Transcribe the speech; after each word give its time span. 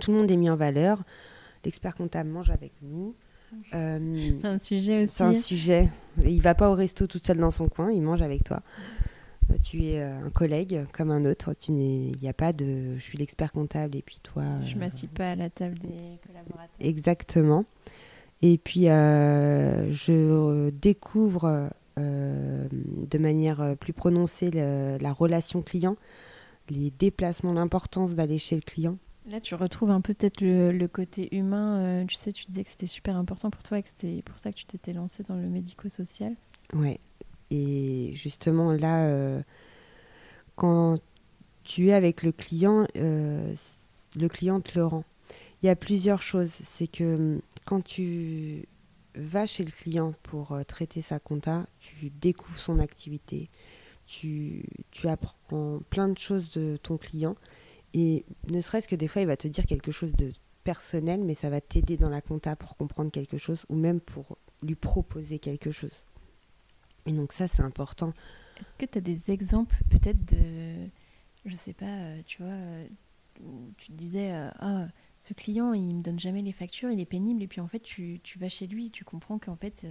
tout 0.00 0.10
le 0.12 0.18
monde 0.18 0.30
est 0.30 0.36
mis 0.36 0.50
en 0.50 0.56
valeur. 0.56 1.02
L'expert 1.64 1.94
comptable 1.94 2.30
mange 2.30 2.50
avec 2.50 2.72
nous. 2.82 3.14
Euh, 3.74 4.30
c'est 4.40 4.48
un 4.48 4.56
sujet 4.56 5.04
aussi. 5.04 5.14
C'est 5.14 5.24
un 5.24 5.32
sujet. 5.34 5.88
Il 6.24 6.40
va 6.40 6.54
pas 6.54 6.70
au 6.70 6.74
resto 6.74 7.06
tout 7.06 7.18
seul 7.22 7.36
dans 7.36 7.50
son 7.50 7.68
coin, 7.68 7.92
il 7.92 8.00
mange 8.00 8.22
avec 8.22 8.44
toi. 8.44 8.62
Euh, 9.50 9.56
tu 9.62 9.84
es 9.84 10.00
un 10.00 10.30
collègue 10.30 10.86
comme 10.94 11.10
un 11.10 11.26
autre. 11.26 11.52
Tu 11.52 11.72
n'es, 11.72 12.12
il 12.14 12.18
n'y 12.22 12.30
a 12.30 12.32
pas 12.32 12.54
de, 12.54 12.94
je 12.96 13.02
suis 13.02 13.18
l'expert 13.18 13.52
comptable 13.52 13.94
et 13.96 14.00
puis 14.00 14.20
toi. 14.22 14.44
Je 14.64 14.76
m'assieds 14.78 15.08
pas 15.08 15.32
à 15.32 15.34
la 15.34 15.50
table 15.50 15.78
des 15.80 16.18
collaborateurs. 16.26 16.70
Exactement. 16.80 17.66
Et 18.40 18.56
puis 18.56 18.84
je 18.84 20.70
découvre 20.70 21.68
de 21.98 23.18
manière 23.18 23.76
plus 23.78 23.92
prononcée 23.92 24.50
la 24.50 25.12
relation 25.12 25.60
client, 25.60 25.96
les 26.70 26.90
déplacements, 26.90 27.52
l'importance 27.52 28.14
d'aller 28.14 28.38
chez 28.38 28.56
le 28.56 28.62
client. 28.62 28.96
Là, 29.26 29.40
tu 29.40 29.54
retrouves 29.54 29.90
un 29.90 30.00
peu 30.00 30.14
peut-être 30.14 30.40
le, 30.40 30.86
côté 30.88 31.34
humain. 31.36 31.78
Euh, 31.80 32.04
tu 32.06 32.16
sais, 32.16 32.32
tu 32.32 32.46
disais 32.46 32.64
que 32.64 32.70
c'était 32.70 32.86
super 32.86 33.16
important 33.16 33.50
pour 33.50 33.62
toi 33.62 33.78
et 33.78 33.82
que 33.82 33.88
c'était 33.88 34.22
pour 34.22 34.38
ça 34.38 34.50
que 34.50 34.56
tu 34.56 34.64
t'étais 34.64 34.92
lancé 34.92 35.22
dans 35.22 35.36
le 35.36 35.48
médico-social. 35.48 36.34
Ouais. 36.74 36.98
Et 37.50 38.10
justement, 38.14 38.72
là, 38.72 39.06
euh, 39.06 39.42
quand 40.56 40.98
tu 41.62 41.88
es 41.88 41.92
avec 41.92 42.24
le 42.24 42.32
client, 42.32 42.86
euh, 42.96 43.54
le 44.16 44.28
client 44.28 44.60
te 44.60 44.76
le 44.76 44.86
rend. 44.86 45.04
Il 45.62 45.66
y 45.66 45.68
a 45.68 45.76
plusieurs 45.76 46.20
choses. 46.20 46.50
C'est 46.50 46.88
que 46.88 47.14
hum, 47.14 47.40
quand 47.64 47.84
tu 47.84 48.66
vas 49.14 49.46
chez 49.46 49.64
le 49.64 49.70
client 49.70 50.12
pour 50.24 50.58
traiter 50.66 51.00
sa 51.00 51.20
compta, 51.20 51.66
tu 51.78 52.10
découvres 52.10 52.58
son 52.58 52.80
activité, 52.80 53.50
tu, 54.04 54.64
tu 54.90 55.06
apprends 55.06 55.80
plein 55.90 56.08
de 56.08 56.18
choses 56.18 56.50
de 56.50 56.76
ton 56.82 56.96
client 56.96 57.36
et 57.94 58.24
ne 58.50 58.60
serait-ce 58.60 58.88
que 58.88 58.96
des 58.96 59.08
fois, 59.08 59.22
il 59.22 59.28
va 59.28 59.36
te 59.36 59.48
dire 59.48 59.66
quelque 59.66 59.92
chose 59.92 60.12
de 60.12 60.32
personnel, 60.64 61.22
mais 61.22 61.34
ça 61.34 61.50
va 61.50 61.60
t'aider 61.60 61.96
dans 61.96 62.08
la 62.08 62.20
compta 62.20 62.56
pour 62.56 62.76
comprendre 62.76 63.10
quelque 63.10 63.38
chose 63.38 63.64
ou 63.68 63.74
même 63.74 64.00
pour 64.00 64.38
lui 64.62 64.74
proposer 64.74 65.38
quelque 65.38 65.70
chose. 65.70 66.04
Et 67.06 67.12
donc 67.12 67.32
ça, 67.32 67.48
c'est 67.48 67.62
important. 67.62 68.12
Est-ce 68.60 68.72
que 68.78 68.86
tu 68.86 68.98
as 68.98 69.00
des 69.00 69.30
exemples 69.30 69.76
peut-être 69.90 70.24
de, 70.32 70.88
je 71.44 71.54
sais 71.54 71.72
pas, 71.72 71.86
euh, 71.86 72.22
tu 72.24 72.42
vois, 72.42 72.52
euh, 72.52 72.86
où 73.40 73.72
tu 73.76 73.90
disais, 73.92 74.30
ah, 74.60 74.86
ce 75.18 75.34
client, 75.34 75.72
il 75.72 75.96
me 75.96 76.02
donne 76.02 76.20
jamais 76.20 76.42
les 76.42 76.52
factures, 76.52 76.90
il 76.90 77.00
est 77.00 77.06
pénible, 77.06 77.42
et 77.42 77.48
puis 77.48 77.60
en 77.60 77.66
fait, 77.66 77.80
tu, 77.80 78.20
tu 78.22 78.38
vas 78.38 78.48
chez 78.48 78.66
lui, 78.66 78.90
tu 78.90 79.04
comprends 79.04 79.38
qu'en 79.38 79.56
fait, 79.56 79.84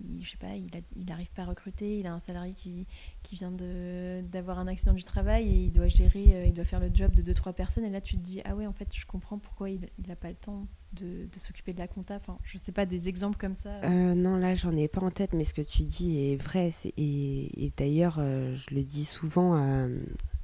il, 0.00 0.24
je 0.24 0.30
sais 0.30 0.36
pas, 0.36 0.54
il 0.54 0.70
n'arrive 1.06 1.30
pas 1.30 1.42
à 1.42 1.46
recruter, 1.46 1.98
il 1.98 2.06
a 2.06 2.12
un 2.12 2.18
salarié 2.18 2.52
qui, 2.52 2.86
qui 3.22 3.34
vient 3.34 3.52
d'avoir 3.52 4.58
un 4.58 4.66
accident 4.66 4.92
du 4.92 5.04
travail 5.04 5.48
et 5.48 5.64
il 5.64 5.72
doit 5.72 5.88
gérer, 5.88 6.34
euh, 6.34 6.46
il 6.46 6.52
doit 6.52 6.64
faire 6.64 6.80
le 6.80 6.90
job 6.92 7.14
de 7.14 7.22
2-3 7.22 7.52
personnes. 7.52 7.84
Et 7.84 7.90
là, 7.90 8.00
tu 8.00 8.16
te 8.16 8.22
dis, 8.22 8.40
ah 8.44 8.54
ouais, 8.54 8.66
en 8.66 8.72
fait, 8.72 8.88
je 8.94 9.06
comprends 9.06 9.38
pourquoi 9.38 9.70
il 9.70 9.88
n'a 10.06 10.16
pas 10.16 10.28
le 10.28 10.34
temps 10.34 10.66
de, 10.92 11.28
s'occuper 11.36 11.72
de 11.72 11.78
la 11.78 11.88
compta. 11.88 12.16
Enfin, 12.16 12.38
je 12.42 12.58
sais 12.58 12.72
pas, 12.72 12.86
des 12.86 13.08
exemples 13.08 13.38
comme 13.38 13.56
ça. 13.56 13.80
Euh, 13.84 14.14
non, 14.14 14.36
là, 14.36 14.54
j'en 14.54 14.76
ai 14.76 14.88
pas 14.88 15.00
en 15.00 15.10
tête, 15.10 15.34
mais 15.34 15.44
ce 15.44 15.54
que 15.54 15.62
tu 15.62 15.82
dis 15.82 16.18
est 16.18 16.36
vrai. 16.36 16.72
et, 16.96 17.72
d'ailleurs, 17.76 18.16
euh, 18.18 18.54
je 18.54 18.74
le 18.74 18.82
dis 18.82 19.04
souvent 19.04 19.86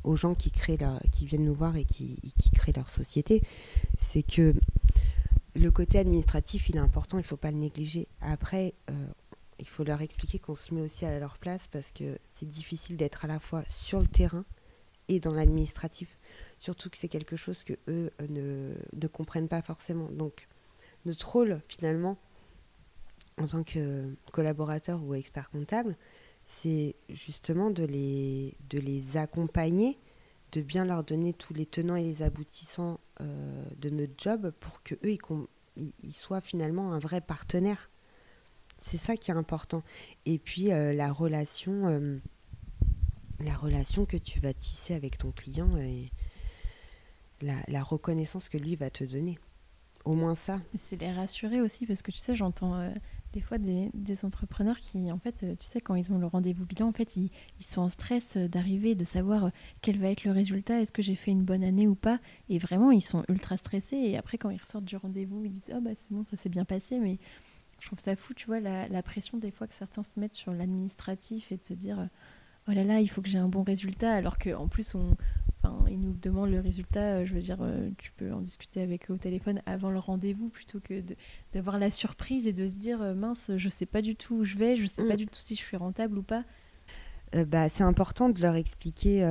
aux 0.04 0.16
gens 0.16 0.34
qui, 0.34 0.50
créent 0.50 0.76
leur, 0.76 0.98
qui 1.12 1.26
viennent 1.26 1.44
nous 1.44 1.54
voir 1.54 1.76
et 1.76 1.84
qui, 1.84 2.20
qui 2.36 2.50
créent 2.50 2.72
leur 2.72 2.90
société, 2.90 3.42
c'est 3.98 4.22
que 4.22 4.54
le 5.54 5.70
côté 5.70 5.98
administratif, 5.98 6.68
il 6.70 6.76
est 6.76 6.80
important, 6.80 7.18
il 7.18 7.22
ne 7.22 7.26
faut 7.26 7.36
pas 7.36 7.50
le 7.50 7.58
négliger. 7.58 8.08
Après, 8.20 8.74
il 9.62 9.68
faut 9.68 9.84
leur 9.84 10.02
expliquer 10.02 10.40
qu'on 10.40 10.56
se 10.56 10.74
met 10.74 10.80
aussi 10.80 11.06
à 11.06 11.18
leur 11.20 11.38
place 11.38 11.68
parce 11.68 11.92
que 11.92 12.18
c'est 12.24 12.48
difficile 12.48 12.96
d'être 12.96 13.24
à 13.24 13.28
la 13.28 13.38
fois 13.38 13.62
sur 13.68 14.00
le 14.00 14.08
terrain 14.08 14.44
et 15.06 15.20
dans 15.20 15.32
l'administratif. 15.32 16.18
Surtout 16.58 16.90
que 16.90 16.98
c'est 16.98 17.08
quelque 17.08 17.36
chose 17.36 17.62
que 17.62 17.74
eux 17.86 18.10
euh, 18.20 18.74
ne, 18.92 19.06
comprennent 19.06 19.48
pas 19.48 19.62
forcément. 19.62 20.08
Donc 20.10 20.48
notre 21.04 21.30
rôle 21.30 21.60
finalement 21.68 22.18
en 23.38 23.46
tant 23.46 23.62
que 23.62 24.12
collaborateur 24.32 25.00
ou 25.00 25.14
expert 25.14 25.48
comptable, 25.48 25.96
c'est 26.44 26.96
justement 27.08 27.70
de 27.70 27.84
les, 27.84 29.16
accompagner, 29.16 29.96
de 30.50 30.60
bien 30.60 30.84
leur 30.84 31.04
donner 31.04 31.34
tous 31.34 31.54
les 31.54 31.66
tenants 31.66 31.94
et 31.94 32.02
les 32.02 32.22
aboutissants 32.22 32.98
euh, 33.20 33.64
de 33.78 33.90
notre 33.90 34.14
job 34.18 34.52
pour 34.58 34.82
que 34.82 34.96
eux 35.04 35.16
ils 36.02 36.12
soient 36.12 36.40
finalement 36.40 36.92
un 36.92 36.98
vrai 36.98 37.20
partenaire 37.20 37.91
c'est 38.82 38.98
ça 38.98 39.16
qui 39.16 39.30
est 39.30 39.34
important. 39.34 39.82
Et 40.26 40.38
puis 40.38 40.72
euh, 40.72 40.92
la 40.92 41.12
relation, 41.12 41.86
euh, 41.86 42.18
la 43.40 43.54
relation 43.54 44.04
que 44.04 44.16
tu 44.16 44.40
vas 44.40 44.52
tisser 44.52 44.94
avec 44.94 45.18
ton 45.18 45.30
client 45.30 45.70
et 45.78 46.10
la, 47.40 47.82
reconnaissance 47.82 48.48
que 48.48 48.58
lui 48.58 48.76
va 48.76 48.90
te 48.90 49.04
donner. 49.04 49.38
Au 50.04 50.14
moins 50.14 50.34
ça. 50.34 50.60
C'est 50.82 51.00
les 51.00 51.12
rassurer 51.12 51.60
aussi 51.60 51.86
parce 51.86 52.02
que 52.02 52.10
tu 52.10 52.18
sais, 52.18 52.34
j'entends 52.34 52.74
euh, 52.74 52.90
des 53.32 53.40
fois 53.40 53.58
des, 53.58 53.90
entrepreneurs 54.24 54.78
qui, 54.78 55.12
en 55.12 55.18
fait, 55.18 55.44
tu 55.56 55.64
sais, 55.64 55.80
quand 55.80 55.94
ils 55.94 56.10
ont 56.12 56.18
le 56.18 56.26
rendez-vous 56.26 56.66
bilan, 56.66 56.88
en 56.88 56.92
fait, 56.92 57.14
ils, 57.16 57.30
sont 57.60 57.82
en 57.82 57.88
stress 57.88 58.36
d'arriver, 58.36 58.96
de 58.96 59.04
savoir 59.04 59.52
quel 59.80 59.98
va 59.98 60.08
être 60.08 60.24
le 60.24 60.32
résultat, 60.32 60.80
est-ce 60.80 60.90
que 60.90 61.02
j'ai 61.02 61.14
fait 61.14 61.30
une 61.30 61.44
bonne 61.44 61.62
année 61.62 61.86
ou 61.86 61.94
pas. 61.94 62.18
Et 62.48 62.58
vraiment, 62.58 62.90
ils 62.90 63.00
sont 63.00 63.24
ultra 63.28 63.56
stressés. 63.56 63.96
Et 63.96 64.18
après, 64.18 64.38
quand 64.38 64.50
ils 64.50 64.60
ressortent 64.60 64.84
du 64.84 64.96
rendez-vous, 64.96 65.44
ils 65.44 65.52
disent 65.52 65.72
Oh, 65.72 65.80
bah 65.80 65.90
c'est 65.94 66.10
bon, 66.10 66.24
ça 66.24 66.36
s'est 66.36 66.48
bien 66.48 66.64
passé. 66.64 66.98
Mais 66.98 67.18
je 67.82 67.88
trouve 67.88 67.98
ça 67.98 68.14
fou, 68.14 68.32
tu 68.32 68.46
vois, 68.46 68.60
la, 68.60 69.02
pression 69.02 69.38
des 69.38 69.50
fois 69.50 69.66
que 69.66 69.74
certains 69.74 70.04
se 70.04 70.20
mettent 70.20 70.34
sur 70.34 70.52
l'administratif 70.52 71.50
et 71.50 71.56
de 71.56 71.64
se 71.64 71.74
dire 71.74 72.08
oh 72.68 72.72
là 72.72 72.84
là, 72.84 73.00
il 73.00 73.08
faut 73.08 73.20
que 73.22 73.28
j'ai 73.28 73.38
un 73.38 73.48
bon 73.48 73.64
résultat, 73.64 74.14
alors 74.14 74.38
qu'en 74.38 74.68
plus, 74.68 74.94
on, 74.94 75.16
ils 75.88 76.00
nous 76.00 76.12
demandent 76.12 76.50
le 76.50 76.60
résultat, 76.60 77.00
euh, 77.00 77.26
je 77.26 77.34
veux 77.34 77.40
dire, 77.40 77.58
euh, 77.60 77.90
tu 77.98 78.12
peux 78.12 78.32
en 78.32 78.40
discuter 78.40 78.82
avec 78.82 79.10
eux 79.10 79.14
au 79.14 79.18
téléphone 79.18 79.60
avant 79.66 79.90
le 79.90 79.98
rendez-vous 79.98 80.48
plutôt 80.48 80.80
que 80.80 81.02
d'avoir 81.52 81.78
la 81.78 81.90
surprise 81.90 82.46
et 82.46 82.52
de 82.52 82.66
se 82.66 82.72
dire 82.72 83.02
euh, 83.02 83.14
mince, 83.14 83.50
je 83.56 83.68
sais 83.68 83.86
pas 83.86 84.02
du 84.02 84.16
tout 84.16 84.36
où 84.36 84.44
je 84.44 84.56
vais, 84.56 84.76
je 84.76 84.86
sais 84.86 85.04
pas 85.06 85.14
mm. 85.14 85.18
du 85.18 85.26
tout 85.26 85.40
si 85.40 85.54
je 85.54 85.60
suis 85.60 85.76
rentable 85.76 86.18
ou 86.18 86.22
pas. 86.22 86.44
bah, 87.46 87.68
c'est 87.68 87.84
important 87.84 88.28
de 88.28 88.40
leur 88.40 88.56
expliquer 88.56 89.26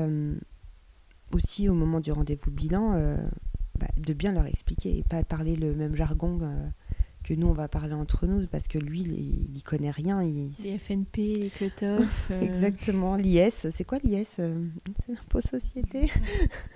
aussi 1.34 1.70
au 1.70 1.74
moment 1.74 2.00
du 2.00 2.12
rendez-vous 2.12 2.52
bilan, 2.52 3.16
bah, 3.80 3.88
de 3.98 4.14
bien 4.14 4.32
leur 4.32 4.46
expliquer 4.46 4.98
et 4.98 5.04
pas 5.04 5.24
parler 5.24 5.56
le 5.56 5.76
même 5.76 5.96
jargon 5.96 6.40
que 7.32 7.40
nous 7.40 7.48
on 7.48 7.54
va 7.54 7.70
parler 7.70 7.94
entre 7.94 8.28
nous 8.28 8.46
parce 8.48 8.68
que 8.68 8.78
lui 8.78 9.00
il, 9.00 9.54
n'y 9.54 9.62
connaît 9.62 9.90
rien. 9.90 10.22
Il... 10.22 10.52
Les 10.64 10.78
FNP, 10.78 11.36
les 11.36 11.50
cut 11.50 11.72
euh. 11.84 12.02
Exactement, 12.42 13.16
l'IS, 13.16 13.70
c'est 13.70 13.86
quoi 13.86 14.00
l'IS 14.04 14.36
euh, 14.40 14.66
C'est 14.98 15.14
l'impôt 15.14 15.40
société? 15.40 16.12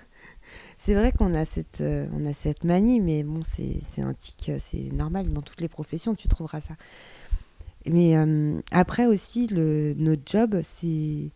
c'est 0.78 0.94
vrai 0.94 1.12
qu'on 1.12 1.34
a 1.34 1.44
cette 1.44 1.82
euh, 1.82 2.06
on 2.14 2.24
a 2.24 2.32
cette 2.32 2.64
manie, 2.64 3.00
mais 3.00 3.22
bon 3.22 3.42
c'est 3.42 4.00
un 4.00 4.14
tic, 4.14 4.50
c'est 4.58 4.90
normal 4.92 5.30
dans 5.30 5.42
toutes 5.42 5.60
les 5.60 5.68
professions 5.68 6.14
tu 6.14 6.28
trouveras 6.28 6.60
ça. 6.60 6.74
Mais 7.88 8.14
après 8.72 9.04
aussi 9.04 9.46
le 9.48 9.94
notre 9.98 10.22
job 10.24 10.60
c'est 10.64 11.30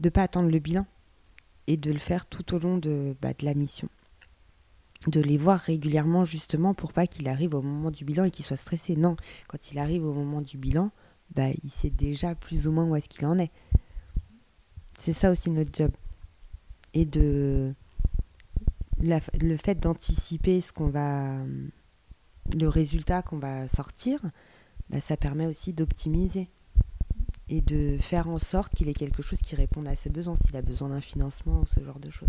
de 0.00 0.08
pas 0.08 0.24
attendre 0.24 0.50
le 0.50 0.58
bilan 0.58 0.84
et 1.68 1.76
de 1.76 1.92
le 1.92 1.98
faire 1.98 2.26
tout 2.26 2.54
au 2.54 2.58
long 2.58 2.76
de, 2.76 3.14
bah, 3.22 3.32
de 3.38 3.44
la 3.44 3.54
mission 3.54 3.88
de 5.06 5.20
les 5.20 5.36
voir 5.36 5.60
régulièrement 5.60 6.24
justement 6.24 6.74
pour 6.74 6.92
pas 6.92 7.06
qu'il 7.06 7.28
arrive 7.28 7.54
au 7.54 7.62
moment 7.62 7.90
du 7.90 8.04
bilan 8.04 8.24
et 8.24 8.30
qu'il 8.30 8.44
soit 8.44 8.56
stressé. 8.56 8.96
Non, 8.96 9.16
quand 9.46 9.70
il 9.70 9.78
arrive 9.78 10.04
au 10.04 10.12
moment 10.12 10.42
du 10.42 10.58
bilan, 10.58 10.90
bah, 11.34 11.48
il 11.62 11.70
sait 11.70 11.90
déjà 11.90 12.34
plus 12.34 12.66
ou 12.66 12.72
moins 12.72 12.84
où 12.84 12.96
est-ce 12.96 13.08
qu'il 13.08 13.26
en 13.26 13.38
est. 13.38 13.52
C'est 14.96 15.12
ça 15.12 15.30
aussi 15.30 15.50
notre 15.50 15.70
job. 15.72 15.92
Et 16.94 17.04
de 17.04 17.74
le 19.00 19.56
fait 19.56 19.76
d'anticiper 19.76 20.60
ce 20.60 20.72
qu'on 20.72 20.88
va 20.88 21.36
le 22.56 22.68
résultat 22.68 23.22
qu'on 23.22 23.38
va 23.38 23.68
sortir, 23.68 24.20
bah, 24.90 25.00
ça 25.00 25.16
permet 25.16 25.46
aussi 25.46 25.72
d'optimiser 25.72 26.48
et 27.48 27.60
de 27.60 27.96
faire 27.98 28.28
en 28.28 28.38
sorte 28.38 28.74
qu'il 28.74 28.88
ait 28.88 28.94
quelque 28.94 29.22
chose 29.22 29.40
qui 29.40 29.54
réponde 29.54 29.88
à 29.88 29.96
ses 29.96 30.10
besoins, 30.10 30.34
s'il 30.34 30.56
a 30.56 30.62
besoin 30.62 30.88
d'un 30.90 31.00
financement 31.00 31.60
ou 31.60 31.66
ce 31.66 31.82
genre 31.82 31.98
de 31.98 32.10
choses. 32.10 32.28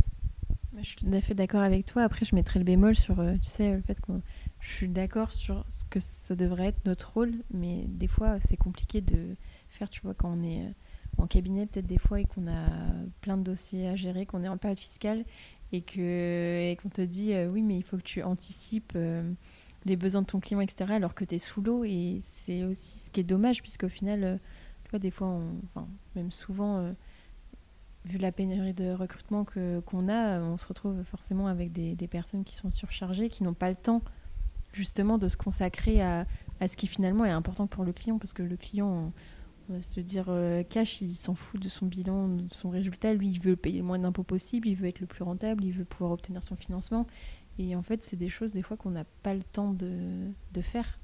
Je 0.81 0.87
suis 0.87 0.95
tout 0.95 1.13
à 1.13 1.21
fait 1.21 1.33
d'accord 1.33 1.61
avec 1.61 1.85
toi. 1.85 2.03
Après, 2.03 2.25
je 2.25 2.35
mettrai 2.35 2.59
le 2.59 2.65
bémol 2.65 2.95
sur, 2.95 3.19
euh, 3.19 3.35
tu 3.41 3.49
sais, 3.49 3.75
le 3.75 3.81
fait 3.81 3.99
que 3.99 4.11
je 4.59 4.71
suis 4.71 4.87
d'accord 4.87 5.31
sur 5.31 5.65
ce 5.67 5.83
que 5.83 5.99
ce 5.99 6.33
devrait 6.33 6.67
être 6.67 6.85
notre 6.85 7.11
rôle, 7.13 7.33
mais 7.51 7.85
des 7.87 8.07
fois, 8.07 8.39
c'est 8.39 8.57
compliqué 8.57 9.01
de 9.01 9.35
faire, 9.69 9.89
tu 9.89 10.01
vois, 10.01 10.13
quand 10.13 10.31
on 10.31 10.43
est 10.43 10.61
euh, 10.61 10.71
en 11.17 11.27
cabinet, 11.27 11.65
peut-être 11.65 11.87
des 11.87 11.97
fois, 11.97 12.21
et 12.21 12.25
qu'on 12.25 12.47
a 12.47 12.67
plein 13.21 13.37
de 13.37 13.43
dossiers 13.43 13.87
à 13.87 13.95
gérer, 13.95 14.25
qu'on 14.25 14.43
est 14.43 14.47
en 14.47 14.57
période 14.57 14.79
fiscale, 14.79 15.25
et 15.71 15.81
qu'on 15.81 16.89
te 16.89 17.01
dit, 17.01 17.33
euh, 17.33 17.49
oui, 17.49 17.61
mais 17.61 17.77
il 17.77 17.83
faut 17.83 17.97
que 17.97 18.03
tu 18.03 18.23
anticipes 18.23 18.97
les 19.85 19.95
besoins 19.95 20.21
de 20.21 20.27
ton 20.27 20.39
client, 20.39 20.61
etc., 20.61 20.93
alors 20.93 21.13
que 21.13 21.25
tu 21.25 21.35
es 21.35 21.39
sous 21.39 21.61
l'eau, 21.61 21.83
et 21.83 22.19
c'est 22.21 22.63
aussi 22.63 22.99
ce 22.99 23.11
qui 23.11 23.19
est 23.19 23.23
dommage, 23.23 23.61
puisqu'au 23.61 23.89
final, 23.89 24.39
tu 24.83 24.89
vois, 24.91 24.99
des 24.99 25.11
fois, 25.11 25.27
on, 25.27 25.87
même 26.15 26.31
souvent 26.31 26.93
vu 28.09 28.17
la 28.17 28.31
pénurie 28.31 28.73
de 28.73 28.91
recrutement 28.91 29.45
que, 29.45 29.79
qu'on 29.81 30.09
a, 30.09 30.39
on 30.39 30.57
se 30.57 30.67
retrouve 30.67 31.03
forcément 31.03 31.47
avec 31.47 31.71
des, 31.71 31.95
des 31.95 32.07
personnes 32.07 32.43
qui 32.43 32.55
sont 32.55 32.71
surchargées, 32.71 33.29
qui 33.29 33.43
n'ont 33.43 33.53
pas 33.53 33.69
le 33.69 33.75
temps 33.75 34.01
justement 34.73 35.17
de 35.17 35.27
se 35.27 35.37
consacrer 35.37 36.01
à, 36.01 36.25
à, 36.59 36.67
ce 36.67 36.77
qui 36.77 36.87
finalement 36.87 37.25
est 37.25 37.31
important 37.31 37.67
pour 37.67 37.83
le 37.83 37.93
client, 37.93 38.17
parce 38.17 38.33
que 38.33 38.43
le 38.43 38.57
client, 38.57 39.11
on, 39.69 39.73
va 39.73 39.81
se 39.81 39.99
dire 39.99 40.25
euh, 40.29 40.63
cash, 40.63 41.01
il 41.01 41.15
s'en 41.15 41.35
fout 41.35 41.61
de 41.61 41.69
son 41.69 41.85
bilan, 41.85 42.27
de 42.27 42.47
son 42.49 42.69
résultat, 42.69 43.13
lui 43.13 43.29
il 43.29 43.39
veut 43.39 43.55
payer 43.55 43.79
le 43.79 43.85
moins 43.85 43.99
d'impôts 43.99 44.23
possible, 44.23 44.67
il 44.67 44.75
veut 44.75 44.87
être 44.87 44.99
le 44.99 45.07
plus 45.07 45.23
rentable, 45.23 45.63
il 45.63 45.71
veut 45.71 45.85
pouvoir 45.85 46.11
obtenir 46.11 46.43
son 46.43 46.55
financement, 46.55 47.05
et 47.59 47.75
en 47.75 47.83
fait 47.83 48.03
c'est 48.03 48.17
des 48.17 48.29
choses 48.29 48.51
des 48.51 48.63
fois 48.63 48.77
qu'on 48.77 48.91
n'a 48.91 49.05
pas 49.21 49.33
le 49.33 49.43
temps 49.43 49.71
de, 49.73 49.91
de 50.53 50.61
faire. 50.61 50.99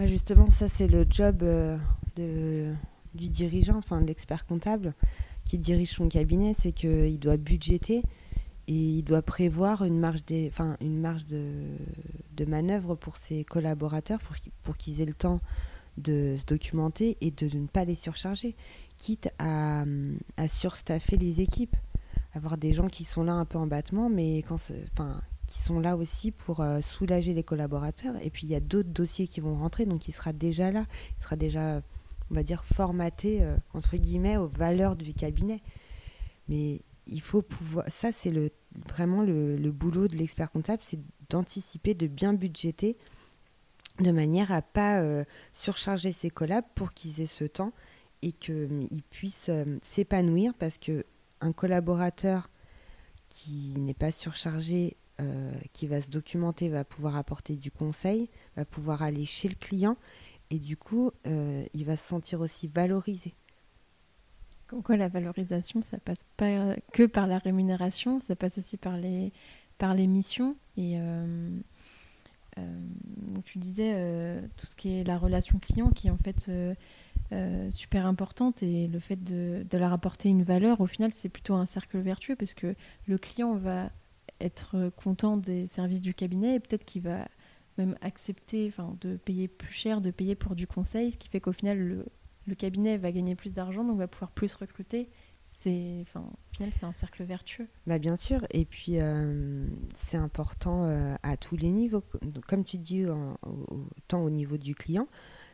justement, 0.00 0.50
ça 0.50 0.68
c'est 0.68 0.88
le 0.88 1.06
job 1.08 1.42
euh, 1.42 1.78
de, 2.16 2.72
du 3.14 3.28
dirigeant, 3.28 3.78
enfin 3.78 4.02
de 4.02 4.06
l'expert 4.06 4.44
comptable 4.46 4.94
qui 5.46 5.58
dirige 5.58 5.90
son 5.90 6.08
cabinet, 6.08 6.52
c'est 6.52 6.72
qu'il 6.72 7.18
doit 7.18 7.36
budgéter 7.36 8.02
et 8.68 8.74
il 8.74 9.02
doit 9.02 9.22
prévoir 9.22 9.84
une 9.84 9.98
marge, 9.98 10.24
des, 10.24 10.48
enfin, 10.48 10.76
une 10.80 11.00
marge 11.00 11.24
de, 11.26 11.62
de 12.36 12.44
manœuvre 12.44 12.96
pour 12.96 13.16
ses 13.16 13.44
collaborateurs 13.44 14.20
pour, 14.20 14.36
pour 14.62 14.76
qu'ils 14.76 15.00
aient 15.00 15.06
le 15.06 15.14
temps 15.14 15.40
de 15.98 16.36
se 16.36 16.44
documenter 16.44 17.16
et 17.20 17.30
de, 17.30 17.56
ne 17.56 17.66
pas 17.66 17.84
les 17.84 17.94
surcharger, 17.94 18.54
quitte 18.98 19.30
à, 19.38 19.84
à 20.36 20.48
surstaffer 20.48 21.16
les 21.16 21.40
équipes, 21.40 21.76
avoir 22.34 22.58
des 22.58 22.72
gens 22.72 22.88
qui 22.88 23.04
sont 23.04 23.22
là 23.22 23.32
un 23.32 23.44
peu 23.44 23.56
en 23.56 23.66
battement, 23.66 24.10
mais 24.10 24.44
qui 25.46 25.58
sont 25.58 25.80
là 25.80 25.96
aussi 25.96 26.32
pour 26.32 26.60
euh, 26.60 26.80
soulager 26.80 27.32
les 27.32 27.44
collaborateurs. 27.44 28.14
Et 28.22 28.30
puis 28.30 28.46
il 28.46 28.50
y 28.50 28.54
a 28.54 28.60
d'autres 28.60 28.90
dossiers 28.90 29.26
qui 29.26 29.40
vont 29.40 29.56
rentrer, 29.56 29.86
donc 29.86 30.08
il 30.08 30.12
sera 30.12 30.32
déjà 30.32 30.70
là, 30.70 30.84
il 31.18 31.22
sera 31.22 31.36
déjà 31.36 31.82
on 32.30 32.34
va 32.34 32.42
dire, 32.42 32.64
formaté, 32.64 33.42
euh, 33.42 33.56
entre 33.74 33.96
guillemets, 33.96 34.36
aux 34.36 34.48
valeurs 34.48 34.96
du 34.96 35.14
cabinet. 35.14 35.62
Mais 36.48 36.80
il 37.06 37.20
faut 37.20 37.42
pouvoir. 37.42 37.84
Ça, 37.88 38.12
c'est 38.12 38.30
le, 38.30 38.50
vraiment 38.88 39.22
le, 39.22 39.70
boulot 39.70 40.08
de 40.08 40.16
l'expert 40.16 40.50
comptable, 40.50 40.82
c'est 40.82 41.00
d'anticiper, 41.30 41.94
de 41.94 42.06
bien 42.06 42.32
budgéter, 42.34 42.96
de 44.00 44.10
manière 44.10 44.52
à 44.52 44.62
pas 44.62 45.00
euh, 45.00 45.24
surcharger 45.52 46.12
ses 46.12 46.30
collabs 46.30 46.64
pour 46.74 46.92
qu'ils 46.92 47.20
aient 47.20 47.26
ce 47.26 47.44
temps 47.44 47.72
et 48.22 48.32
qu'ils 48.32 49.02
puissent 49.10 49.48
euh, 49.48 49.78
s'épanouir 49.82 50.52
parce 50.54 50.78
que 50.78 51.04
un 51.40 51.52
collaborateur 51.52 52.50
qui 53.28 53.74
n'est 53.78 53.94
pas 53.94 54.10
surchargé, 54.10 54.96
qui 55.72 55.86
va 55.86 56.00
se 56.00 56.08
documenter, 56.08 56.68
va 56.68 56.84
pouvoir 56.84 57.16
apporter 57.16 57.56
du 57.56 57.70
conseil, 57.70 58.30
va 58.56 58.64
pouvoir 58.64 59.02
aller 59.02 59.24
chez 59.24 59.48
le 59.48 59.54
client 59.54 59.96
et 60.50 60.58
du 60.58 60.76
coup, 60.76 61.10
euh, 61.26 61.64
il 61.74 61.84
va 61.84 61.96
se 61.96 62.06
sentir 62.06 62.40
aussi 62.40 62.68
valorisé. 62.68 63.34
Comme 64.68 64.82
quoi, 64.82 64.96
la 64.96 65.08
valorisation, 65.08 65.80
ça 65.80 65.98
passe 65.98 66.24
pas 66.36 66.74
que 66.92 67.06
par 67.06 67.26
la 67.26 67.38
rémunération, 67.38 68.20
ça 68.20 68.34
passe 68.36 68.58
aussi 68.58 68.76
par 68.76 68.96
les, 68.96 69.32
par 69.78 69.94
les 69.94 70.06
missions. 70.06 70.56
Et 70.76 70.98
euh, 70.98 71.50
euh, 72.58 72.80
tu 73.44 73.58
disais 73.58 73.94
tout 74.56 74.66
ce 74.66 74.74
qui 74.74 74.98
est 74.98 75.04
la 75.04 75.18
relation 75.18 75.58
client, 75.58 75.90
qui 75.90 76.08
est 76.08 76.10
en 76.10 76.18
fait 76.18 76.50
super 77.70 78.06
importante, 78.06 78.62
et 78.62 78.88
le 78.88 78.98
fait 78.98 79.22
de, 79.22 79.64
de 79.68 79.78
leur 79.78 79.92
apporter 79.92 80.28
une 80.28 80.42
valeur, 80.42 80.80
au 80.80 80.86
final, 80.86 81.12
c'est 81.14 81.28
plutôt 81.28 81.54
un 81.54 81.66
cercle 81.66 81.98
vertueux, 81.98 82.34
parce 82.34 82.54
que 82.54 82.74
le 83.06 83.18
client 83.18 83.54
va 83.54 83.90
être 84.40 84.90
content 84.96 85.36
des 85.36 85.66
services 85.66 86.00
du 86.00 86.12
cabinet, 86.12 86.56
et 86.56 86.60
peut-être 86.60 86.84
qu'il 86.84 87.02
va 87.02 87.28
même 87.78 87.96
accepter 88.00 88.72
de 89.00 89.16
payer 89.16 89.48
plus 89.48 89.72
cher, 89.72 90.00
de 90.00 90.10
payer 90.10 90.34
pour 90.34 90.54
du 90.54 90.66
conseil, 90.66 91.12
ce 91.12 91.18
qui 91.18 91.28
fait 91.28 91.40
qu'au 91.40 91.52
final, 91.52 91.78
le, 91.78 92.54
cabinet 92.54 92.96
va 92.96 93.12
gagner 93.12 93.34
plus 93.34 93.50
d'argent, 93.50 93.84
donc 93.84 93.98
va 93.98 94.08
pouvoir 94.08 94.30
plus 94.30 94.54
recruter. 94.54 95.08
C'est, 95.58 96.04
au 96.14 96.54
final, 96.54 96.70
c'est 96.78 96.84
un 96.84 96.92
cercle 96.92 97.24
vertueux. 97.24 97.66
Bah 97.86 97.98
bien 97.98 98.16
sûr, 98.16 98.46
et 98.50 98.64
puis 98.64 99.00
euh, 99.00 99.66
c'est 99.94 100.16
important 100.16 100.84
euh, 100.84 101.14
à 101.22 101.36
tous 101.36 101.56
les 101.56 101.70
niveaux, 101.70 102.02
comme 102.46 102.64
tu 102.64 102.78
dis, 102.78 103.04
tant 104.08 104.22
au 104.22 104.30
niveau 104.30 104.58
du 104.58 104.74
client, 104.74 105.08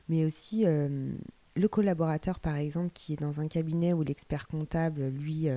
mais 0.08 0.24
aussi 0.24 0.66
euh, 0.66 1.12
le 1.56 1.68
collaborateur, 1.68 2.40
par 2.40 2.56
exemple, 2.56 2.90
qui 2.94 3.12
est 3.12 3.20
dans 3.20 3.40
un 3.40 3.48
cabinet 3.48 3.92
où 3.92 4.02
l'expert 4.02 4.48
comptable, 4.48 5.08
lui, 5.08 5.48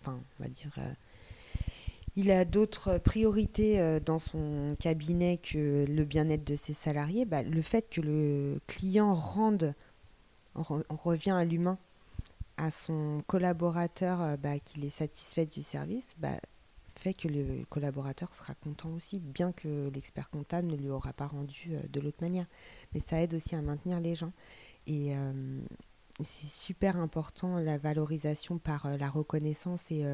enfin, 0.00 0.20
on 0.38 0.42
va 0.42 0.48
dire 0.48 0.72
il 2.20 2.30
a 2.30 2.44
d'autres 2.44 2.98
priorités 2.98 3.80
euh, 3.80 3.98
dans 3.98 4.18
son 4.18 4.76
cabinet 4.78 5.38
que 5.38 5.86
le 5.88 6.04
bien-être 6.04 6.46
de 6.46 6.54
ses 6.54 6.74
salariés, 6.74 7.24
bah, 7.24 7.42
le 7.42 7.62
fait 7.62 7.88
que 7.88 8.02
le 8.02 8.60
client 8.66 9.14
rende, 9.14 9.74
on, 10.54 10.82
revient 10.90 11.30
à 11.30 11.46
l'humain, 11.46 11.78
à 12.58 12.70
son 12.70 13.22
collaborateur, 13.26 14.20
euh, 14.20 14.36
bah, 14.36 14.58
qu'il 14.58 14.84
est 14.84 14.90
satisfait 14.90 15.46
du 15.46 15.62
service, 15.62 16.14
bah, 16.18 16.38
fait 16.94 17.14
que 17.14 17.28
le 17.28 17.64
collaborateur 17.70 18.30
sera 18.34 18.52
content 18.54 18.90
aussi, 18.90 19.18
bien 19.18 19.52
que 19.52 19.90
l'expert 19.94 20.28
comptable 20.28 20.68
ne 20.68 20.76
lui 20.76 20.90
aura 20.90 21.14
pas 21.14 21.26
rendu 21.26 21.70
euh, 21.70 21.80
de 21.90 22.00
l'autre 22.00 22.18
manière. 22.20 22.46
Mais 22.92 23.00
ça 23.00 23.22
aide 23.22 23.32
aussi 23.32 23.54
à 23.56 23.62
maintenir 23.62 23.98
les 23.98 24.14
gens. 24.14 24.32
Et 24.86 25.12
c'est 26.18 26.48
super 26.48 26.96
important 26.96 27.58
la 27.58 27.78
valorisation 27.78 28.58
par 28.58 28.96
la 28.96 29.08
reconnaissance 29.08 29.92
et 29.92 30.04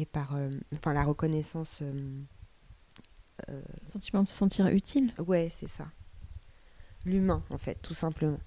et 0.00 0.06
par 0.06 0.34
euh, 0.34 0.50
enfin 0.74 0.92
la 0.92 1.04
reconnaissance. 1.04 1.78
Euh, 1.82 2.22
euh, 3.48 3.62
sentiment 3.82 4.22
de 4.22 4.28
se 4.28 4.34
sentir 4.34 4.66
utile. 4.66 5.14
Ouais, 5.18 5.48
c'est 5.50 5.68
ça. 5.68 5.86
L'humain, 7.06 7.42
en 7.48 7.56
fait, 7.56 7.76
tout 7.80 7.94
simplement. 7.94 8.38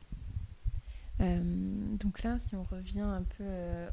donc 1.20 2.22
là, 2.22 2.38
si 2.38 2.56
on 2.56 2.64
revient 2.64 3.00
un 3.00 3.24
peu 3.24 3.44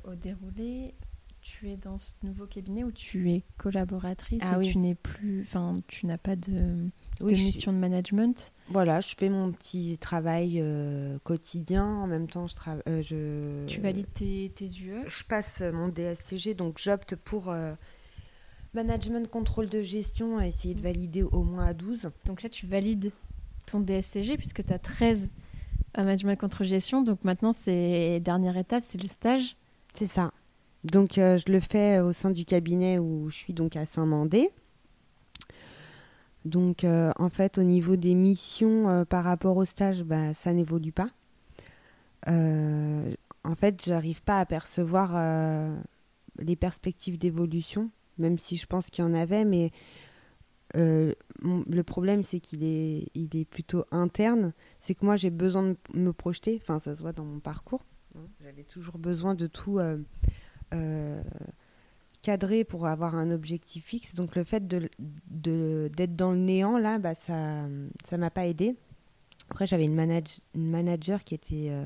au 0.04 0.14
déroulé, 0.14 0.94
tu 1.40 1.70
es 1.70 1.78
dans 1.78 1.96
ce 1.96 2.12
nouveau 2.22 2.46
cabinet 2.46 2.84
où 2.84 2.92
tu 2.92 3.30
es 3.30 3.44
collaboratrice 3.56 4.42
ah 4.44 4.58
et 4.60 4.70
tu 4.70 4.76
n'es 4.76 4.94
plus, 4.94 5.40
enfin, 5.40 5.80
tu 5.86 6.04
n'as 6.04 6.18
pas 6.18 6.36
de, 6.36 6.90
mission 7.26 7.72
de 7.72 7.78
management. 7.78 8.52
Voilà, 8.68 9.00
je 9.00 9.14
fais 9.18 9.28
mon 9.28 9.50
petit 9.50 9.98
travail 9.98 10.60
euh, 10.60 11.18
quotidien. 11.24 11.84
En 11.84 12.06
même 12.06 12.28
temps, 12.28 12.46
je 12.46 12.54
travaille. 12.54 12.82
Euh, 12.88 13.02
je... 13.02 13.66
Tu 13.66 13.80
valides 13.80 14.12
tes, 14.12 14.52
tes 14.54 14.66
UE 14.66 15.02
Je 15.06 15.24
passe 15.24 15.60
mon 15.60 15.88
DSCG, 15.88 16.54
donc 16.54 16.78
j'opte 16.78 17.16
pour 17.16 17.50
euh, 17.50 17.72
management, 18.74 19.28
contrôle 19.28 19.68
de 19.68 19.82
gestion, 19.82 20.38
à 20.38 20.46
essayer 20.46 20.74
de 20.74 20.80
valider 20.80 21.22
au 21.22 21.42
moins 21.42 21.66
à 21.66 21.74
12. 21.74 22.10
Donc 22.26 22.42
là, 22.42 22.48
tu 22.48 22.66
valides 22.66 23.12
ton 23.66 23.80
DSCG 23.80 24.36
puisque 24.36 24.64
tu 24.64 24.72
as 24.72 24.78
13 24.78 25.28
management, 25.96 26.38
contrôle, 26.38 26.66
gestion. 26.66 27.02
Donc 27.02 27.24
maintenant, 27.24 27.52
c'est 27.52 28.20
dernière 28.20 28.56
étape, 28.56 28.84
c'est 28.86 29.02
le 29.02 29.08
stage. 29.08 29.56
C'est 29.92 30.06
ça. 30.06 30.32
Donc 30.84 31.14
je 31.16 31.52
le 31.52 31.60
fais 31.60 31.98
au 31.98 32.12
sein 32.12 32.30
du 32.30 32.44
cabinet 32.44 32.98
où 32.98 33.28
je 33.28 33.36
suis 33.36 33.52
donc 33.52 33.76
à 33.76 33.84
Saint-Mandé. 33.84 34.50
Donc, 36.44 36.84
euh, 36.84 37.12
en 37.18 37.28
fait, 37.28 37.58
au 37.58 37.62
niveau 37.62 37.96
des 37.96 38.14
missions 38.14 38.88
euh, 38.88 39.04
par 39.04 39.24
rapport 39.24 39.56
au 39.56 39.64
stage, 39.64 40.02
bah, 40.04 40.32
ça 40.34 40.52
n'évolue 40.52 40.92
pas. 40.92 41.08
Euh, 42.28 43.12
en 43.44 43.54
fait, 43.54 43.84
j'arrive 43.84 44.22
pas 44.22 44.40
à 44.40 44.46
percevoir 44.46 45.14
les 46.38 46.56
perspectives 46.56 47.18
d'évolution, 47.18 47.90
même 48.18 48.38
si 48.38 48.56
je 48.56 48.66
pense 48.66 48.90
qu'il 48.90 49.04
y 49.04 49.08
en 49.08 49.14
avait, 49.14 49.44
mais 49.44 49.72
le 50.74 51.80
problème, 51.82 52.22
c'est 52.22 52.40
qu'il 52.40 52.62
est, 52.62 53.06
il 53.14 53.34
est 53.34 53.46
plutôt 53.46 53.86
interne. 53.90 54.52
C'est 54.78 54.94
que 54.94 55.06
moi, 55.06 55.16
j'ai 55.16 55.30
besoin 55.30 55.62
de 55.62 55.76
me 55.94 56.12
projeter. 56.12 56.60
Enfin, 56.62 56.78
ça 56.78 56.94
se 56.94 57.00
voit 57.00 57.12
dans 57.12 57.24
mon 57.24 57.40
parcours. 57.40 57.82
J'avais 58.42 58.64
toujours 58.64 58.98
besoin 58.98 59.34
de 59.34 59.46
tout 59.46 59.80
cadré 62.22 62.64
pour 62.64 62.86
avoir 62.86 63.14
un 63.16 63.30
objectif 63.30 63.84
fixe. 63.84 64.14
Donc 64.14 64.36
le 64.36 64.44
fait 64.44 64.66
d'être 64.66 64.92
de, 65.28 65.90
d'être 65.96 66.16
dans 66.16 66.32
le 66.32 66.38
néant, 66.38 66.78
là, 66.78 66.98
bah, 66.98 67.14
ça 67.14 67.66
ne 67.66 68.16
m'a 68.16 68.30
pas 68.30 68.46
aidé. 68.46 68.76
Après, 69.50 69.66
j'avais 69.66 69.84
une, 69.84 69.94
manage, 69.94 70.40
une 70.54 70.70
manager 70.70 71.24
qui 71.24 71.34
était 71.34 71.68
euh, 71.70 71.84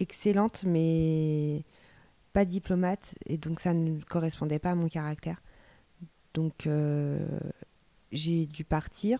excellente, 0.00 0.62
mais 0.64 1.64
pas 2.32 2.44
diplomate, 2.44 3.14
et 3.26 3.36
donc 3.36 3.58
ça 3.58 3.74
ne 3.74 4.00
correspondait 4.02 4.60
pas 4.60 4.72
à 4.72 4.74
mon 4.74 4.88
caractère. 4.88 5.42
Donc 6.34 6.66
euh, 6.66 7.18
j'ai 8.12 8.46
dû 8.46 8.62
partir. 8.64 9.18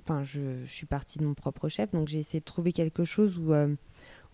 enfin, 0.00 0.22
je, 0.22 0.64
suis 0.64 0.86
partie 0.86 1.18
de 1.18 1.26
mon 1.26 1.34
propre 1.34 1.68
chef, 1.68 1.90
donc 1.90 2.08
j'ai 2.08 2.20
essayé 2.20 2.40
de 2.40 2.44
trouver 2.44 2.72
quelque 2.72 3.04
chose 3.04 3.38
où, 3.38 3.52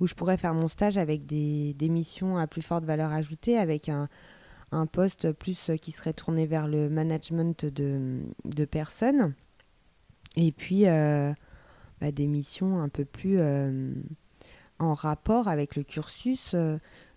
où 0.00 0.06
je 0.06 0.14
pourrais 0.14 0.36
faire 0.36 0.54
mon 0.54 0.68
stage 0.68 0.96
avec 0.96 1.26
des, 1.26 1.74
des, 1.74 1.88
missions 1.88 2.38
à 2.38 2.46
plus 2.46 2.62
forte 2.62 2.84
valeur 2.84 3.10
ajoutée, 3.10 3.58
avec 3.58 3.88
un, 3.88 4.08
un 4.74 4.86
poste 4.86 5.32
plus 5.32 5.70
qui 5.80 5.92
serait 5.92 6.12
tourné 6.12 6.46
vers 6.46 6.66
le 6.66 6.88
management 6.88 7.64
de, 7.64 8.64
personnes, 8.64 9.34
et 10.36 10.52
puis 10.52 10.84
bah, 10.84 12.12
des 12.12 12.26
missions 12.26 12.80
un 12.80 12.88
peu 12.88 13.04
plus 13.04 13.40
en 14.78 14.94
rapport 14.94 15.48
avec 15.48 15.76
le 15.76 15.82
cursus 15.82 16.54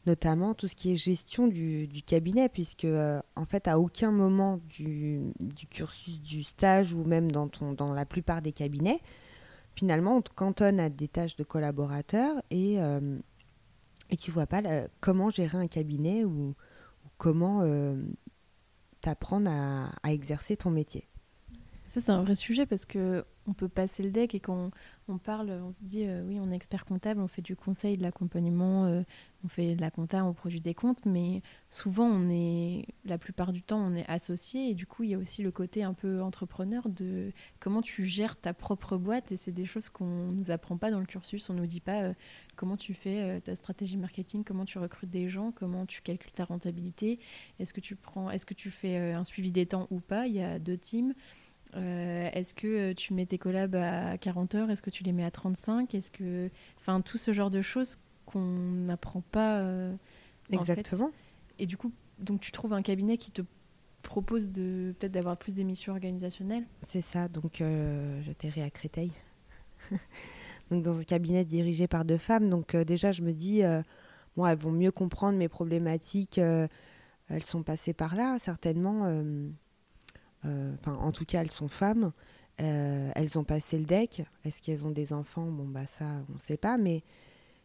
notamment 0.08 0.54
tout 0.54 0.68
ce 0.68 0.76
qui 0.76 0.92
est 0.92 0.96
gestion 0.96 1.48
du, 1.48 2.02
cabinet, 2.06 2.50
puisque 2.50 2.86
euh, 2.86 3.22
en 3.36 3.46
fait 3.46 3.68
à 3.68 3.78
aucun 3.78 4.10
moment 4.10 4.60
du, 4.70 5.22
cursus 5.70 6.22
du 6.22 6.42
stage 6.44 6.94
ou 6.94 7.04
même 7.04 7.30
dans, 7.30 7.50
ton, 7.50 7.74
dans 7.74 7.94
la 7.94 8.06
plupart 8.06 8.42
des 8.42 8.54
cabinets, 8.54 9.02
finalement 9.76 10.18
on 10.18 10.22
te 10.22 10.32
cantonne 10.32 10.80
à 10.80 10.90
des 10.90 11.10
tâches 11.10 11.36
de 11.36 11.44
collaborateur 11.44 12.42
et, 12.50 12.82
euh, 12.82 13.20
et 14.10 14.16
tu 14.16 14.32
vois 14.32 14.48
pas 14.48 14.62
comment 15.02 15.30
gérer 15.30 15.58
un 15.58 15.68
cabinet 15.68 16.24
ou, 16.24 16.56
comment 17.18 17.62
euh, 17.62 17.96
t'apprendre 19.02 19.50
à, 19.50 20.12
exercer 20.12 20.58
ton 20.58 20.70
métier. 20.70 21.08
Ça 21.86 22.02
c'est 22.02 22.12
un 22.12 22.22
vrai 22.22 22.36
sujet 22.36 22.66
parce 22.66 22.86
que 22.86 23.24
on 23.48 23.54
peut 23.54 23.70
passer 23.70 24.04
le 24.04 24.12
deck 24.12 24.36
et 24.36 24.42
quand 24.42 24.72
on, 25.08 25.18
parle, 25.18 25.52
on 25.52 25.74
dit 25.80 26.04
euh, 26.06 26.22
oui, 26.28 26.38
on 26.38 26.52
est 26.52 26.56
expert 26.56 26.84
comptable, 26.84 27.22
on 27.22 27.30
fait 27.30 27.42
du 27.42 27.56
conseil, 27.56 27.96
de 27.96 28.04
l'accompagnement, 28.04 28.86
euh, 28.88 29.04
on 29.46 29.48
fait 29.48 29.74
de 29.74 29.80
la 29.80 29.90
compta, 29.90 30.26
on 30.26 30.34
produit 30.34 30.60
des 30.60 30.74
comptes, 30.74 31.06
mais 31.06 31.42
souvent 31.70 32.04
on 32.04 32.30
est, 32.30 32.86
la 33.06 33.18
plupart 33.18 33.54
du 33.54 33.64
temps, 33.64 33.80
on 33.80 33.96
est 33.96 34.06
associé 34.10 34.70
et 34.70 34.74
du 34.74 34.86
coup 34.86 35.04
il 35.04 35.12
y 35.12 35.16
a 35.16 35.18
aussi 35.18 35.44
le 35.44 35.52
côté 35.52 35.84
un 35.84 35.94
peu 35.94 36.22
entrepreneur 36.22 36.90
de 36.90 37.32
comment 37.62 37.82
tu 37.82 38.06
gères 38.06 38.36
ta 38.36 38.54
propre 38.54 38.98
boîte 38.98 39.32
et 39.32 39.38
c'est 39.38 39.54
des 39.54 39.66
choses 39.66 39.88
qu'on 39.88 40.28
nous 40.28 40.52
apprend 40.52 40.76
pas 40.76 40.92
dans 40.92 41.00
le 41.00 41.06
cursus, 41.06 41.50
on 41.50 41.54
nous 41.54 41.68
dit 41.68 41.80
pas 41.80 42.12
comment 42.58 42.76
tu 42.76 42.94
fais 42.94 43.40
ta 43.42 43.56
stratégie 43.56 43.96
marketing, 43.96 44.44
comment 44.44 44.66
tu 44.66 44.78
recrutes 44.78 45.10
des 45.10 45.30
gens, 45.30 45.54
comment 45.54 45.86
tu 45.86 46.02
calcules 46.02 46.32
ta 46.32 46.44
rentabilité, 46.44 47.20
est-ce 47.60 47.74
que 47.74 47.80
tu 47.80 47.96
prends, 47.96 48.30
est-ce 48.30 48.46
que 48.46 48.54
tu 48.54 48.70
fais 48.70 48.98
un 48.98 49.24
suivi 49.24 49.52
des 49.52 49.66
temps 49.66 49.88
ou 49.92 50.02
pas, 50.02 50.28
il 50.28 50.34
y 50.34 50.42
a 50.42 50.60
deux 50.60 50.78
teams. 50.78 51.14
Euh, 51.76 52.30
est-ce 52.34 52.54
que 52.54 52.94
tu 52.94 53.14
mets 53.14 53.26
tes 53.26 53.38
collabs 53.38 53.76
à 53.76 54.18
40 54.18 54.56
heures? 54.56 54.72
Est-ce 54.72 54.82
que 54.82 54.90
tu 54.90 55.04
les 55.04 55.12
mets 55.12 55.24
à 55.24 55.32
35 55.32 55.94
Est-ce 55.94 56.12
que, 56.12 56.50
enfin, 56.80 57.02
tout 57.02 57.18
ce 57.18 57.34
genre 57.34 57.50
de 57.50 57.62
choses 57.62 57.98
qu'on 58.26 58.42
n'apprend 58.42 59.22
pas. 59.32 59.60
Euh, 59.60 59.94
Exactement. 60.52 61.12
Et 61.60 61.66
du 61.66 61.78
coup, 61.78 61.92
donc 62.20 62.40
tu 62.40 62.52
trouves 62.52 62.74
un 62.74 62.82
cabinet 62.82 63.18
qui 63.18 63.32
te 63.32 63.42
propose 64.02 64.50
de 64.50 64.96
peut-être 64.98 65.12
d'avoir 65.12 65.38
plus 65.38 65.54
d'émissions 65.54 65.94
organisationnelles? 65.94 66.66
C'est 66.84 67.02
ça. 67.02 67.28
Donc 67.28 67.62
euh, 67.62 68.22
j'atterris 68.24 68.62
à 68.62 68.70
Créteil. 68.70 69.12
Donc 70.72 70.84
dans 70.84 71.00
un 71.00 71.04
cabinet 71.04 71.46
dirigé 71.46 71.88
par 71.88 72.06
deux 72.06 72.18
femmes. 72.18 72.50
Donc 72.50 72.76
déjà, 72.76 73.12
je 73.12 73.22
me 73.22 73.32
dis, 73.32 73.62
bon, 74.36 74.46
elles 74.46 74.58
vont 74.58 74.72
mieux 74.72 74.92
comprendre 74.92 75.38
mes 75.38 75.48
problématiques. 75.48 76.38
elles 76.38 77.44
sont 77.44 77.64
passées 77.64 77.94
par 77.94 78.16
là, 78.16 78.38
certainement 78.40 79.24
euh, 80.46 80.76
en 80.86 81.12
tout 81.12 81.26
cas, 81.26 81.42
elles 81.42 81.52
sont 81.52 81.68
femmes. 81.68 82.12
Euh, 82.62 83.12
elles 83.16 83.38
ont 83.38 83.44
passé 83.44 83.78
le 83.78 83.86
deck. 83.86 84.24
Est-ce 84.44 84.62
qu'elles 84.62 84.86
ont 84.86 84.92
des 84.92 85.14
enfants? 85.14 85.46
Bon, 85.46 85.66
bah 85.66 85.86
ça, 85.86 86.06
on 86.30 86.34
ne 86.34 86.40
sait 86.40 86.58
pas. 86.58 86.78
Mais 86.78 87.04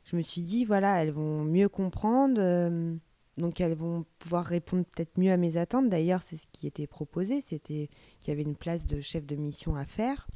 je 0.05 0.17
me 0.17 0.23
suis 0.23 0.43
dit, 0.43 0.65
voilà, 0.65 1.03
elles 1.03 1.13
vont 1.13 1.45
mieux 1.45 1.69
comprendre. 1.69 2.37
Euh, 2.39 2.95
donc 3.39 3.61
elles 3.61 3.75
vont 3.75 4.05
pouvoir 4.19 4.45
répondre 4.45 4.85
peut-être 4.85 5.19
mieux 5.19 5.33
à 5.33 5.37
mes 5.37 5.57
attentes. 5.57 5.89
D'ailleurs, 5.89 6.23
c'est 6.23 6.37
ce 6.37 6.47
qui 6.53 6.67
était 6.67 6.87
proposé. 6.87 7.41
C'était 7.41 7.89
qu'il 8.21 8.29
y 8.29 8.31
avait 8.33 8.43
une 8.43 8.57
place 8.57 8.87
de 8.87 9.01
chef 9.01 9.27
de 9.27 9.37
mission 9.37 9.77
à 9.77 9.85
faire. 9.85 10.27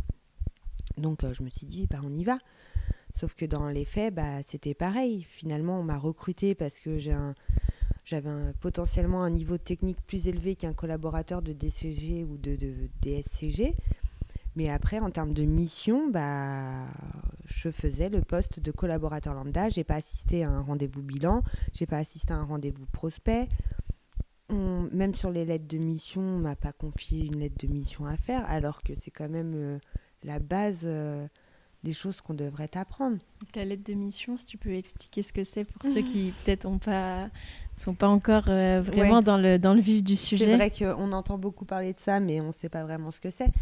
Donc 0.96 1.20
je 1.30 1.42
me 1.42 1.48
suis 1.48 1.66
dit, 1.66 1.86
bah, 1.90 2.00
on 2.02 2.14
y 2.14 2.24
va. 2.24 2.38
Sauf 3.16 3.34
que 3.34 3.46
dans 3.46 3.70
les 3.70 3.86
faits, 3.86 4.14
bah, 4.14 4.42
c'était 4.42 4.74
pareil. 4.74 5.22
Finalement, 5.22 5.80
on 5.80 5.82
m'a 5.82 5.96
recruté 5.96 6.54
parce 6.54 6.78
que 6.78 6.98
j'ai 6.98 7.12
un, 7.12 7.34
j'avais 8.04 8.52
potentiellement 8.60 9.22
un 9.22 9.30
niveau 9.30 9.56
technique 9.56 9.96
plus 10.06 10.28
élevé 10.28 10.54
qu'un 10.54 10.74
collaborateur 10.74 11.40
de 11.40 11.54
DCG 11.54 12.24
ou 12.24 12.36
de, 12.36 12.58
DSCG. 13.00 13.74
Mais 14.54 14.68
après, 14.68 14.98
en 14.98 15.10
termes 15.10 15.32
de 15.32 15.44
mission, 15.44 16.10
bah, 16.10 16.84
je 17.46 17.70
faisais 17.70 18.10
le 18.10 18.20
poste 18.20 18.60
de 18.60 18.70
collaborateur 18.70 19.32
lambda. 19.32 19.70
J'ai 19.70 19.84
pas 19.84 19.94
assisté 19.94 20.44
à 20.44 20.50
un 20.50 20.60
rendez-vous 20.60 21.02
bilan, 21.02 21.42
j'ai 21.72 21.86
pas 21.86 21.98
assisté 21.98 22.34
à 22.34 22.36
un 22.36 22.44
rendez-vous 22.44 22.84
prospect. 22.92 23.48
même 24.50 25.14
sur 25.14 25.30
les 25.30 25.46
lettres 25.46 25.68
de 25.68 25.78
mission, 25.78 26.20
on 26.20 26.38
m'a 26.38 26.54
pas 26.54 26.72
confié 26.72 27.24
une 27.24 27.38
lettre 27.38 27.66
de 27.66 27.72
mission 27.72 28.04
à 28.04 28.18
faire, 28.18 28.44
alors 28.46 28.82
que 28.82 28.94
c'est 28.94 29.10
quand 29.10 29.30
même 29.30 29.52
euh, 29.54 29.78
la 30.22 30.38
base 30.38 30.82
euh, 30.84 31.26
des 31.86 31.92
choses 31.92 32.20
qu'on 32.20 32.34
devrait 32.34 32.70
apprendre. 32.74 33.18
La 33.54 33.64
lettre 33.64 33.84
de 33.84 33.94
mission, 33.94 34.36
si 34.36 34.44
tu 34.44 34.58
peux 34.58 34.74
expliquer 34.74 35.22
ce 35.22 35.32
que 35.32 35.44
c'est 35.44 35.64
pour 35.64 35.90
ceux 35.90 36.02
qui 36.02 36.32
peut-être 36.44 36.66
ont 36.66 36.78
pas 36.78 37.30
sont 37.76 37.94
pas 37.94 38.08
encore 38.08 38.48
euh, 38.48 38.80
vraiment 38.80 39.22
dans, 39.22 39.36
le, 39.36 39.58
dans 39.58 39.74
le 39.74 39.80
vif 39.80 40.02
du 40.02 40.16
sujet. 40.16 40.46
C'est 40.46 40.56
vrai 40.56 40.70
qu'on 40.70 41.12
entend 41.12 41.38
beaucoup 41.38 41.64
parler 41.64 41.92
de 41.92 42.00
ça, 42.00 42.20
mais 42.20 42.40
on 42.40 42.48
ne 42.48 42.52
sait 42.52 42.68
pas 42.68 42.82
vraiment 42.82 43.10
ce 43.10 43.20
que 43.20 43.30
c'est. 43.30 43.52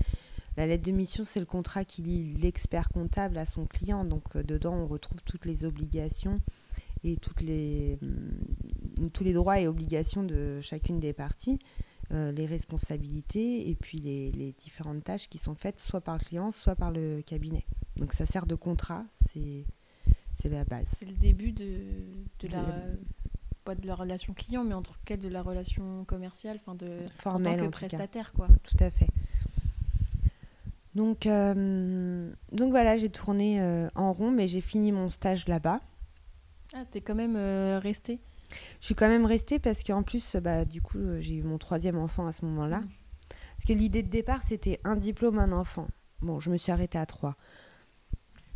La 0.57 0.66
lettre 0.66 0.85
de 0.85 0.93
mission, 0.93 1.25
c'est 1.25 1.40
le 1.40 1.47
contrat 1.47 1.85
qui 1.85 2.02
lie 2.02 2.35
l'expert 2.35 2.88
comptable 2.88 3.37
à 3.38 3.45
son 3.45 3.66
client. 3.66 4.04
Donc 4.04 4.37
euh, 4.37 4.43
dedans, 4.43 4.75
on 4.75 4.87
retrouve 4.87 5.21
toutes 5.25 5.45
les 5.47 5.64
obligations 5.64 6.40
et 7.02 7.16
toutes 7.16 7.40
les, 7.40 7.99
mm, 8.00 9.09
tous 9.12 9.25
les 9.25 9.33
droits 9.33 9.61
et 9.61 9.66
obligations 9.66 10.23
de 10.23 10.61
chacune 10.61 11.00
des 11.00 11.12
parties, 11.12 11.59
euh, 12.12 12.33
les 12.33 12.47
responsabilités 12.47 13.69
et 13.69 13.75
puis 13.75 13.99
les, 13.99 14.31
les, 14.33 14.52
différentes 14.52 15.02
tâches 15.04 15.28
qui 15.28 15.38
sont 15.38 15.57
faites 15.57 15.81
soit 15.81 16.00
par 16.00 16.16
le 16.19 16.25
client, 16.25 16.50
soit 16.52 16.76
par 16.76 16.93
le 16.93 17.21
cabinet. 17.23 17.66
Donc 17.96 18.12
ça 18.12 18.26
sert 18.26 18.46
de 18.46 18.54
contrat, 18.54 19.04
c'est 19.26 19.66
la 20.44 20.64
base. 20.64 20.86
C'est 20.96 21.06
le 21.06 21.14
début 21.14 21.52
de, 21.52 21.80
de 22.40 22.48
la 22.48 22.64
pas 23.64 23.74
de 23.74 23.86
la 23.86 23.94
relation 23.94 24.34
client, 24.34 24.62
mais 24.62 24.74
en 24.74 24.82
tout 24.82 24.92
cas 25.04 25.16
de 25.16 25.28
la 25.28 25.42
relation 25.42 26.04
commerciale, 26.04 26.58
enfin 26.60 26.74
de 26.74 26.98
Formelle, 27.18 27.54
en 27.54 27.56
tant 27.56 27.64
que 27.64 27.70
prestataire, 27.70 28.32
quoi. 28.32 28.48
Tout 28.62 28.76
à 28.80 28.90
fait. 28.90 29.08
Donc, 30.94 31.26
euh, 31.26 32.30
donc 32.52 32.70
voilà, 32.70 32.96
j'ai 32.96 33.08
tourné 33.08 33.60
euh, 33.60 33.88
en 33.94 34.12
rond, 34.12 34.30
mais 34.30 34.46
j'ai 34.46 34.60
fini 34.60 34.92
mon 34.92 35.08
stage 35.08 35.48
là-bas. 35.48 35.80
Ah, 36.74 36.84
t'es 36.90 37.00
quand 37.00 37.14
même 37.14 37.36
euh, 37.36 37.80
restée 37.82 38.20
Je 38.80 38.86
suis 38.86 38.94
quand 38.94 39.08
même 39.08 39.26
restée 39.26 39.58
parce 39.58 39.82
qu'en 39.82 40.02
plus, 40.02 40.36
bah, 40.36 40.64
du 40.64 40.82
coup, 40.82 40.98
j'ai 41.18 41.36
eu 41.36 41.42
mon 41.42 41.58
troisième 41.58 41.98
enfant 41.98 42.26
à 42.26 42.32
ce 42.32 42.44
moment-là. 42.44 42.80
Mmh. 42.80 42.88
Parce 43.56 43.64
que 43.66 43.72
l'idée 43.72 44.02
de 44.02 44.08
départ, 44.10 44.42
c'était 44.42 44.80
un 44.84 44.96
diplôme, 44.96 45.38
un 45.38 45.52
enfant. 45.52 45.88
Bon, 46.20 46.38
je 46.38 46.50
me 46.50 46.56
suis 46.56 46.70
arrêtée 46.70 46.98
à 46.98 47.06
trois. 47.06 47.36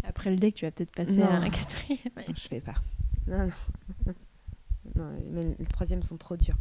Après 0.04 0.30
le 0.30 0.36
DEC, 0.36 0.54
tu 0.54 0.64
vas 0.64 0.70
peut-être 0.70 0.92
passer 0.92 1.20
à 1.22 1.30
un 1.32 1.50
quatrième. 1.50 1.98
Non, 2.16 2.22
je 2.26 2.44
ne 2.46 2.50
vais 2.50 2.60
pas. 2.60 2.74
Non, 3.26 3.46
non. 4.06 4.14
Non, 4.94 5.10
les, 5.58 5.66
troisièmes 5.66 6.02
sont 6.02 6.16
trop 6.16 6.36
durs. 6.36 6.56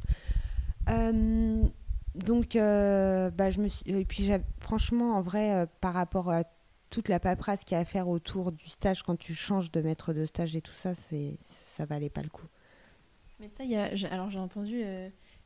Euh, 0.89 1.63
donc, 2.15 2.55
euh, 2.55 3.29
bah, 3.29 3.51
je 3.51 3.61
me 3.61 3.67
suis. 3.67 3.89
Et 3.89 4.05
puis, 4.05 4.29
franchement, 4.59 5.15
en 5.15 5.21
vrai, 5.21 5.53
euh, 5.53 5.65
par 5.81 5.93
rapport 5.93 6.29
à 6.29 6.43
toute 6.89 7.09
la 7.09 7.19
paperasse 7.19 7.63
qu'il 7.63 7.75
y 7.75 7.77
a 7.77 7.81
à 7.81 7.85
faire 7.85 8.07
autour 8.07 8.51
du 8.51 8.67
stage, 8.67 9.03
quand 9.03 9.17
tu 9.17 9.33
changes 9.33 9.71
de 9.71 9.81
maître 9.81 10.13
de 10.13 10.25
stage 10.25 10.55
et 10.55 10.61
tout 10.61 10.73
ça, 10.73 10.93
c'est 11.09 11.37
ça 11.41 11.85
valait 11.85 12.09
pas 12.09 12.21
le 12.21 12.29
coup. 12.29 12.47
Mais 13.39 13.49
ça, 13.49 13.63
y 13.63 13.75
a, 13.75 13.91
alors 14.11 14.29
j'ai 14.29 14.39
entendu 14.39 14.83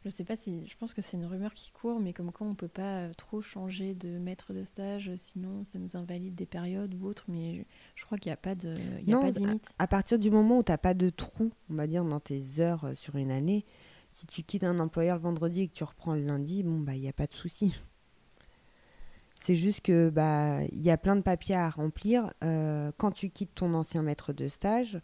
je 0.03 0.09
sais 0.09 0.23
pas 0.23 0.35
si, 0.35 0.67
je 0.67 0.75
pense 0.77 0.93
que 0.93 1.01
c'est 1.01 1.15
une 1.15 1.25
rumeur 1.25 1.53
qui 1.53 1.71
court, 1.71 1.99
mais 1.99 2.11
comme 2.11 2.31
quoi 2.31 2.47
on 2.47 2.55
peut 2.55 2.67
pas 2.67 3.01
euh, 3.01 3.13
trop 3.13 3.41
changer 3.41 3.93
de 3.93 4.17
maître 4.17 4.51
de 4.51 4.63
stage, 4.63 5.11
sinon 5.15 5.63
ça 5.63 5.77
nous 5.77 5.95
invalide 5.95 6.33
des 6.33 6.47
périodes 6.47 6.95
ou 6.95 7.05
autres, 7.05 7.25
mais 7.27 7.67
je 7.95 8.05
crois 8.05 8.17
qu'il 8.17 8.29
n'y 8.29 8.33
a 8.33 8.37
pas 8.37 8.55
de, 8.55 8.75
y 9.05 9.13
a 9.13 9.19
pas 9.19 9.31
de 9.31 9.37
limite. 9.37 9.73
À, 9.77 9.85
partir 9.85 10.17
du 10.17 10.31
moment 10.31 10.57
où 10.57 10.63
tu 10.63 10.71
n'as 10.71 10.79
pas 10.79 10.95
de 10.95 11.09
trou, 11.09 11.51
on 11.69 11.75
va 11.75 11.85
dire, 11.85 12.03
dans 12.03 12.19
tes 12.19 12.59
heures 12.59 12.85
euh, 12.85 12.95
sur 12.95 13.15
une 13.15 13.29
année, 13.29 13.63
si 14.09 14.25
tu 14.25 14.41
quittes 14.41 14.63
un 14.63 14.79
employeur 14.79 15.17
le 15.17 15.21
vendredi 15.21 15.61
et 15.61 15.67
que 15.67 15.73
tu 15.73 15.83
reprends 15.83 16.15
le 16.15 16.23
lundi, 16.23 16.63
bon, 16.63 16.79
bah, 16.79 16.95
il 16.95 17.01
n'y 17.01 17.09
a 17.09 17.13
pas 17.13 17.27
de 17.27 17.33
souci. 17.33 17.75
C'est 19.35 19.55
juste 19.55 19.81
que 19.81 20.11
bah 20.11 20.63
il 20.71 20.83
y 20.83 20.91
a 20.91 20.97
plein 20.97 21.15
de 21.15 21.21
papiers 21.21 21.55
à 21.55 21.67
remplir 21.67 22.31
euh, 22.43 22.91
quand 22.97 23.09
tu 23.09 23.31
quittes 23.31 23.55
ton 23.55 23.73
ancien 23.73 24.03
maître 24.03 24.33
de 24.33 24.47
stage, 24.47 24.99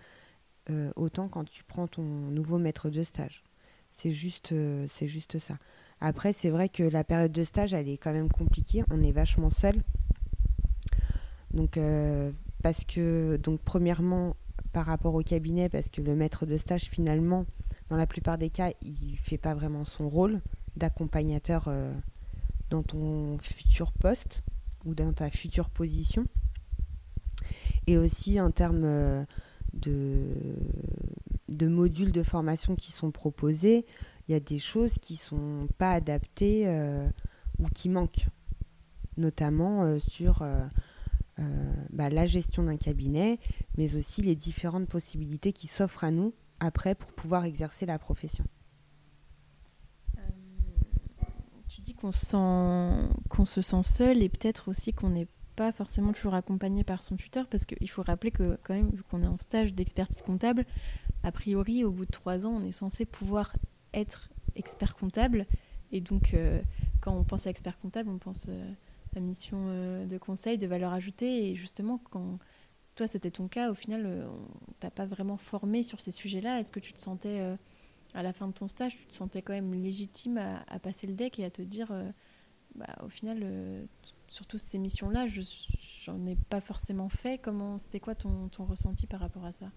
autant 0.96 1.28
quand 1.28 1.46
tu 1.46 1.64
prends 1.64 1.88
ton 1.88 2.04
nouveau 2.04 2.58
maître 2.60 2.90
de 2.90 3.02
stage. 3.02 3.47
C'est 3.98 4.12
juste, 4.12 4.52
euh, 4.52 4.86
juste 5.02 5.40
ça. 5.40 5.58
Après, 6.02 6.32
c'est 6.32 6.52
vrai 6.52 6.70
que 6.70 6.84
la 6.84 7.04
période 7.04 7.32
de 7.32 7.44
stage, 7.44 7.74
elle 7.74 7.90
est 7.90 7.98
quand 7.98 8.14
même 8.14 8.30
compliquée. 8.30 8.84
On 8.92 9.02
est 9.02 9.12
vachement 9.12 9.50
seul. 9.50 9.82
Donc, 11.52 11.78
euh, 11.78 12.32
parce 12.62 12.86
que, 12.86 13.38
donc, 13.38 13.60
premièrement, 13.62 14.36
par 14.72 14.86
rapport 14.86 15.16
au 15.16 15.24
cabinet, 15.24 15.68
parce 15.68 15.90
que 15.90 16.02
le 16.02 16.16
maître 16.16 16.46
de 16.46 16.58
stage, 16.58 16.84
finalement, 16.84 17.48
dans 17.90 17.96
la 17.96 18.06
plupart 18.06 18.38
des 18.38 18.52
cas, 18.52 18.70
il 18.84 19.18
fait 19.18 19.40
pas 19.40 19.56
vraiment 19.56 19.84
son 19.84 20.08
rôle 20.08 20.42
d'accompagnateur 20.76 21.66
euh, 21.68 21.92
dans 22.70 22.84
ton 22.84 23.40
futur 23.40 23.92
poste 23.94 24.44
ou 24.86 24.94
dans 24.94 25.12
ta 25.12 25.32
future 25.32 25.72
position. 25.72 26.28
Et 27.88 27.98
aussi 27.98 28.40
en 28.40 28.52
termes 28.52 29.26
de, 29.74 30.36
de 31.58 31.68
modules 31.68 32.12
de 32.12 32.24
formation 32.24 32.76
qui 32.76 32.92
sont 32.92 33.12
proposés, 33.12 33.86
il 34.28 34.34
y 34.34 34.36
a 34.36 34.40
des 34.40 34.60
choses 34.60 34.98
qui 35.00 35.14
ne 35.14 35.18
sont 35.18 35.68
pas 35.78 35.92
adaptées 35.92 36.68
euh, 36.68 37.08
ou 37.60 37.66
qui 37.74 37.90
manquent, 37.90 38.28
notamment 39.16 39.84
euh, 39.84 40.00
sur 40.00 40.42
euh, 40.42 40.68
bah, 41.92 42.10
la 42.10 42.26
gestion 42.26 42.64
d'un 42.64 42.78
cabinet, 42.78 43.40
mais 43.78 43.96
aussi 43.96 44.22
les 44.22 44.36
différentes 44.36 44.88
possibilités 44.88 45.54
qui 45.54 45.68
s'offrent 45.68 46.04
à 46.04 46.12
nous 46.12 46.34
après 46.60 46.96
pour 46.96 47.12
pouvoir 47.12 47.46
exercer 47.46 47.86
la 47.86 48.00
profession. 48.00 48.46
tu 51.68 51.82
dis 51.82 51.94
qu'on 51.94 52.12
se 53.46 53.62
sent 53.62 53.84
seul 53.84 54.24
et 54.24 54.30
peut-être 54.30 54.70
aussi 54.70 54.94
qu'on 54.94 55.12
n'est 55.12 55.28
pas 55.56 55.72
forcément 55.72 56.14
toujours 56.14 56.34
accompagné 56.34 56.84
par 56.84 57.04
son 57.04 57.18
tuteur 57.18 57.48
parce 57.48 57.66
qu'il 57.66 57.90
faut 57.90 58.02
rappeler 58.02 58.32
que 58.32 58.58
quand 58.64 58.74
même 58.74 58.90
vu 58.90 59.04
qu'on 59.04 59.22
est 59.22 59.28
en 59.28 59.38
stage 59.38 59.74
d'expertise 59.74 60.22
comptable, 60.22 60.66
a 61.28 61.32
priori 61.32 61.84
au 61.84 61.92
bout 61.92 62.06
de 62.06 62.12
trois 62.12 62.48
ans 62.48 62.62
on 62.62 62.64
est 62.64 62.72
censé 62.72 63.06
pouvoir 63.06 63.54
être 63.94 64.30
expert 64.56 64.96
comptable. 64.96 65.46
Et 65.92 66.00
donc 66.00 66.34
euh, 66.34 66.62
quand 67.02 67.14
on 67.14 67.24
pense 67.26 67.48
à 67.48 67.50
expert 67.50 67.78
comptable 67.80 68.10
on 68.10 68.18
pense 68.18 68.46
euh, 68.48 68.72
à 69.16 69.20
mission 69.20 69.66
euh, 69.68 70.06
de 70.06 70.18
conseil, 70.18 70.58
de 70.58 70.68
valeur 70.68 70.94
ajoutée. 70.94 71.50
Et 71.50 71.56
justement 71.56 72.00
quand 72.12 72.40
toi 72.96 73.08
c'était 73.08 73.32
ton 73.32 73.50
cas 73.50 73.70
au 73.70 73.74
final 73.74 74.26
on 74.32 74.72
t'a 74.80 74.90
pas 74.90 75.06
vraiment 75.06 75.36
formé 75.38 75.84
sur 75.84 76.00
ces 76.00 76.12
sujets-là, 76.12 76.60
est-ce 76.60 76.72
que 76.72 76.80
tu 76.80 76.94
te 76.94 77.02
sentais 77.02 77.42
à 78.14 78.24
la 78.24 78.32
fin 78.32 78.48
de 78.48 78.54
ton 78.54 78.70
stage 78.70 78.96
tu 78.96 79.06
te 79.06 79.14
sentais 79.14 79.42
quand 79.42 79.54
même 79.54 79.74
légitime 79.74 80.38
à, 80.38 80.80
passer 80.80 81.08
le 81.08 81.14
deck 81.14 81.40
et 81.40 81.46
à 81.46 81.50
te 81.50 81.62
dire 81.62 81.92
bah, 82.76 82.88
au 83.04 83.10
final, 83.10 83.88
sur 84.28 84.46
toutes 84.46 84.62
ces 84.62 84.78
missions-là, 84.78 85.28
je 85.28 85.42
n'en 86.10 86.26
ai 86.26 86.36
pas 86.36 86.62
forcément 86.62 87.10
fait. 87.10 87.40
Comment, 87.40 87.78
c'était 87.78 88.00
quoi 88.00 88.16
ton, 88.16 88.50
ressenti 88.60 89.08
par 89.08 89.20
rapport 89.20 89.46
à 89.46 89.52
ça? 89.52 89.72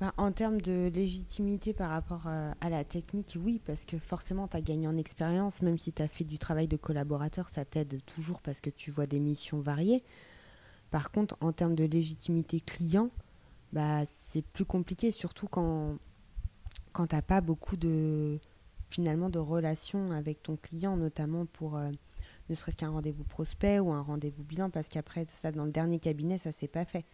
Bah, 0.00 0.12
En 0.16 0.32
termes 0.32 0.60
de 0.60 0.90
légitimité 0.92 1.72
par 1.72 1.90
rapport 1.90 2.24
euh, 2.26 2.52
à, 2.60 2.70
la 2.70 2.84
technique, 2.84 3.36
oui, 3.42 3.60
parce 3.64 3.84
que 3.84 3.98
forcément, 3.98 4.48
tu 4.48 4.56
as 4.56 4.60
gagné 4.60 4.88
en 4.88 4.96
expérience, 4.96 5.62
même 5.62 5.78
si 5.78 5.92
tu 5.92 6.02
as 6.02 6.08
fait 6.08 6.24
du 6.24 6.38
travail 6.38 6.68
de 6.68 6.76
collaborateur, 6.76 7.48
ça 7.48 7.64
t'aide 7.64 8.04
toujours 8.06 8.40
parce 8.40 8.60
que 8.60 8.70
tu 8.70 8.90
vois 8.90 9.06
des 9.06 9.20
missions 9.20 9.60
variées. 9.60 10.02
Par 10.90 11.10
contre, 11.10 11.36
en 11.40 11.52
termes 11.52 11.74
de 11.74 11.84
légitimité 11.84 12.60
client, 12.60 13.10
bah, 13.72 14.04
c'est 14.06 14.42
plus 14.42 14.64
compliqué, 14.64 15.10
surtout 15.10 15.48
quand, 15.48 15.96
quand 16.92 17.08
tu 17.08 17.16
n'as 17.16 17.22
pas 17.22 17.40
beaucoup 17.40 17.76
de 17.76 18.38
finalement 18.90 19.28
de 19.28 19.40
relations 19.40 20.12
avec 20.12 20.42
ton 20.42 20.56
client, 20.56 20.96
notamment 20.96 21.46
pour 21.46 21.76
euh, 21.76 21.90
ne 22.48 22.54
serait-ce 22.54 22.76
qu'un 22.76 22.90
rendez-vous 22.90 23.24
prospect 23.24 23.80
ou 23.80 23.92
un 23.92 24.02
rendez-vous 24.02 24.44
bilan, 24.44 24.70
parce 24.70 24.88
qu'après, 24.88 25.26
ça, 25.30 25.50
dans 25.50 25.64
le 25.64 25.72
dernier 25.72 25.98
cabinet, 25.98 26.38
ça 26.38 26.52
s'est 26.52 26.68
pas 26.68 26.84
fait. 26.84 27.04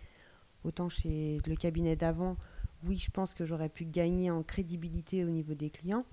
Autant 0.65 0.91
chez 0.91 1.41
le 1.47 1.57
cabinet 1.57 1.97
d'avant, 1.97 2.37
oui, 2.85 2.97
je 2.97 3.11
pense 3.11 3.35
que 3.35 3.45
j'aurais 3.45 3.69
pu 3.69 3.85
gagner 3.85 4.31
en 4.31 4.43
crédibilité 4.43 5.25
au 5.25 5.29
niveau 5.29 5.55
des 5.55 5.71
clients, 5.71 6.05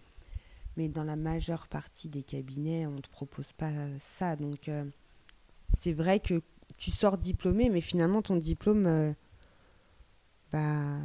mais 0.76 0.90
dans 0.90 1.04
la 1.04 1.16
majeure 1.16 1.68
partie 1.68 2.10
des 2.10 2.24
cabinets, 2.24 2.86
on 2.86 2.92
ne 2.92 3.02
te 3.02 3.10
propose 3.10 3.52
pas 3.54 3.72
ça. 4.00 4.36
Donc, 4.36 4.70
euh, 4.70 4.86
c'est 5.70 5.94
vrai 5.94 6.20
que 6.20 6.42
tu 6.78 6.92
sors 6.92 7.18
diplômé, 7.18 7.70
mais 7.70 7.82
finalement, 7.82 8.22
ton 8.22 8.36
diplôme, 8.36 8.86
euh, 8.86 9.14
bah, 10.52 11.00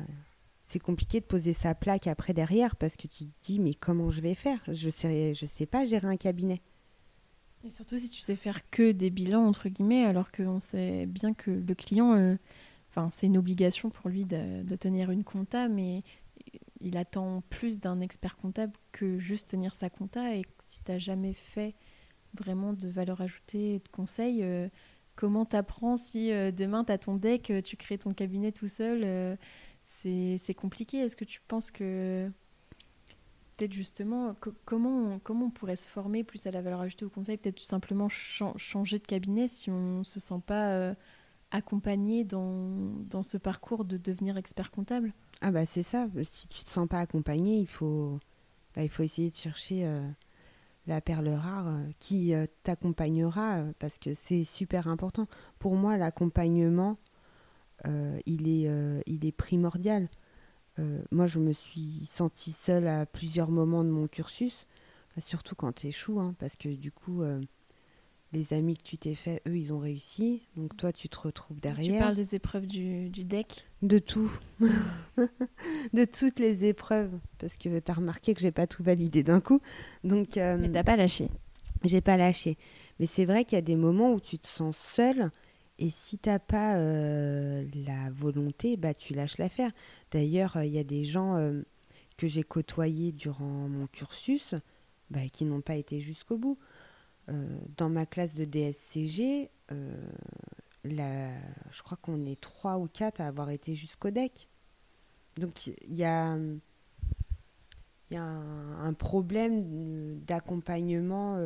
c'est 0.64 0.78
compliqué 0.78 1.20
de 1.20 1.26
poser 1.26 1.52
sa 1.52 1.74
plaque 1.74 2.06
après 2.06 2.32
derrière 2.32 2.76
parce 2.76 2.96
que 2.96 3.06
tu 3.06 3.26
te 3.26 3.42
dis 3.42 3.60
mais 3.60 3.74
comment 3.74 4.10
je 4.10 4.20
vais 4.20 4.34
faire? 4.34 4.60
Je 4.68 4.88
sais 4.88 5.34
je 5.34 5.44
sais 5.44 5.66
pas 5.66 5.84
gérer 5.84 6.06
un 6.06 6.16
cabinet. 6.16 6.62
Et 7.64 7.70
surtout 7.70 7.98
si 7.98 8.08
tu 8.08 8.20
sais 8.20 8.36
faire 8.36 8.68
que 8.70 8.92
des 8.92 9.10
bilans 9.10 9.44
entre 9.44 9.68
guillemets 9.68 10.04
alors 10.04 10.32
qu'on 10.32 10.60
sait 10.60 11.06
bien 11.06 11.34
que 11.34 11.50
le 11.50 11.74
client 11.74 12.14
euh, 12.14 12.36
c'est 13.10 13.26
une 13.26 13.38
obligation 13.38 13.90
pour 13.90 14.10
lui 14.10 14.24
de, 14.24 14.76
tenir 14.76 15.10
une 15.10 15.24
compta 15.24 15.68
mais 15.68 16.02
il 16.80 16.96
attend 16.96 17.42
plus 17.48 17.78
d'un 17.78 18.00
expert 18.00 18.36
comptable 18.36 18.72
que 18.90 19.18
juste 19.18 19.50
tenir 19.50 19.74
sa 19.74 19.88
compta 19.88 20.34
et 20.34 20.42
si 20.66 20.82
tu 20.82 20.90
n'as 20.90 20.98
jamais 20.98 21.32
fait 21.32 21.74
vraiment 22.34 22.72
de 22.72 22.88
valeur 22.88 23.20
ajoutée 23.20 23.74
et 23.74 23.78
de 23.78 23.88
conseils 23.88 24.42
euh, 24.42 24.68
comment 25.14 25.44
t'apprends 25.44 25.96
si 25.96 26.32
euh, 26.32 26.50
demain 26.50 26.84
tu 26.84 26.92
as 26.92 26.98
ton 26.98 27.16
deck 27.16 27.52
tu 27.64 27.76
crées 27.76 27.98
ton 27.98 28.12
cabinet 28.12 28.52
tout 28.52 28.68
seul 28.68 29.38
c'est 30.38 30.54
compliqué. 30.54 30.98
Est-ce 30.98 31.16
que 31.16 31.24
tu 31.24 31.40
penses 31.46 31.70
que 31.70 32.30
peut-être 33.56 33.72
justement 33.72 34.34
comment 34.64 35.14
on, 35.14 35.18
comment 35.18 35.46
on 35.46 35.50
pourrait 35.50 35.76
se 35.76 35.86
former 35.86 36.24
plus 36.24 36.46
à 36.46 36.50
la 36.50 36.62
valeur 36.62 36.80
ajoutée 36.80 37.04
au 37.04 37.10
conseil? 37.10 37.36
Peut-être 37.36 37.60
simplement 37.60 38.08
changer 38.08 38.98
de 38.98 39.06
cabinet 39.06 39.48
si 39.48 39.70
on 39.70 39.98
ne 39.98 40.04
se 40.04 40.20
sent 40.20 40.40
pas 40.46 40.70
euh, 40.70 40.94
accompagné 41.52 42.24
dans, 42.24 42.92
dans, 43.08 43.22
ce 43.22 43.36
parcours 43.36 43.84
de 43.84 43.96
devenir 43.96 44.36
expert 44.36 44.70
comptable 44.70 45.12
Ah 45.40 45.50
bah 45.50 45.66
c'est 45.66 45.82
ça. 45.82 46.08
Si 46.24 46.48
tu 46.48 46.64
te 46.64 46.70
sens 46.70 46.88
pas 46.88 46.98
accompagné, 46.98 47.58
il 47.58 47.68
faut 47.68 48.18
bah, 48.74 48.82
il 48.82 48.88
faut 48.88 49.02
essayer 49.02 49.30
de 49.30 49.36
chercher 49.36 49.86
euh, 49.86 50.08
la 50.86 51.00
perle 51.00 51.28
rare 51.28 51.68
euh, 51.68 51.84
qui 51.98 52.32
t'accompagnera 52.62 53.62
parce 53.78 53.98
que 53.98 54.14
c'est 54.14 54.44
super 54.44 54.88
important. 54.88 55.28
Pour 55.58 55.76
moi, 55.76 55.96
l'accompagnement 55.96 56.96
euh, 57.86 58.20
il, 58.26 58.48
est, 58.48 58.68
euh, 58.68 59.00
il 59.06 59.26
est 59.26 59.32
primordial. 59.32 60.08
Euh, 60.78 61.02
moi, 61.10 61.26
je 61.26 61.38
me 61.38 61.52
suis 61.52 62.08
sentie 62.10 62.52
seule 62.52 62.86
à 62.86 63.06
plusieurs 63.06 63.50
moments 63.50 63.84
de 63.84 63.90
mon 63.90 64.06
cursus, 64.06 64.66
surtout 65.18 65.54
quand 65.54 65.72
tu 65.72 65.88
échoues, 65.88 66.20
hein, 66.20 66.34
parce 66.38 66.56
que 66.56 66.68
du 66.68 66.92
coup, 66.92 67.22
les 68.32 68.52
amis 68.54 68.76
que 68.76 68.82
tu 68.82 68.98
t'es 68.98 69.14
fait, 69.14 69.42
eux, 69.46 69.56
ils 69.56 69.72
ont 69.72 69.78
réussi. 69.78 70.42
Donc 70.56 70.76
toi, 70.76 70.92
tu 70.92 71.08
te 71.08 71.18
retrouves 71.18 71.60
derrière. 71.60 71.94
Tu 71.94 71.98
parles 71.98 72.14
des 72.14 72.34
épreuves 72.34 72.66
du, 72.66 73.10
du 73.10 73.24
deck 73.24 73.66
De 73.82 73.98
tout. 73.98 74.32
de 74.60 76.04
toutes 76.04 76.38
les 76.38 76.64
épreuves. 76.64 77.12
Parce 77.38 77.56
que 77.56 77.78
tu 77.78 77.90
as 77.90 77.94
remarqué 77.94 78.34
que 78.34 78.40
j'ai 78.40 78.52
pas 78.52 78.66
tout 78.66 78.82
validé 78.82 79.22
d'un 79.22 79.40
coup. 79.40 79.60
Donc, 80.04 80.36
Mais 80.36 80.70
t'as 80.70 80.84
pas 80.84 80.96
lâché. 80.96 81.28
J'ai 81.84 82.00
pas 82.00 82.16
lâché. 82.16 82.56
Mais 83.00 83.06
c'est 83.06 83.24
vrai 83.24 83.44
qu'il 83.44 83.56
y 83.56 83.58
a 83.58 83.62
des 83.62 83.76
moments 83.76 84.12
où 84.12 84.20
tu 84.20 84.38
te 84.38 84.46
sens 84.46 84.76
seule 84.76 85.30
et 85.78 85.90
si 85.90 86.16
tu 86.16 86.28
n'as 86.28 86.38
pas 86.38 86.76
euh, 86.76 87.66
la 87.74 88.10
volonté, 88.10 88.76
bah, 88.76 88.94
tu 88.94 89.14
lâches 89.14 89.38
l'affaire. 89.38 89.72
D'ailleurs, 90.12 90.62
il 90.62 90.70
y 90.70 90.78
a 90.78 90.84
des 90.84 91.04
gens 91.04 91.36
euh, 91.36 91.62
que 92.16 92.28
j'ai 92.28 92.44
côtoyés 92.44 93.10
durant 93.10 93.68
mon 93.68 93.88
cursus 93.88 94.54
bah, 95.10 95.28
qui 95.32 95.44
n'ont 95.44 95.60
pas 95.60 95.74
été 95.74 95.98
jusqu'au 95.98 96.38
bout. 96.38 96.56
Euh, 97.28 97.58
dans 97.76 97.88
ma 97.88 98.06
classe 98.06 98.34
de 98.34 98.44
DSCG, 98.44 99.50
je 100.84 101.82
crois 101.82 101.98
qu'on 102.02 102.26
est 102.26 102.40
trois 102.40 102.78
ou 102.78 102.88
quatre 102.88 103.20
à 103.20 103.26
avoir 103.26 103.50
été 103.50 103.74
jusqu'au 103.74 104.10
DEC. 104.10 104.48
Donc 105.36 105.66
il 105.66 105.94
y 105.94 106.04
a, 106.04 106.36
un, 108.14 108.92
problème 108.92 110.20
d'accompagnement 110.20 111.38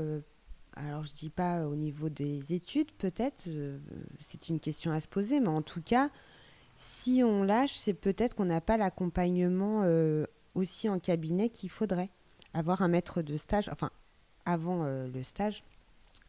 alors 0.76 1.04
je 1.04 1.14
dis 1.14 1.30
pas 1.30 1.66
au 1.66 1.74
niveau 1.74 2.10
des 2.10 2.52
études 2.52 2.92
peut-être, 2.92 3.44
euh, 3.48 3.78
c'est 4.20 4.50
une 4.50 4.60
question 4.60 4.92
à 4.92 5.00
se 5.00 5.08
poser, 5.08 5.40
mais 5.40 5.48
en 5.48 5.62
tout 5.62 5.80
cas, 5.80 6.10
si 6.76 7.22
on 7.24 7.42
lâche, 7.42 7.74
c'est 7.76 7.94
peut-être 7.94 8.34
qu'on 8.34 8.44
n'a 8.44 8.60
pas 8.60 8.76
l'accompagnement 8.76 9.80
euh, 9.84 10.26
aussi 10.54 10.88
en 10.90 10.98
cabinet 10.98 11.48
qu'il 11.48 11.70
faudrait. 11.70 12.10
Avoir 12.52 12.82
un 12.82 12.88
maître 12.88 13.22
de 13.22 13.36
stage, 13.38 13.70
enfin 13.70 13.90
avant 14.46 14.84
euh, 14.84 15.08
le 15.12 15.22
stage, 15.22 15.62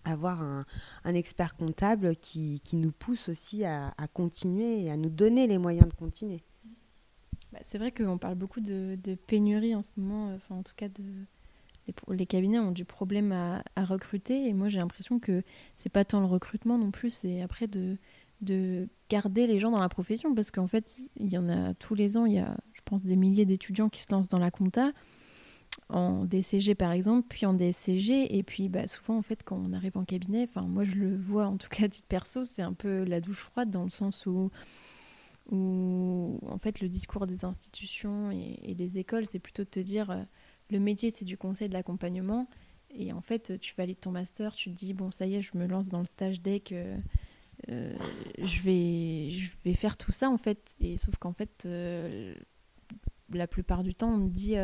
avoir 0.04 0.42
un, 0.42 0.66
expert 1.06 1.56
comptable 1.56 2.16
qui, 2.16 2.62
nous 2.74 2.92
pousse 2.92 3.30
aussi 3.30 3.66
à, 3.66 3.94
continuer 4.14 4.84
et 4.84 4.92
à 4.92 4.98
nous 4.98 5.10
donner 5.10 5.48
les 5.48 5.58
moyens 5.58 5.88
de 5.88 5.94
continuer. 5.94 6.44
Bah, 7.52 7.60
c'est 7.62 7.78
vrai 7.78 7.92
qu'on 7.92 8.18
parle 8.18 8.36
beaucoup 8.36 8.62
de, 8.62 8.98
pénurie 9.28 9.76
en 9.76 9.82
ce 9.82 9.92
moment, 9.98 10.34
enfin 10.36 10.56
en 10.56 10.64
tout 10.64 10.74
cas 10.76 10.88
les, 12.10 12.26
cabinets 12.26 12.60
ont 12.60 12.72
du 12.72 12.86
problème 12.86 13.32
à, 13.32 13.86
recruter 13.86 14.48
et 14.48 14.54
moi 14.54 14.70
j'ai 14.70 14.80
l'impression 14.80 15.20
que 15.20 15.44
c'est 15.78 15.92
pas 15.92 16.04
tant 16.04 16.20
le 16.20 16.26
recrutement 16.26 16.78
non 16.78 16.92
plus, 16.92 17.12
c'est 17.12 17.42
après 17.42 17.68
de, 17.68 17.98
de 18.42 18.88
garder 19.10 19.48
les 19.48 19.60
gens 19.60 19.72
dans 19.72 19.80
la 19.80 19.90
profession 19.90 20.36
parce 20.36 20.52
qu'en 20.52 20.68
fait 20.68 21.00
il 21.16 21.32
y 21.32 21.38
en 21.38 21.50
a 21.50 21.74
tous 21.76 21.96
les 21.96 22.18
ans, 22.18 22.26
il 22.26 22.34
y 22.34 22.40
a 22.40 22.56
je 22.74 22.82
pense 22.84 23.04
des 23.04 23.16
milliers 23.16 23.46
d'étudiants 23.46 23.90
qui 23.90 24.02
se 24.02 24.12
lancent 24.12 24.30
dans 24.30 24.40
la 24.40 24.52
compta 24.52 24.92
en 25.90 26.26
DCG 26.26 26.76
par 26.76 26.92
exemple, 26.92 27.28
puis 27.30 27.46
en 27.46 27.54
DSCG 27.54 28.38
et 28.38 28.44
puis 28.44 28.70
bah, 28.70 28.88
souvent 28.88 29.18
en 29.18 29.22
fait 29.22 29.44
quand 29.44 29.58
on 29.58 29.74
arrive 29.74 29.98
en 29.98 30.04
cabinet, 30.04 30.44
enfin 30.50 30.68
moi 30.68 30.84
je 30.84 30.96
le 30.96 31.16
vois 31.16 31.48
en 31.48 31.58
tout 31.58 31.70
cas 31.70 31.86
à 31.86 31.90
titre 31.90 32.08
perso, 32.08 32.46
c'est 32.46 32.62
un 32.62 32.74
peu 32.74 33.04
la 33.04 33.22
douche 33.22 33.40
froide 33.40 33.72
dans 33.72 33.84
le 33.84 33.90
sens 33.90 34.26
où 34.26 34.52
où 35.50 36.40
en 36.46 36.58
fait 36.58 36.82
le 36.82 36.90
discours 36.90 37.26
des 37.26 37.46
institutions 37.46 38.32
et, 38.32 38.76
des 38.76 38.98
écoles 38.98 39.26
c'est 39.26 39.40
plutôt 39.40 39.64
de 39.64 39.70
te 39.70 39.80
dire 39.80 40.12
euh, 40.12 40.24
le 40.70 40.80
métier, 40.80 41.12
c'est 41.12 41.26
du 41.26 41.38
conseil, 41.38 41.70
de 41.70 41.74
l'accompagnement. 41.74 42.48
Et 42.90 43.12
en 43.14 43.22
fait, 43.22 43.60
tu 43.60 43.74
valides 43.76 44.00
ton 44.00 44.12
master, 44.12 44.54
tu 44.54 44.72
te 44.72 44.76
dis, 44.76 44.94
bon, 44.94 45.12
ça 45.12 45.26
y 45.26 45.36
est, 45.36 45.42
je 45.42 45.58
me 45.58 45.68
lance 45.68 45.90
dans 45.90 46.00
le 46.00 46.06
stage 46.06 46.42
deck, 46.42 46.72
euh, 46.72 46.98
euh, 47.70 47.96
je, 48.40 48.62
vais, 48.62 49.30
je 49.32 49.52
vais 49.66 49.74
faire 49.74 49.98
tout 49.98 50.12
ça, 50.12 50.30
en 50.30 50.38
fait. 50.38 50.76
Et 50.80 50.98
sauf 50.98 51.16
qu'en 51.18 51.34
fait, 51.34 51.64
euh, 51.66 52.34
la 53.32 53.48
plupart 53.48 53.84
du 53.84 53.94
temps, 53.94 54.14
on 54.14 54.18
me 54.18 54.30
dit, 54.30 54.56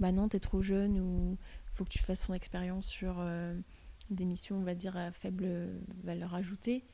bah 0.00 0.12
non, 0.12 0.28
t'es 0.28 0.40
trop 0.40 0.62
jeune, 0.62 0.98
ou 1.00 1.36
faut 1.72 1.84
que 1.84 1.90
tu 1.90 2.00
fasses 2.00 2.26
ton 2.26 2.34
expérience 2.34 2.86
sur 2.86 3.24
des 4.10 4.24
missions, 4.24 4.56
on 4.56 4.62
va 4.62 4.74
dire, 4.74 4.96
à 4.96 5.12
faible 5.12 5.46
valeur 6.02 6.34
ajoutée. 6.34 6.84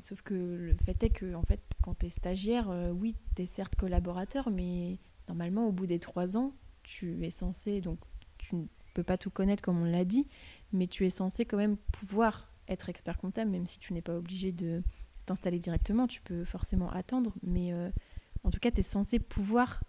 Sauf 0.00 0.22
que 0.22 0.34
le 0.34 0.76
fait 0.84 1.02
est 1.02 1.10
que, 1.10 1.34
en 1.34 1.42
fait, 1.42 1.60
quand 1.82 1.98
tu 1.98 2.06
es 2.06 2.10
stagiaire, 2.10 2.70
oui, 2.94 3.16
tu 3.34 3.42
es 3.42 3.46
certes 3.46 3.76
collaborateur, 3.76 4.50
mais 4.50 4.98
normalement, 5.28 5.66
au 5.66 5.72
bout 5.72 5.86
des 5.86 5.98
trois 5.98 6.36
ans, 6.36 6.52
tu 6.82 7.24
es 7.24 7.30
censé, 7.30 7.80
donc 7.80 7.98
tu 8.38 8.54
ne 8.56 8.64
peux 8.94 9.02
pas 9.02 9.16
tout 9.16 9.30
connaître 9.30 9.62
comme 9.62 9.80
on 9.80 9.84
l'a 9.84 10.04
dit, 10.04 10.28
mais 10.72 10.86
tu 10.86 11.06
es 11.06 11.10
censé 11.10 11.44
quand 11.44 11.56
même 11.56 11.76
pouvoir 11.76 12.52
être 12.68 12.88
expert 12.88 13.18
comptable, 13.18 13.50
même 13.50 13.66
si 13.66 13.78
tu 13.78 13.92
n'es 13.92 14.02
pas 14.02 14.16
obligé 14.16 14.52
de 14.52 14.82
t'installer 15.26 15.58
directement, 15.58 16.06
tu 16.06 16.20
peux 16.20 16.44
forcément 16.44 16.90
attendre, 16.90 17.32
mais 17.42 17.72
en 18.44 18.50
tout 18.50 18.60
cas, 18.60 18.70
tu 18.70 18.80
es 18.80 18.82
censé 18.84 19.18
pouvoir 19.18 19.82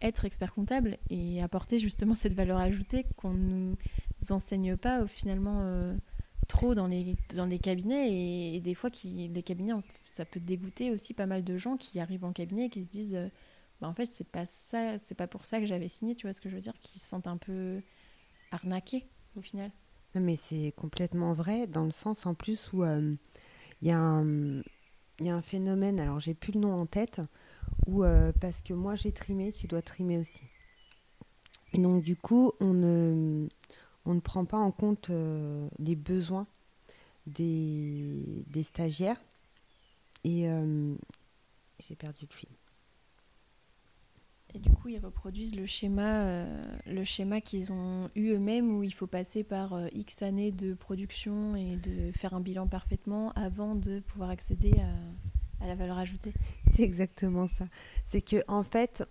être 0.00 0.24
expert 0.24 0.52
comptable 0.52 0.98
et 1.10 1.42
apporter 1.42 1.78
justement 1.78 2.14
cette 2.14 2.34
valeur 2.34 2.58
ajoutée 2.58 3.06
qu'on 3.16 3.32
ne 3.32 3.74
nous 4.20 4.32
enseigne 4.32 4.76
pas 4.76 5.06
finalement 5.06 5.94
trop 6.48 6.74
dans 6.74 6.86
les, 6.86 7.16
dans 7.36 7.46
les 7.46 7.58
cabinets. 7.58 8.54
Et, 8.54 8.60
des 8.60 8.74
fois 8.74 8.90
les 9.04 9.42
cabinets 9.42 9.74
ça 10.10 10.24
peut 10.24 10.40
dégoûter 10.40 10.90
aussi 10.90 11.14
pas 11.14 11.26
mal 11.26 11.44
de 11.44 11.56
gens 11.56 11.76
qui 11.76 12.00
arrivent 12.00 12.24
en 12.24 12.32
cabinet 12.32 12.66
et 12.66 12.70
qui 12.70 12.82
se 12.82 12.88
disent 12.88 13.14
euh, 13.14 13.28
bah 13.80 13.86
en 13.86 13.94
fait 13.94 14.06
c'est 14.06 14.26
pas 14.26 14.46
ça 14.46 14.98
c'est 14.98 15.14
pas 15.14 15.28
pour 15.28 15.44
ça 15.44 15.60
que 15.60 15.66
j'avais 15.66 15.86
signé 15.86 16.16
tu 16.16 16.26
vois 16.26 16.32
ce 16.32 16.40
que 16.40 16.48
je 16.48 16.56
veux 16.56 16.60
dire 16.60 16.74
qui 16.80 16.98
se 16.98 17.06
sentent 17.06 17.28
un 17.28 17.36
peu 17.36 17.80
arnaqués 18.50 19.06
au 19.36 19.42
final. 19.42 19.70
Non 20.14 20.22
mais 20.22 20.36
c'est 20.36 20.72
complètement 20.76 21.32
vrai 21.32 21.66
dans 21.66 21.84
le 21.84 21.92
sens 21.92 22.26
en 22.26 22.34
plus 22.34 22.72
où 22.72 22.82
euh, 22.82 23.14
il 23.82 23.88
y 23.88 23.92
un 23.92 24.62
il 25.20 25.26
y 25.26 25.30
a 25.30 25.36
un 25.36 25.42
phénomène 25.42 26.00
alors 26.00 26.18
j'ai 26.18 26.34
plus 26.34 26.52
le 26.52 26.60
nom 26.60 26.74
en 26.74 26.86
tête 26.86 27.20
où 27.86 28.04
euh, 28.04 28.32
parce 28.40 28.60
que 28.60 28.74
moi 28.74 28.94
j'ai 28.94 29.12
trimé 29.12 29.52
tu 29.52 29.66
dois 29.66 29.82
trimer 29.82 30.18
aussi 30.18 30.42
et 31.72 31.78
donc 31.78 32.02
du 32.02 32.16
coup 32.16 32.52
on 32.60 32.72
ne 32.72 33.48
on 34.08 34.14
ne 34.14 34.20
prend 34.20 34.44
pas 34.44 34.56
en 34.56 34.70
compte 34.70 35.10
euh, 35.10 35.68
les 35.78 35.94
besoins 35.94 36.46
des, 37.26 38.62
stagiaires. 38.62 39.20
Et 40.24 40.48
euh, 40.48 40.94
j'ai 41.86 41.94
perdu 41.94 42.26
le 42.28 42.34
fil. 42.34 42.48
Et 44.54 44.58
du 44.58 44.70
coup, 44.70 44.88
ils 44.88 44.98
reproduisent 44.98 45.54
le 45.54 45.66
schéma, 45.66 46.46
le 46.86 47.04
schéma 47.04 47.42
qu'ils 47.42 47.70
ont 47.70 48.08
eu 48.14 48.30
eux-mêmes, 48.30 48.78
où 48.78 48.82
il 48.82 48.94
faut 48.94 49.06
passer 49.06 49.44
par 49.44 49.78
X 49.92 50.22
années 50.22 50.52
de 50.52 50.72
production 50.72 51.54
et 51.54 51.76
de 51.76 52.10
faire 52.12 52.32
un 52.32 52.40
bilan 52.40 52.66
parfaitement 52.66 53.30
avant 53.32 53.74
de 53.74 54.00
pouvoir 54.00 54.30
accéder 54.30 54.72
à, 54.80 54.94
à 55.60 55.66
la 55.66 55.74
valeur 55.74 55.98
ajoutée. 55.98 56.32
C'est 56.70 56.82
exactement 56.82 57.46
ça. 57.46 57.66
C'est 58.04 58.22
que 58.22 58.42
en 58.48 58.62
fait, 58.62 59.04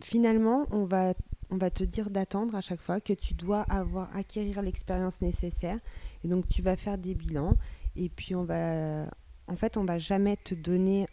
finalement, 0.00 0.66
on 0.70 0.84
va 0.84 1.14
on 1.52 1.56
va 1.56 1.68
te 1.68 1.82
dire 1.82 2.10
d'attendre 2.10 2.54
à 2.54 2.60
chaque 2.60 2.80
fois 2.80 3.00
que 3.00 3.12
tu 3.12 3.34
dois 3.34 3.62
avoir 3.62 4.14
acquérir 4.16 4.62
l'expérience 4.62 5.20
nécessaire 5.20 5.78
et 6.22 6.28
donc 6.28 6.46
tu 6.46 6.62
vas 6.62 6.76
faire 6.76 6.96
des 6.96 7.14
bilans 7.14 7.56
et 7.96 8.08
puis 8.08 8.36
on 8.36 8.44
va 8.44 9.04
en 9.48 9.56
fait 9.56 9.76
on 9.76 9.84
va 9.84 9.98
jamais 9.98 10.36
te 10.36 10.54
donner 10.54 11.08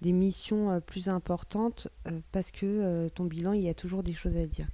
des 0.00 0.12
missions 0.12 0.70
euh, 0.70 0.80
plus 0.80 1.08
importantes 1.08 1.88
euh, 2.06 2.20
parce 2.32 2.50
que 2.50 2.66
euh, 2.66 3.08
ton 3.08 3.24
bilan 3.24 3.52
il 3.52 3.62
y 3.62 3.68
a 3.68 3.74
toujours 3.74 4.02
des 4.02 4.12
choses 4.12 4.36
à 4.36 4.46
dire 4.46 4.68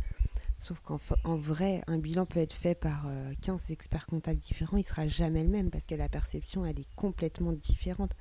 sauf 0.62 0.80
qu'en 0.80 1.36
vrai 1.36 1.82
un 1.86 1.98
bilan 1.98 2.24
peut 2.24 2.40
être 2.40 2.52
fait 2.52 2.74
par 2.74 3.06
15 3.40 3.70
experts 3.70 4.06
comptables 4.06 4.38
différents 4.38 4.76
il 4.76 4.84
sera 4.84 5.06
jamais 5.06 5.42
le 5.42 5.48
même 5.48 5.70
parce 5.70 5.86
que 5.86 5.94
la 5.94 6.08
perception 6.08 6.64
elle 6.64 6.78
est 6.78 6.94
complètement 6.94 7.52
différente 7.52 8.12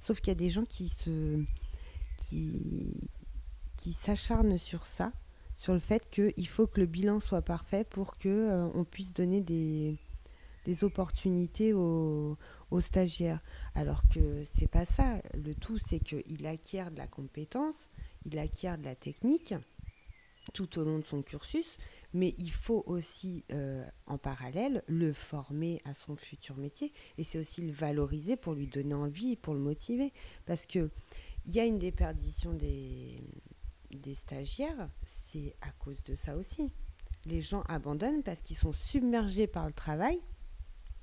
sauf 0.00 0.20
qu'il 0.20 0.28
y 0.28 0.32
a 0.32 0.34
des 0.34 0.50
gens 0.50 0.64
qui 0.64 0.88
se 0.88 1.42
qui 2.18 2.94
qui 3.76 3.92
s'acharnent 3.92 4.58
sur 4.58 4.84
ça 4.84 5.12
sur 5.56 5.72
le 5.72 5.78
fait 5.78 6.08
qu'il 6.10 6.48
faut 6.48 6.66
que 6.66 6.80
le 6.80 6.86
bilan 6.86 7.20
soit 7.20 7.42
parfait 7.42 7.84
pour 7.84 8.18
que 8.18 8.28
euh, 8.28 8.68
on 8.74 8.84
puisse 8.84 9.12
donner 9.12 9.40
des, 9.40 9.96
des 10.66 10.84
opportunités 10.84 11.72
aux, 11.72 12.36
aux, 12.70 12.80
stagiaires. 12.80 13.40
Alors 13.74 14.02
que 14.12 14.44
c'est 14.44 14.68
pas 14.68 14.84
ça. 14.84 15.16
Le 15.34 15.54
tout, 15.54 15.78
c'est 15.78 15.98
qu'il 15.98 16.46
acquiert 16.46 16.90
de 16.90 16.98
la 16.98 17.06
compétence, 17.06 17.88
il 18.26 18.38
acquiert 18.38 18.76
de 18.76 18.84
la 18.84 18.94
technique 18.94 19.54
tout 20.52 20.78
au 20.78 20.84
long 20.84 20.98
de 20.98 21.04
son 21.04 21.22
cursus, 21.22 21.78
mais 22.12 22.34
il 22.38 22.50
faut 22.50 22.82
aussi, 22.86 23.44
euh, 23.52 23.84
en 24.06 24.18
parallèle, 24.18 24.82
le 24.86 25.12
former 25.12 25.80
à 25.84 25.94
son 25.94 26.16
futur 26.16 26.56
métier, 26.56 26.92
et 27.18 27.24
c'est 27.24 27.38
aussi 27.38 27.62
le 27.62 27.72
valoriser 27.72 28.36
pour 28.36 28.54
lui 28.54 28.66
donner 28.66 28.94
envie, 28.94 29.36
pour 29.36 29.54
le 29.54 29.60
motiver, 29.60 30.12
parce 30.44 30.66
que 30.66 30.90
il 31.46 31.54
y 31.54 31.60
a 31.60 31.64
une 31.64 31.78
déperdition 31.78 32.52
des, 32.52 33.20
des 33.92 34.14
stagiaires, 34.14 34.88
c'est 35.04 35.54
à 35.60 35.70
cause 35.70 36.02
de 36.04 36.14
ça 36.14 36.36
aussi. 36.36 36.72
Les 37.24 37.40
gens 37.40 37.62
abandonnent 37.68 38.22
parce 38.22 38.40
qu'ils 38.40 38.56
sont 38.56 38.72
submergés 38.72 39.46
par 39.46 39.66
le 39.66 39.72
travail 39.72 40.20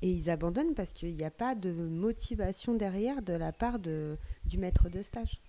et 0.02 0.10
ils 0.10 0.30
abandonnent 0.30 0.74
parce 0.74 0.92
qu'il 0.92 1.16
n'y 1.16 1.24
a 1.24 1.32
pas 1.32 1.56
de 1.56 1.72
motivation 1.72 2.74
derrière 2.74 3.22
de 3.22 3.34
la 3.34 3.54
part 3.54 3.80
de, 3.80 4.18
du 4.46 4.58
maître 4.58 4.90
de 4.90 5.02
stage. 5.02 5.42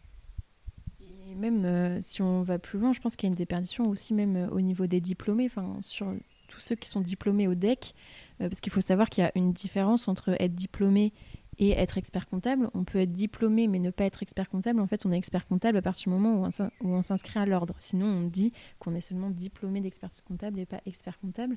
Même 1.35 1.64
euh, 1.64 1.99
si 2.01 2.23
on 2.23 2.42
va 2.42 2.59
plus 2.59 2.79
loin, 2.79 2.92
je 2.92 3.01
pense 3.01 3.16
qu'il 3.16 3.27
y 3.27 3.31
a 3.31 3.33
une 3.33 3.37
déperdition 3.37 3.88
aussi 3.88 4.14
même 4.14 4.37
euh, 4.37 4.49
au 4.49 4.61
niveau 4.61 4.87
des 4.87 5.01
diplômés, 5.01 5.47
enfin 5.47 5.79
sur 5.81 6.12
tous 6.49 6.61
ceux 6.61 6.75
qui 6.77 6.88
sont 6.88 7.01
diplômés 7.01 7.49
au 7.49 7.55
DEC, 7.55 7.94
euh, 8.40 8.49
parce 8.49 8.61
qu'il 8.61 8.73
faut 8.73 8.81
savoir 8.81 9.11
qu'il 9.11 9.25
y 9.25 9.27
a 9.27 9.33
une 9.35 9.53
différence 9.53 10.09
entre 10.09 10.40
être 10.40 10.55
diplômé 10.55 11.12
et 11.59 11.70
être 11.70 11.99
expert 11.99 12.29
comptable. 12.29 12.68
On 12.75 12.85
peut 12.85 12.99
être 12.99 13.12
diplômé 13.12 13.68
mais 13.68 13.79
ne 13.79 13.90
pas 13.90 14.05
être 14.05 14.23
expert 14.23 14.49
comptable. 14.49 14.81
En 14.81 14.87
fait, 14.87 15.07
on 15.07 15.12
est 15.12 15.16
expert 15.16 15.47
comptable 15.47 15.79
à 15.79 15.83
partir 15.83 16.12
du 16.12 16.18
moment 16.18 16.42
où 16.42 16.49
on, 16.81 17.03
s'inscrit 17.03 17.38
à 17.38 17.47
l'ordre. 17.47 17.75
Sinon, 17.79 18.07
on 18.07 18.23
dit 18.23 18.53
qu'on 18.79 18.94
est 18.94 19.01
seulement 19.01 19.31
diplômé 19.31 19.81
d'expertise 19.81 20.20
comptable 20.20 20.59
et 20.59 20.66
pas 20.66 20.81
expert 20.87 21.18
comptable. 21.20 21.57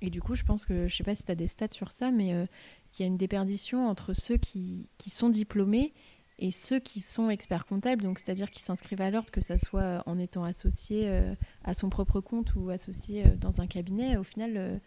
Et 0.00 0.10
du 0.10 0.20
coup, 0.20 0.34
je 0.34 0.42
pense 0.42 0.66
que, 0.66 0.88
je 0.88 0.96
sais 0.96 1.04
pas 1.04 1.14
si 1.14 1.24
tu 1.24 1.30
as 1.30 1.36
des 1.36 1.46
stats 1.46 1.68
sur 1.70 1.92
ça, 1.92 2.10
mais 2.10 2.48
qu'il 2.90 3.04
y 3.04 3.06
a 3.06 3.06
une 3.06 3.16
déperdition 3.16 3.88
entre 3.88 4.12
ceux 4.12 4.36
qui, 4.36 4.90
sont 5.06 5.28
diplômés 5.28 5.92
et 6.38 6.50
ceux 6.50 6.80
qui 6.80 7.00
sont 7.00 7.30
experts 7.30 7.66
comptables, 7.66 8.02
donc 8.02 8.18
c'est-à-dire 8.18 8.50
qui 8.50 8.60
s'inscrivent 8.60 9.02
à 9.02 9.10
l'ordre, 9.10 9.30
que 9.30 9.40
ce 9.40 9.58
soit 9.58 10.02
en 10.06 10.18
étant 10.18 10.44
associé 10.44 11.04
euh, 11.06 11.34
à 11.64 11.74
son 11.74 11.88
propre 11.88 12.20
compte 12.20 12.54
ou 12.54 12.70
associé 12.70 13.24
euh, 13.24 13.36
dans 13.36 13.60
un 13.60 13.66
cabinet. 13.66 14.16
Au 14.16 14.24
final, 14.24 14.80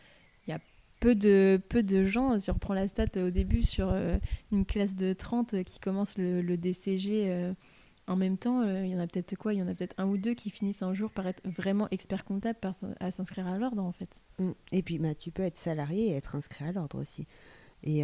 il 0.46 0.50
y 0.52 0.54
a 0.54 0.60
peu 1.00 1.16
de, 1.16 1.62
peu 1.70 1.84
de 1.84 2.06
gens, 2.06 2.40
si 2.40 2.50
on 2.50 2.54
reprend 2.54 2.74
la 2.74 2.88
stat 2.88 3.06
au 3.18 3.30
début 3.30 3.64
sur 3.64 3.90
euh, 3.92 4.18
une 4.52 4.66
classe 4.66 4.96
de 4.96 5.14
30 5.14 5.64
qui 5.64 5.80
commence 5.80 6.18
le, 6.18 6.58
DCG 6.58 7.30
euh, 7.30 7.54
en 8.08 8.16
même 8.16 8.38
temps, 8.38 8.62
euh, 8.62 8.86
il 8.86 8.92
y 8.92 8.96
en 8.96 9.00
a 9.00 9.08
peut-être 9.08 9.36
quoi? 9.36 9.54
Il 9.54 9.60
y 9.60 9.64
en 9.64 9.68
a 9.68 9.74
peut-être 9.74 9.96
un 9.98 10.08
ou 10.08 10.18
deux 10.18 10.34
qui 10.34 10.50
finissent 10.50 10.84
un 10.84 10.94
jour 10.94 11.12
par 11.12 11.28
être 11.28 11.42
vraiment 11.48 11.88
expert 11.92 12.24
comptable, 12.24 12.60
à 13.00 13.12
s'inscrire 13.12 13.48
à 13.48 13.58
l'ordre 13.58 13.84
en 13.84 13.92
fait. 13.92 14.22
Mm. 14.40 14.52
Et 14.72 14.84
puis 14.84 15.00
bah, 15.00 15.16
tu 15.16 15.32
peux 15.32 15.44
être 15.44 15.58
salarié 15.58 16.10
et 16.10 16.16
être 16.16 16.36
inscrit 16.36 16.66
à 16.66 16.72
l'ordre 16.72 17.00
aussi. 17.00 17.28
Et, 17.86 18.04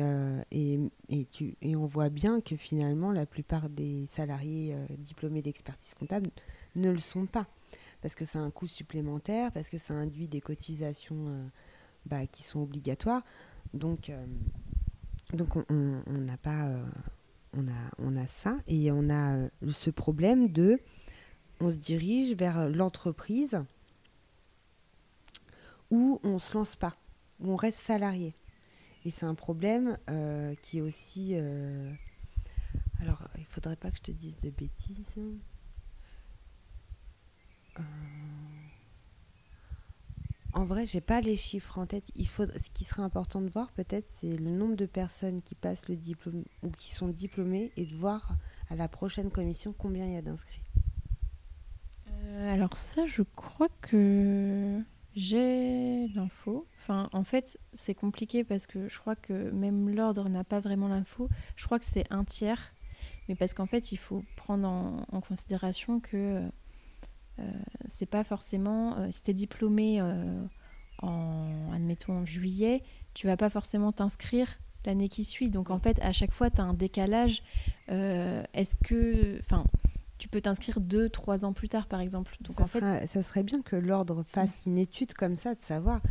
et, 0.51 0.79
et, 1.09 1.25
tu, 1.25 1.55
et 1.61 1.75
on 1.75 1.87
voit 1.87 2.09
bien 2.09 2.39
que 2.39 2.55
finalement 2.55 3.11
la 3.11 3.25
plupart 3.25 3.67
des 3.67 4.05
salariés 4.05 4.75
diplômés 4.97 5.41
d'expertise 5.41 5.95
comptable 5.95 6.29
ne 6.75 6.91
le 6.91 6.99
sont 6.99 7.25
pas. 7.25 7.47
Parce 8.01 8.13
que 8.13 8.23
c'est 8.23 8.37
un 8.37 8.51
coût 8.51 8.67
supplémentaire, 8.67 9.51
parce 9.51 9.69
que 9.69 9.79
ça 9.79 9.95
induit 9.95 10.27
des 10.27 10.39
cotisations 10.39 11.49
bah, 12.05 12.25
qui 12.27 12.43
sont 12.43 12.61
obligatoires. 12.61 13.23
Donc, 13.73 14.09
euh, 14.09 14.25
donc 15.33 15.55
on 15.55 16.01
n'a 16.07 16.37
pas, 16.37 16.65
euh, 16.65 16.83
on, 17.53 17.67
a, 17.67 17.91
on 17.99 18.17
a 18.17 18.25
ça 18.25 18.57
et 18.67 18.91
on 18.91 19.09
a 19.09 19.37
euh, 19.37 19.49
ce 19.71 19.89
problème 19.89 20.49
de, 20.49 20.79
on 21.59 21.71
se 21.71 21.77
dirige 21.77 22.35
vers 22.35 22.69
l'entreprise 22.69 23.61
où 25.89 26.19
on 26.23 26.39
se 26.39 26.57
lance 26.57 26.75
pas, 26.75 26.95
où 27.39 27.51
on 27.51 27.55
reste 27.55 27.79
salarié. 27.79 28.33
Et 29.05 29.09
c'est 29.09 29.25
un 29.25 29.35
problème 29.35 29.97
qui 30.61 30.77
est 30.77 30.81
aussi. 30.81 31.35
alors, 32.99 33.27
il 33.37 33.45
faudrait 33.45 33.75
pas 33.75 33.91
que 33.91 33.97
je 33.97 34.03
te 34.03 34.11
dise 34.11 34.39
de 34.39 34.49
bêtises. 34.49 35.19
En 40.53 40.65
vrai, 40.65 40.85
j'ai 40.85 41.01
pas 41.01 41.21
les 41.21 41.37
chiffres 41.37 41.77
en 41.77 41.85
tête. 41.85 42.11
Il 42.15 42.27
ce 42.27 42.69
qui 42.73 42.83
serait 42.83 43.01
important 43.01 43.41
de 43.41 43.49
voir 43.49 43.71
peut-être, 43.71 44.09
c'est 44.09 44.37
le 44.37 44.49
nombre 44.49 44.75
de 44.75 44.85
personnes 44.85 45.41
qui 45.41 45.55
passent 45.55 45.87
le 45.87 45.95
diplôme 45.95 46.43
ou 46.61 46.69
qui 46.69 46.91
sont 46.91 47.07
diplômées 47.07 47.71
et 47.77 47.85
de 47.85 47.95
voir 47.95 48.35
à 48.69 48.75
la 48.75 48.87
prochaine 48.87 49.31
commission 49.31 49.73
combien 49.77 50.05
il 50.05 50.13
y 50.13 50.17
a 50.17 50.21
d'inscrits. 50.21 50.61
Euh, 52.09 52.53
alors 52.53 52.75
ça, 52.75 53.05
je 53.05 53.21
crois 53.21 53.69
que 53.81 54.81
j'ai 55.15 56.07
l'info. 56.09 56.67
Enfin, 56.81 57.09
en 57.13 57.23
fait, 57.23 57.59
c'est 57.73 57.95
compliqué 57.95 58.43
parce 58.43 58.65
que 58.65 58.89
je 58.89 58.97
crois 58.99 59.15
que 59.15 59.51
même 59.51 59.89
l'ordre 59.89 60.27
n'a 60.29 60.43
pas 60.43 60.59
vraiment 60.59 60.87
l'info. 60.87 61.29
Je 61.55 61.65
crois 61.65 61.79
que 61.79 61.85
c'est 61.85 62.05
un 62.09 62.23
tiers, 62.23 62.73
mais 63.29 63.35
parce 63.35 63.53
qu'en 63.53 63.67
fait, 63.67 63.91
il 63.91 63.97
faut 63.97 64.23
prendre 64.35 64.67
en 64.67 65.21
considération 65.21 65.99
que 65.99 66.49
euh, 67.39 67.51
c'est 67.87 68.05
pas 68.05 68.23
forcément, 68.23 68.97
euh, 68.97 69.07
si 69.11 69.23
tu 69.23 69.31
es 69.31 69.33
diplômé 69.33 69.99
euh, 70.01 70.43
en, 71.01 71.71
admettons, 71.73 72.19
en 72.19 72.25
juillet, 72.25 72.83
tu 73.13 73.27
vas 73.27 73.37
pas 73.37 73.49
forcément 73.49 73.91
t'inscrire 73.91 74.59
l'année 74.85 75.09
qui 75.09 75.23
suit. 75.23 75.49
Donc 75.49 75.69
en 75.69 75.79
fait, 75.79 75.99
à 76.01 76.11
chaque 76.11 76.31
fois, 76.31 76.49
tu 76.49 76.61
as 76.61 76.63
un 76.63 76.73
décalage. 76.73 77.43
Est-ce 77.87 78.75
que. 78.83 79.39
Enfin, 79.39 79.65
tu 80.17 80.27
peux 80.27 80.41
t'inscrire 80.41 80.79
deux, 80.79 81.09
trois 81.09 81.45
ans 81.45 81.53
plus 81.53 81.69
tard, 81.69 81.87
par 81.87 81.99
exemple. 81.99 82.35
Donc 82.41 82.57
ça, 82.57 82.63
en 82.63 82.65
fait... 82.67 83.07
ça 83.07 83.23
serait 83.23 83.43
bien 83.43 83.61
que 83.61 83.75
l'ordre 83.75 84.23
fasse 84.23 84.63
une 84.65 84.77
étude 84.77 85.13
comme 85.13 85.35
ça, 85.35 85.55
de 85.55 85.61
savoir 85.61 86.01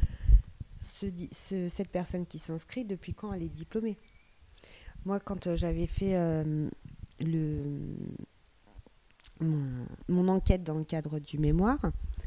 ce, 1.33 1.69
cette 1.69 1.91
personne 1.91 2.27
qui 2.27 2.39
s'inscrit, 2.39 2.85
depuis 2.85 3.15
quand 3.15 3.33
elle 3.33 3.43
est 3.43 3.49
diplômée. 3.49 3.97
Moi, 5.05 5.21
quand 5.21 5.55
j'avais 5.57 5.87
fait 5.87 6.15
le, 7.21 7.97
mon, 10.09 10.29
enquête 10.29 10.63
dans 10.63 10.75
le 10.75 10.85
cadre 10.85 11.19
du 11.19 11.39
mémoire. 11.39 11.79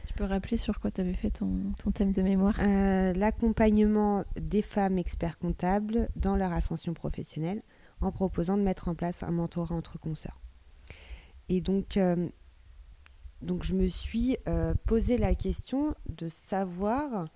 Tu 0.08 0.14
peux 0.14 0.24
rappeler 0.26 0.58
sur 0.58 0.80
quoi 0.80 0.92
tu 0.92 1.02
avais 1.02 1.14
fait 1.14 1.32
ton, 1.32 1.74
ton, 1.78 1.92
thème 1.92 2.12
de 2.12 2.22
mémoire? 2.22 2.56
Euh, 2.60 3.14
L'accompagnement 3.14 4.26
des 4.40 4.62
femmes 4.62 4.98
experts 4.98 5.38
comptables 5.38 6.10
dans 6.16 6.36
leur 6.36 6.52
ascension 6.52 6.94
professionnelle. 6.94 7.62
en 8.02 8.12
proposant 8.12 8.58
de 8.58 8.64
mettre 8.64 8.90
en 8.90 8.96
place 8.96 9.24
un 9.24 9.32
mentorat 9.32 9.76
entre 9.76 9.98
consoeurs. 9.98 10.42
Et 11.48 11.62
donc, 11.62 11.96
euh, 11.98 12.28
donc 13.42 13.64
je 13.64 13.74
me 13.74 13.88
suis 13.88 14.38
euh, 14.48 14.74
posé 14.86 15.18
la 15.18 15.36
question 15.36 15.96
de 16.10 16.28
savoir 16.28 17.28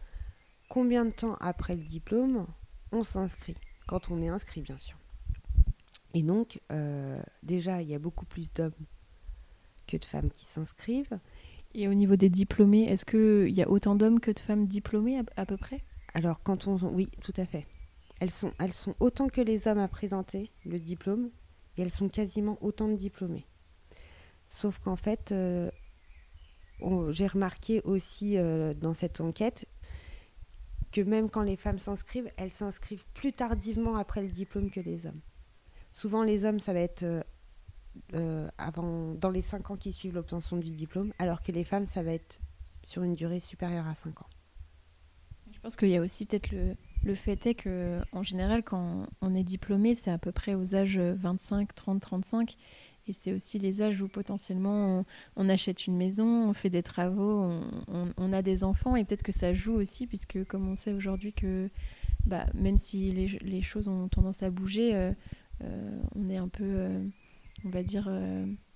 combien 0.70 1.06
de 1.06 1.12
temps 1.12 1.36
après 1.40 1.76
le 1.76 1.84
diplôme 1.84 2.46
on 2.92 3.04
s'inscrit, 3.04 3.56
quand 3.86 4.12
on 4.12 4.22
est 4.22 4.30
inscrit 4.30 4.62
bien 4.62 4.78
sûr. 4.78 4.98
Et 6.14 6.24
donc, 6.24 6.62
euh, 6.72 7.22
déjà, 7.44 7.82
il 7.82 7.90
y 7.90 7.96
a 7.96 8.00
beaucoup 8.00 8.26
plus 8.26 8.52
d'hommes 8.54 8.72
que 9.88 9.98
de 9.98 10.06
femmes 10.06 10.30
qui 10.32 10.46
s'inscrivent. 10.46 11.20
Et 11.74 11.88
au 11.88 11.94
niveau 11.94 12.16
des 12.16 12.30
diplômés, 12.30 12.86
est-ce 12.86 13.06
qu'il 13.06 13.56
y 13.56 13.62
a 13.62 13.70
autant 13.70 13.96
d'hommes 13.96 14.20
que 14.20 14.32
de 14.32 14.40
femmes 14.40 14.68
diplômés 14.68 15.22
à, 15.36 15.46
peu 15.46 15.58
près? 15.58 15.84
Alors, 16.14 16.42
quand 16.42 16.68
on. 16.68 16.78
Oui, 16.94 17.10
tout 17.22 17.34
à 17.38 17.46
fait. 17.46 17.68
Elles 18.20 18.32
sont, 18.32 18.52
elles 18.60 18.74
sont 18.74 18.96
autant 19.00 19.28
que 19.28 19.42
les 19.42 19.68
hommes 19.68 19.78
à 19.78 19.88
présenter 19.88 20.50
le 20.66 20.80
diplôme, 20.80 21.30
et 21.78 21.84
elles 21.84 21.92
sont 21.92 22.10
quasiment 22.10 22.58
autant 22.62 22.88
de 22.88 22.96
diplômés. 22.96 23.46
Sauf 24.50 24.80
qu'en 24.80 24.96
fait, 24.96 25.32
euh, 25.32 25.70
j'ai 27.10 27.28
remarqué 27.28 27.82
aussi 27.84 28.38
euh, 28.38 28.74
dans 28.74 28.94
cette 28.94 29.22
enquête 29.22 29.68
que 30.92 31.02
même 31.02 31.30
quand 31.30 31.42
les 31.42 31.56
femmes 31.56 31.80
s'inscrivent, 31.80 32.32
elles 32.38 32.52
s'inscrivent 32.52 33.06
plus 33.14 33.34
tardivement 33.34 33.98
après 33.98 34.22
le 34.22 34.30
diplôme 34.30 34.70
que 34.70 34.80
les 34.80 35.06
hommes. 35.06 35.22
Souvent, 35.92 36.24
les 36.24 36.44
hommes, 36.44 36.60
ça 36.60 36.74
va 36.74 36.80
être 36.80 37.06
euh, 38.14 38.50
avant, 38.58 39.14
dans 39.16 39.30
les 39.30 39.42
5 39.42 39.72
ans 39.72 39.78
qui 39.78 39.92
suivent 39.92 40.14
l'obtention 40.14 40.58
du 40.58 40.72
diplôme, 40.72 41.14
alors 41.20 41.42
que 41.42 41.52
les 41.52 41.64
femmes, 41.64 41.88
ça 41.88 42.04
va 42.04 42.14
être 42.14 42.40
sur 42.84 43.04
une 43.04 43.16
durée 43.16 43.40
supérieure 43.40 43.88
à 43.88 43.96
5 43.96 44.22
ans. 44.22 44.30
Je 45.52 45.60
pense 45.60 45.76
qu'il 45.76 45.90
y 45.90 45.98
a 45.98 46.02
aussi 46.02 46.26
peut-être 46.26 46.52
le, 46.52 46.76
le 47.04 47.16
fait 47.16 47.46
est 47.46 47.56
que 47.56 48.00
en 48.12 48.24
général, 48.24 48.64
quand 48.64 49.08
on 49.22 49.34
est 49.34 49.44
diplômé, 49.44 49.96
c'est 49.96 50.12
à 50.12 50.18
peu 50.18 50.32
près 50.32 50.54
aux 50.54 50.76
âges 50.76 51.00
25, 51.00 51.74
30, 51.74 52.02
35. 52.02 52.56
Et 53.08 53.14
c'est 53.14 53.34
aussi 53.34 53.60
les 53.60 53.82
âges 53.82 54.02
où 54.02 54.08
potentiellement 54.08 55.06
on, 55.36 55.50
achète 55.50 55.88
une 55.88 55.96
maison, 55.96 56.50
on 56.50 56.54
fait 56.54 56.70
des 56.70 56.84
travaux, 56.84 57.50
on, 57.88 58.34
a 58.34 58.42
des 58.42 58.64
enfants. 58.64 58.96
Et 58.96 59.06
peut-être 59.06 59.24
que 59.24 59.32
ça 59.32 59.54
joue 59.54 59.74
aussi, 59.74 60.08
puisque 60.08 60.44
comme 60.46 60.68
on 60.68 60.76
sait 60.76 60.94
aujourd'hui 60.94 61.34
que 61.34 61.70
bah, 62.28 62.46
même 62.54 62.78
si 62.78 63.12
les, 63.12 63.62
choses 63.62 63.88
ont 63.88 64.10
tendance 64.10 64.44
à 64.44 64.50
bouger, 64.50 64.94
euh, 64.94 65.12
euh, 65.64 66.00
on 66.16 66.30
est 66.30 66.38
un 66.38 66.50
peu, 66.50 66.66
euh, 66.66 67.04
on 67.64 67.70
va 67.70 67.84
dire, 67.84 68.10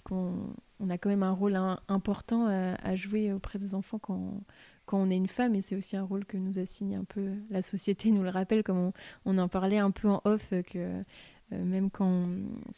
qu'on 0.05 0.55
on 0.79 0.89
a 0.89 0.97
quand 0.97 1.09
même 1.09 1.23
un 1.23 1.31
rôle 1.31 1.57
important 1.89 2.47
à, 2.47 2.95
jouer 2.95 3.33
auprès 3.33 3.59
des 3.59 3.75
enfants 3.75 3.99
quand, 3.99 4.41
quand 4.85 4.97
on 4.97 5.09
est 5.11 5.17
une 5.17 5.27
femme, 5.27 5.53
et 5.53 5.61
c'est 5.61 5.75
aussi 5.75 5.97
un 5.97 6.03
rôle 6.03 6.25
que 6.25 6.37
nous 6.37 6.57
assigne 6.57 6.95
un 6.95 7.03
peu 7.03 7.33
la 7.49 7.61
société, 7.61 8.09
nous 8.09 8.23
le 8.23 8.29
rappelle, 8.29 8.63
comme 8.63 8.77
on, 8.77 8.93
on 9.25 9.37
en 9.37 9.49
parlait 9.49 9.77
un 9.77 9.91
peu 9.91 10.07
en 10.07 10.21
off, 10.23 10.53
que 10.67 11.03
même 11.57 11.89
quand, 11.89 12.27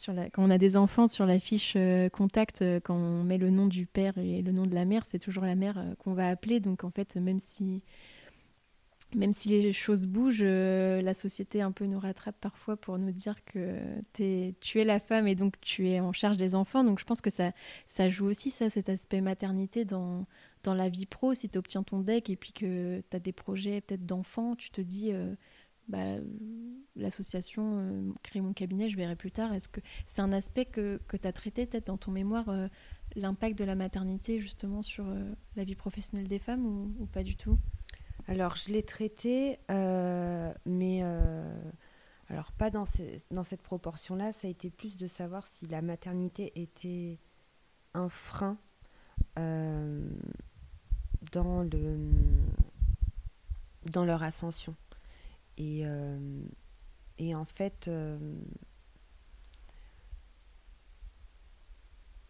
la, 0.08 0.30
quand 0.30 0.44
on 0.44 0.50
a 0.50 0.58
des 0.58 0.76
enfants 0.76 1.08
sur 1.08 1.26
la 1.26 1.38
fiche 1.38 1.74
euh, 1.76 2.08
contact, 2.08 2.62
euh, 2.62 2.80
quand 2.80 2.96
on 2.96 3.22
met 3.22 3.38
le 3.38 3.50
nom 3.50 3.66
du 3.66 3.86
père 3.86 4.18
et 4.18 4.42
le 4.42 4.52
nom 4.52 4.66
de 4.66 4.74
la 4.74 4.84
mère, 4.84 5.04
c'est 5.04 5.18
toujours 5.18 5.44
la 5.44 5.54
mère 5.54 5.82
qu'on 5.98 6.14
va 6.14 6.28
appeler. 6.28 6.60
Donc 6.60 6.84
en 6.84 6.90
fait, 6.90 7.16
même 7.16 7.38
si, 7.38 7.82
même 9.14 9.32
si 9.32 9.48
les 9.48 9.72
choses 9.72 10.06
bougent, 10.06 10.42
la 10.42 11.14
société 11.14 11.62
un 11.62 11.72
peu 11.72 11.86
nous 11.86 12.00
rattrape 12.00 12.36
parfois 12.40 12.76
pour 12.76 12.98
nous 12.98 13.12
dire 13.12 13.44
que 13.44 13.78
tu 14.12 14.80
es 14.80 14.84
la 14.84 14.98
femme 14.98 15.28
et 15.28 15.34
donc 15.34 15.60
tu 15.60 15.88
es 15.88 16.00
en 16.00 16.12
charge 16.12 16.36
des 16.36 16.54
enfants. 16.54 16.82
Donc 16.82 16.98
je 16.98 17.04
pense 17.04 17.20
que 17.20 17.30
ça, 17.30 17.52
ça 17.86 18.08
joue 18.08 18.26
aussi 18.26 18.50
ça, 18.50 18.70
cet 18.70 18.88
aspect 18.88 19.20
maternité 19.20 19.84
dans, 19.84 20.26
dans 20.64 20.74
la 20.74 20.88
vie 20.88 21.06
pro. 21.06 21.34
Si 21.34 21.48
tu 21.48 21.58
obtiens 21.58 21.84
ton 21.84 22.00
deck 22.00 22.28
et 22.28 22.36
puis 22.36 22.52
que 22.52 23.02
tu 23.08 23.16
as 23.16 23.20
des 23.20 23.32
projets 23.32 23.80
peut-être 23.80 24.04
d'enfants, 24.04 24.56
tu 24.56 24.70
te 24.70 24.80
dis 24.80 25.12
bah, 25.88 26.16
l'association 26.96 27.78
euh, 27.78 28.12
Créer 28.22 28.42
mon 28.42 28.52
cabinet, 28.52 28.88
je 28.88 28.96
verrai 28.96 29.16
plus 29.16 29.30
tard. 29.30 29.52
Est-ce 29.52 29.68
que 29.68 29.80
c'est 30.06 30.20
un 30.20 30.32
aspect 30.32 30.64
que, 30.64 31.00
que 31.08 31.16
tu 31.16 31.26
as 31.26 31.32
traité 31.32 31.66
peut-être 31.66 31.88
dans 31.88 31.96
ton 31.96 32.10
mémoire, 32.10 32.48
euh, 32.48 32.68
l'impact 33.16 33.58
de 33.58 33.64
la 33.64 33.74
maternité 33.74 34.40
justement 34.40 34.82
sur 34.82 35.06
euh, 35.06 35.32
la 35.56 35.64
vie 35.64 35.74
professionnelle 35.74 36.28
des 36.28 36.38
femmes 36.38 36.66
ou, 36.66 37.06
pas 37.06 37.22
du 37.22 37.36
tout? 37.36 37.58
Alors 38.26 38.56
je 38.56 38.70
l'ai 38.70 38.82
traité, 38.82 39.58
mais 39.68 41.02
alors 42.28 42.52
pas 42.52 42.70
dans, 42.70 42.84
dans 43.30 43.44
cette 43.44 43.60
proportion-là. 43.60 44.32
Ça 44.32 44.48
a 44.48 44.50
été 44.50 44.70
plus 44.70 44.96
de 44.96 45.06
savoir 45.06 45.46
si 45.46 45.66
la 45.66 45.82
maternité 45.82 46.52
était 46.54 47.18
un 47.92 48.08
frein 48.08 48.56
dans, 49.36 50.00
le, 51.62 51.98
dans 53.92 54.06
leur 54.06 54.22
ascension. 54.22 54.74
Et, 55.56 55.82
euh, 55.84 56.42
et 57.18 57.34
en 57.34 57.44
fait, 57.44 57.88
euh, 57.88 58.18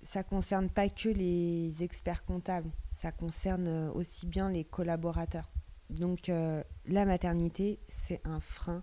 ça 0.03 0.23
concerne 0.23 0.69
pas 0.69 0.89
que 0.89 1.09
les 1.09 1.83
experts 1.83 2.25
comptables, 2.25 2.71
ça 2.93 3.13
concerne 3.13 3.91
aussi 3.95 4.27
bien 4.27 4.51
les 4.51 4.65
collaborateurs. 4.65 5.51
Donc 5.91 6.29
euh, 6.29 6.63
la 6.87 7.05
maternité, 7.07 7.79
c'est 7.89 8.21
un 8.25 8.41
frein, 8.41 8.83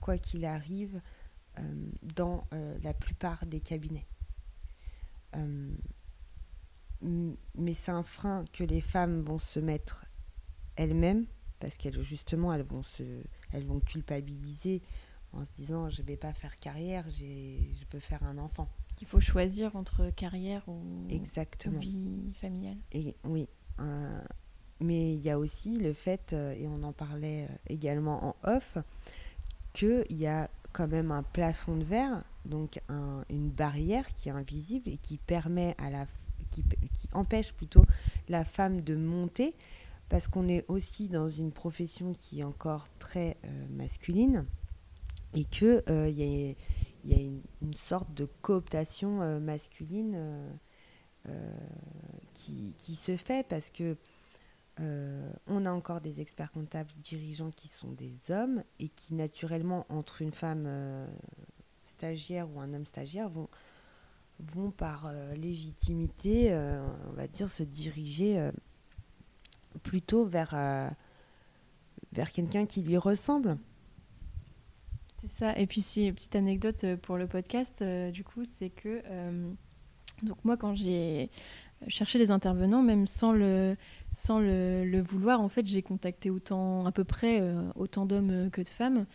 quoi 0.00 0.18
qu'il 0.18 0.44
arrive, 0.44 1.00
dans 2.14 2.42
la 2.82 2.94
plupart 2.94 3.44
des 3.44 3.60
cabinets. 3.60 4.06
mais 7.02 7.74
c'est 7.74 7.90
un 7.90 8.04
frein 8.04 8.46
que 8.52 8.64
les 8.64 8.80
femmes 8.80 9.20
vont 9.20 9.38
se 9.38 9.60
mettre 9.60 10.06
elles-mêmes, 10.76 11.26
parce 11.58 11.76
qu'elles 11.76 12.00
justement, 12.02 12.54
elles 12.54 12.62
vont 12.62 12.82
se 12.82 13.22
elles 13.52 13.64
vont 13.64 13.80
culpabiliser 13.80 14.82
en 15.32 15.44
se 15.44 15.52
disant 15.52 15.88
je 15.88 16.02
vais 16.02 16.16
pas 16.16 16.32
faire 16.32 16.58
carrière, 16.58 17.04
je 17.10 17.84
veux 17.92 18.00
faire 18.00 18.22
un 18.24 18.38
enfant. 18.38 18.68
Qu'il 18.96 19.08
faut 19.08 19.20
choisir 19.20 19.76
entre 19.76 20.10
carrière 20.10 20.62
ou, 20.68 21.06
Exactement. 21.08 21.78
vie 21.78 22.32
familiale. 22.40 22.76
Et, 22.92 23.14
oui. 23.24 23.48
Euh, 23.80 24.20
mais 24.80 25.14
il 25.14 25.20
y 25.20 25.30
a 25.30 25.38
aussi 25.38 25.78
le 25.78 25.92
fait, 25.92 26.32
euh, 26.32 26.52
et 26.52 26.66
on 26.66 26.82
en 26.82 26.92
parlait 26.92 27.44
euh, 27.44 27.54
également 27.68 28.24
en 28.24 28.36
off, 28.44 28.78
qu'il 29.72 30.04
y 30.10 30.26
a 30.26 30.50
quand 30.72 30.88
même 30.88 31.12
un 31.12 31.22
plafond 31.22 31.76
de 31.76 31.84
verre, 31.84 32.24
donc 32.44 32.80
une 33.28 33.50
barrière 33.50 34.12
qui 34.14 34.28
est 34.28 34.32
invisible 34.32 34.88
et 34.88 34.96
qui 34.96 35.18
permet 35.18 35.74
à 35.78 35.90
la 35.90 36.06
qui, 36.50 36.64
qui 36.92 37.08
empêche 37.12 37.52
plutôt 37.52 37.84
la 38.28 38.44
femme 38.44 38.80
de 38.80 38.96
monter 38.96 39.54
parce 40.10 40.26
qu'on 40.26 40.48
est 40.48 40.64
aussi 40.68 41.08
dans 41.08 41.30
une 41.30 41.52
profession 41.52 42.12
qui 42.12 42.40
est 42.40 42.44
encore 42.44 42.88
très 42.98 43.38
euh, 43.44 43.66
masculine 43.70 44.44
et 45.34 45.44
qu'il 45.44 45.82
euh, 45.88 46.08
y, 46.08 46.54
a, 47.14 47.16
une, 47.16 47.74
sorte 47.74 48.12
de 48.12 48.26
cooptation 48.42 49.22
euh, 49.22 49.38
masculine 49.38 50.18
qui, 52.34 52.94
se 52.96 53.16
fait 53.16 53.46
parce 53.48 53.70
que 53.70 53.96
on 55.46 55.66
a 55.66 55.70
encore 55.70 56.00
des 56.00 56.22
experts 56.22 56.50
comptables 56.50 56.90
dirigeants 57.02 57.50
qui 57.50 57.68
sont 57.68 57.92
des 57.92 58.14
hommes 58.30 58.64
et 58.78 58.88
qui 58.88 59.14
naturellement 59.14 59.84
entre 59.90 60.22
une 60.22 60.32
femme 60.32 60.66
stagiaire 61.84 62.48
ou 62.50 62.60
un 62.60 62.72
homme 62.72 62.86
stagiaire 62.86 63.28
vont 63.28 63.48
vont 64.38 64.70
par 64.70 65.12
légitimité, 65.36 66.54
on 66.54 67.12
va 67.12 67.28
dire, 67.28 67.50
se 67.50 67.62
diriger 67.62 68.50
plutôt 69.78 70.24
vers, 70.24 70.50
euh, 70.54 70.88
vers 72.12 72.32
quelqu'un 72.32 72.66
qui 72.66 72.82
lui 72.82 72.96
ressemble. 72.96 73.58
C'est 75.20 75.30
ça. 75.30 75.58
Et 75.58 75.66
puis, 75.66 75.80
si, 75.80 76.10
petite 76.12 76.34
anecdote 76.36 76.84
euh, 76.84 76.96
pour 76.96 77.16
le 77.16 77.26
podcast, 77.26 77.82
euh, 77.82 78.10
du 78.10 78.24
coup, 78.24 78.42
c'est 78.58 78.70
que 78.70 79.02
donc 80.22 80.36
moi, 80.44 80.58
quand 80.58 80.74
j'ai 80.74 81.30
cherché 81.88 82.18
des 82.18 82.30
intervenants, 82.30 82.82
même 82.82 83.06
sans 83.06 83.32
le, 83.32 83.74
sans 84.12 84.38
le, 84.38 85.00
vouloir, 85.00 85.40
en 85.40 85.48
fait, 85.48 85.64
j'ai 85.64 85.80
contacté 85.80 86.28
autant, 86.28 86.84
à 86.84 86.92
peu 86.92 87.04
près 87.04 87.42
autant 87.74 88.04
d'hommes 88.04 88.50
que 88.50 88.60
de 88.60 88.68
femmes. 88.68 89.06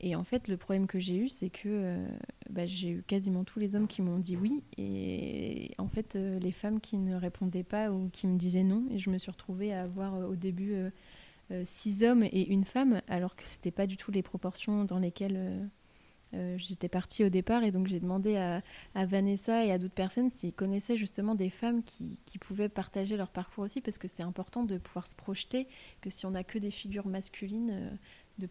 Et 0.00 0.16
en 0.16 0.24
fait, 0.24 0.48
le 0.48 0.56
problème 0.56 0.86
que 0.86 0.98
j'ai 0.98 1.16
eu, 1.16 1.28
c'est 1.28 1.50
que 1.50 1.68
euh, 1.68 2.06
bah, 2.50 2.66
j'ai 2.66 2.90
eu 2.90 3.04
quasiment 3.06 3.44
tous 3.44 3.58
les 3.58 3.76
hommes 3.76 3.86
qui 3.86 4.02
m'ont 4.02 4.18
dit 4.18 4.36
oui, 4.36 4.62
et 4.76 5.70
en 5.78 5.88
fait, 5.88 6.16
euh, 6.16 6.38
les 6.40 6.52
femmes 6.52 6.80
qui 6.80 6.98
ne 6.98 7.14
répondaient 7.14 7.62
pas 7.62 7.90
ou 7.90 8.08
qui 8.12 8.26
me 8.26 8.36
disaient 8.36 8.64
non. 8.64 8.84
Et 8.90 8.98
je 8.98 9.10
me 9.10 9.18
suis 9.18 9.30
retrouvée 9.30 9.72
à 9.72 9.82
avoir 9.82 10.14
euh, 10.14 10.26
au 10.26 10.36
début 10.36 10.74
six 11.62 12.04
hommes 12.04 12.24
et 12.24 12.48
une 12.48 12.64
femme, 12.64 13.02
alors 13.06 13.36
que 13.36 13.42
c'était 13.44 13.70
pas 13.70 13.86
du 13.86 13.98
tout 13.98 14.10
les 14.10 14.22
proportions 14.22 14.84
dans 14.84 14.98
lesquelles 14.98 15.68
j'étais 16.56 16.88
partie 16.88 17.22
au 17.22 17.28
départ. 17.28 17.64
Et 17.64 17.70
donc, 17.70 17.86
j'ai 17.86 18.00
demandé 18.00 18.36
à, 18.36 18.62
à, 18.94 19.04
Vanessa 19.04 19.64
et 19.64 19.70
à 19.70 19.76
d'autres 19.76 19.94
personnes 19.94 20.30
s'ils 20.30 20.54
connaissaient 20.54 20.96
justement 20.96 21.34
des 21.34 21.50
femmes 21.50 21.84
qui, 21.84 22.22
qui, 22.24 22.38
pouvaient 22.38 22.70
partager 22.70 23.18
leur 23.18 23.28
parcours 23.28 23.64
aussi, 23.64 23.82
parce 23.82 23.98
que 23.98 24.08
c'est 24.08 24.22
important 24.22 24.64
de 24.64 24.78
pouvoir 24.78 25.06
se 25.06 25.14
projeter, 25.14 25.68
que 26.00 26.08
si 26.08 26.24
on 26.24 26.30
n'a 26.30 26.44
que 26.44 26.58
des 26.58 26.70
figures 26.70 27.06
masculines 27.06 27.98
de, 28.38 28.48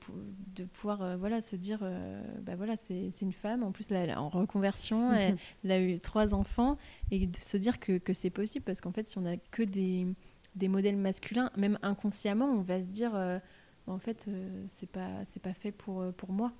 de 0.55 0.63
pouvoir 0.65 1.01
euh, 1.01 1.17
voilà, 1.17 1.41
se 1.41 1.55
dire 1.55 1.79
euh, 1.81 2.21
bah 2.41 2.55
voilà, 2.55 2.75
c'est 2.75 3.09
une 3.21 3.33
femme, 3.33 3.63
en 3.63 3.71
plus 3.71 3.91
elle 3.91 4.09
est 4.09 4.15
en 4.15 4.29
reconversion, 4.29 5.11
elle, 5.11 5.71
a 5.71 5.79
eu 5.79 5.99
trois 5.99 6.33
enfants, 6.33 6.77
et 7.11 7.27
de 7.27 7.35
se 7.35 7.57
dire 7.57 7.79
que, 7.79 7.97
que 7.97 8.13
c'est 8.13 8.29
possible, 8.29 8.63
parce 8.63 8.81
qu'en 8.81 8.91
fait, 8.91 9.05
si 9.05 9.17
on 9.17 9.21
n'a 9.21 9.37
que 9.37 9.63
des, 9.63 10.07
des, 10.55 10.67
modèles 10.67 10.97
masculins, 10.97 11.51
même 11.57 11.77
inconsciemment, 11.81 12.45
on 12.45 12.61
va 12.61 12.81
se 12.81 12.87
dire 12.87 13.13
euh, 13.15 13.39
en 13.87 13.99
fait, 13.99 14.29
c'est 14.67 14.89
pas, 14.89 15.23
pas 15.41 15.53
fait 15.53 15.71
pour, 15.71 16.13
pour 16.13 16.31
moi. 16.31 16.53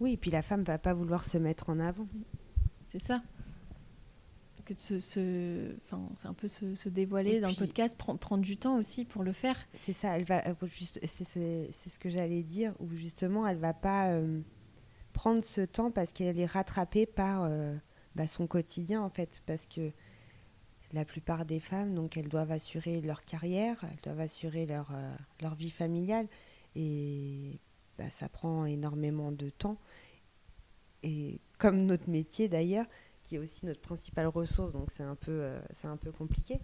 Oui, 0.00 0.14
et 0.14 0.16
puis 0.16 0.30
la 0.30 0.42
femme 0.42 0.62
va 0.62 0.78
pas 0.78 0.94
vouloir 0.94 1.24
se 1.24 1.38
mettre 1.38 1.70
en 1.70 1.78
avant. 1.78 2.08
C'est 2.88 2.98
ça. 2.98 3.22
Que 4.66 4.74
de 4.74 4.78
se, 4.80 4.98
se- 4.98 5.74
enfin, 5.84 6.08
c'est 6.18 6.26
un 6.26 6.34
peu 6.34 6.48
se, 6.48 6.74
se 6.74 6.88
dévoiler 6.88 7.36
Et 7.36 7.40
dans 7.40 7.48
puis- 7.48 7.56
le 7.60 7.66
podcast, 7.66 7.96
prendre, 7.96 8.18
prendre 8.18 8.42
du 8.42 8.56
temps 8.56 8.76
aussi 8.76 9.04
pour 9.04 9.22
le 9.22 9.32
faire. 9.32 9.56
C'est 9.74 9.92
ça, 9.92 10.18
elle 10.18 10.24
va 10.24 10.44
euh, 10.48 10.54
c'est, 10.68 11.24
ce 11.24 11.98
que 12.00 12.10
j'allais 12.10 12.42
dire, 12.42 12.74
où 12.80 12.90
justement 12.94 13.46
elle 13.46 13.58
va 13.58 13.72
pas 13.74 14.10
euh, 14.10 14.40
prendre 15.12 15.40
ce 15.42 15.60
temps 15.60 15.90
parce 15.92 16.12
qu'elle 16.12 16.38
est 16.40 16.46
rattrapée 16.46 17.06
par 17.06 17.44
euh, 17.44 17.76
bah, 18.16 18.26
son 18.26 18.46
quotidien 18.48 19.02
en 19.02 19.08
fait, 19.08 19.40
parce 19.46 19.66
que 19.68 19.92
la 20.92 21.04
plupart 21.04 21.44
des 21.46 21.60
femmes, 21.60 21.94
donc 21.94 22.16
elles 22.16 22.28
doivent 22.28 22.50
assurer 22.52 23.00
leur 23.00 23.24
carrière, 23.24 23.84
elles 23.90 24.00
doivent 24.02 24.20
assurer 24.20 24.66
leur, 24.66 24.88
euh, 24.92 25.14
leur 25.42 25.54
vie 25.54 25.70
familiale, 25.70 26.26
et 26.74 27.60
bah, 27.98 28.10
ça 28.10 28.28
prend 28.28 28.66
énormément 28.66 29.30
de 29.30 29.48
temps. 29.48 29.78
Et 31.04 31.40
comme 31.58 31.86
notre 31.86 32.08
métier 32.10 32.48
d'ailleurs, 32.48 32.86
qui 33.26 33.34
est 33.34 33.38
aussi 33.38 33.66
notre 33.66 33.80
principale 33.80 34.28
ressource, 34.28 34.72
donc 34.72 34.90
c'est 34.92 35.02
un 35.02 35.16
peu, 35.16 35.32
euh, 35.32 35.60
un 35.84 35.96
peu 35.96 36.12
compliqué 36.12 36.60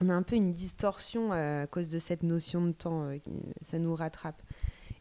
on 0.00 0.08
a 0.08 0.12
un 0.12 0.24
peu 0.24 0.34
une 0.34 0.52
distorsion 0.52 1.32
euh, 1.32 1.62
à 1.62 1.66
cause 1.68 1.88
de 1.88 2.00
cette 2.00 2.24
notion 2.24 2.66
de 2.66 2.72
temps, 2.72 3.04
euh, 3.04 3.18
ça 3.62 3.78
nous 3.78 3.94
rattrape. 3.94 4.42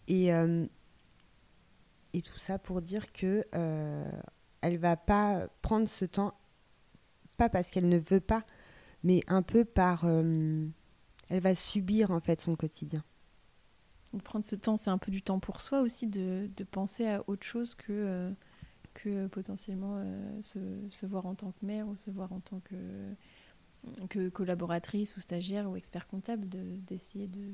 Et, 0.07 0.27
et 0.27 2.21
tout 2.21 2.37
ça 2.37 2.59
pour 2.59 2.81
dire 2.81 3.11
que 3.13 3.43
elle 4.61 4.77
va 4.77 4.97
pas 4.97 5.47
prendre 5.61 5.87
ce 5.87 6.03
temps, 6.03 6.33
pas 7.37 7.49
parce 7.49 7.71
qu'elle 7.71 7.87
ne 7.87 7.97
veut 7.97 8.19
pas, 8.19 8.43
mais 9.03 9.21
un 9.27 9.41
peu 9.41 9.63
par, 9.63 10.05
elle 10.05 10.71
va 11.29 11.55
subir 11.55 12.11
en 12.11 12.19
fait 12.19 12.41
son 12.41 12.55
quotidien. 12.55 13.01
Prendre 14.25 14.43
ce 14.43 14.55
temps, 14.55 14.75
c'est 14.75 14.89
un 14.89 14.97
peu 14.97 15.09
du 15.09 15.21
temps 15.21 15.39
pour 15.39 15.61
soi 15.61 15.79
aussi, 15.79 16.07
de, 16.07 16.49
de 16.55 16.63
penser 16.65 17.07
à 17.07 17.23
autre 17.27 17.45
chose 17.45 17.73
que, 17.73 18.35
que 18.93 19.09
euh, 19.09 19.27
potentiellement 19.27 19.95
euh, 19.97 20.41
se, 20.41 20.59
se 20.89 21.05
voir 21.05 21.25
en 21.25 21.35
tant 21.35 21.51
que 21.51 21.65
mère 21.65 21.87
ou 21.87 21.95
se 21.95 22.11
voir 22.11 22.31
en 22.31 22.39
tant 22.39 22.59
que, 22.61 22.75
que 24.09 24.29
collaboratrice 24.29 25.15
ou 25.17 25.19
stagiaire 25.19 25.69
ou 25.69 25.75
expert 25.75 26.07
comptable, 26.07 26.47
de- 26.49 26.77
d'essayer 26.87 27.27
de, 27.27 27.51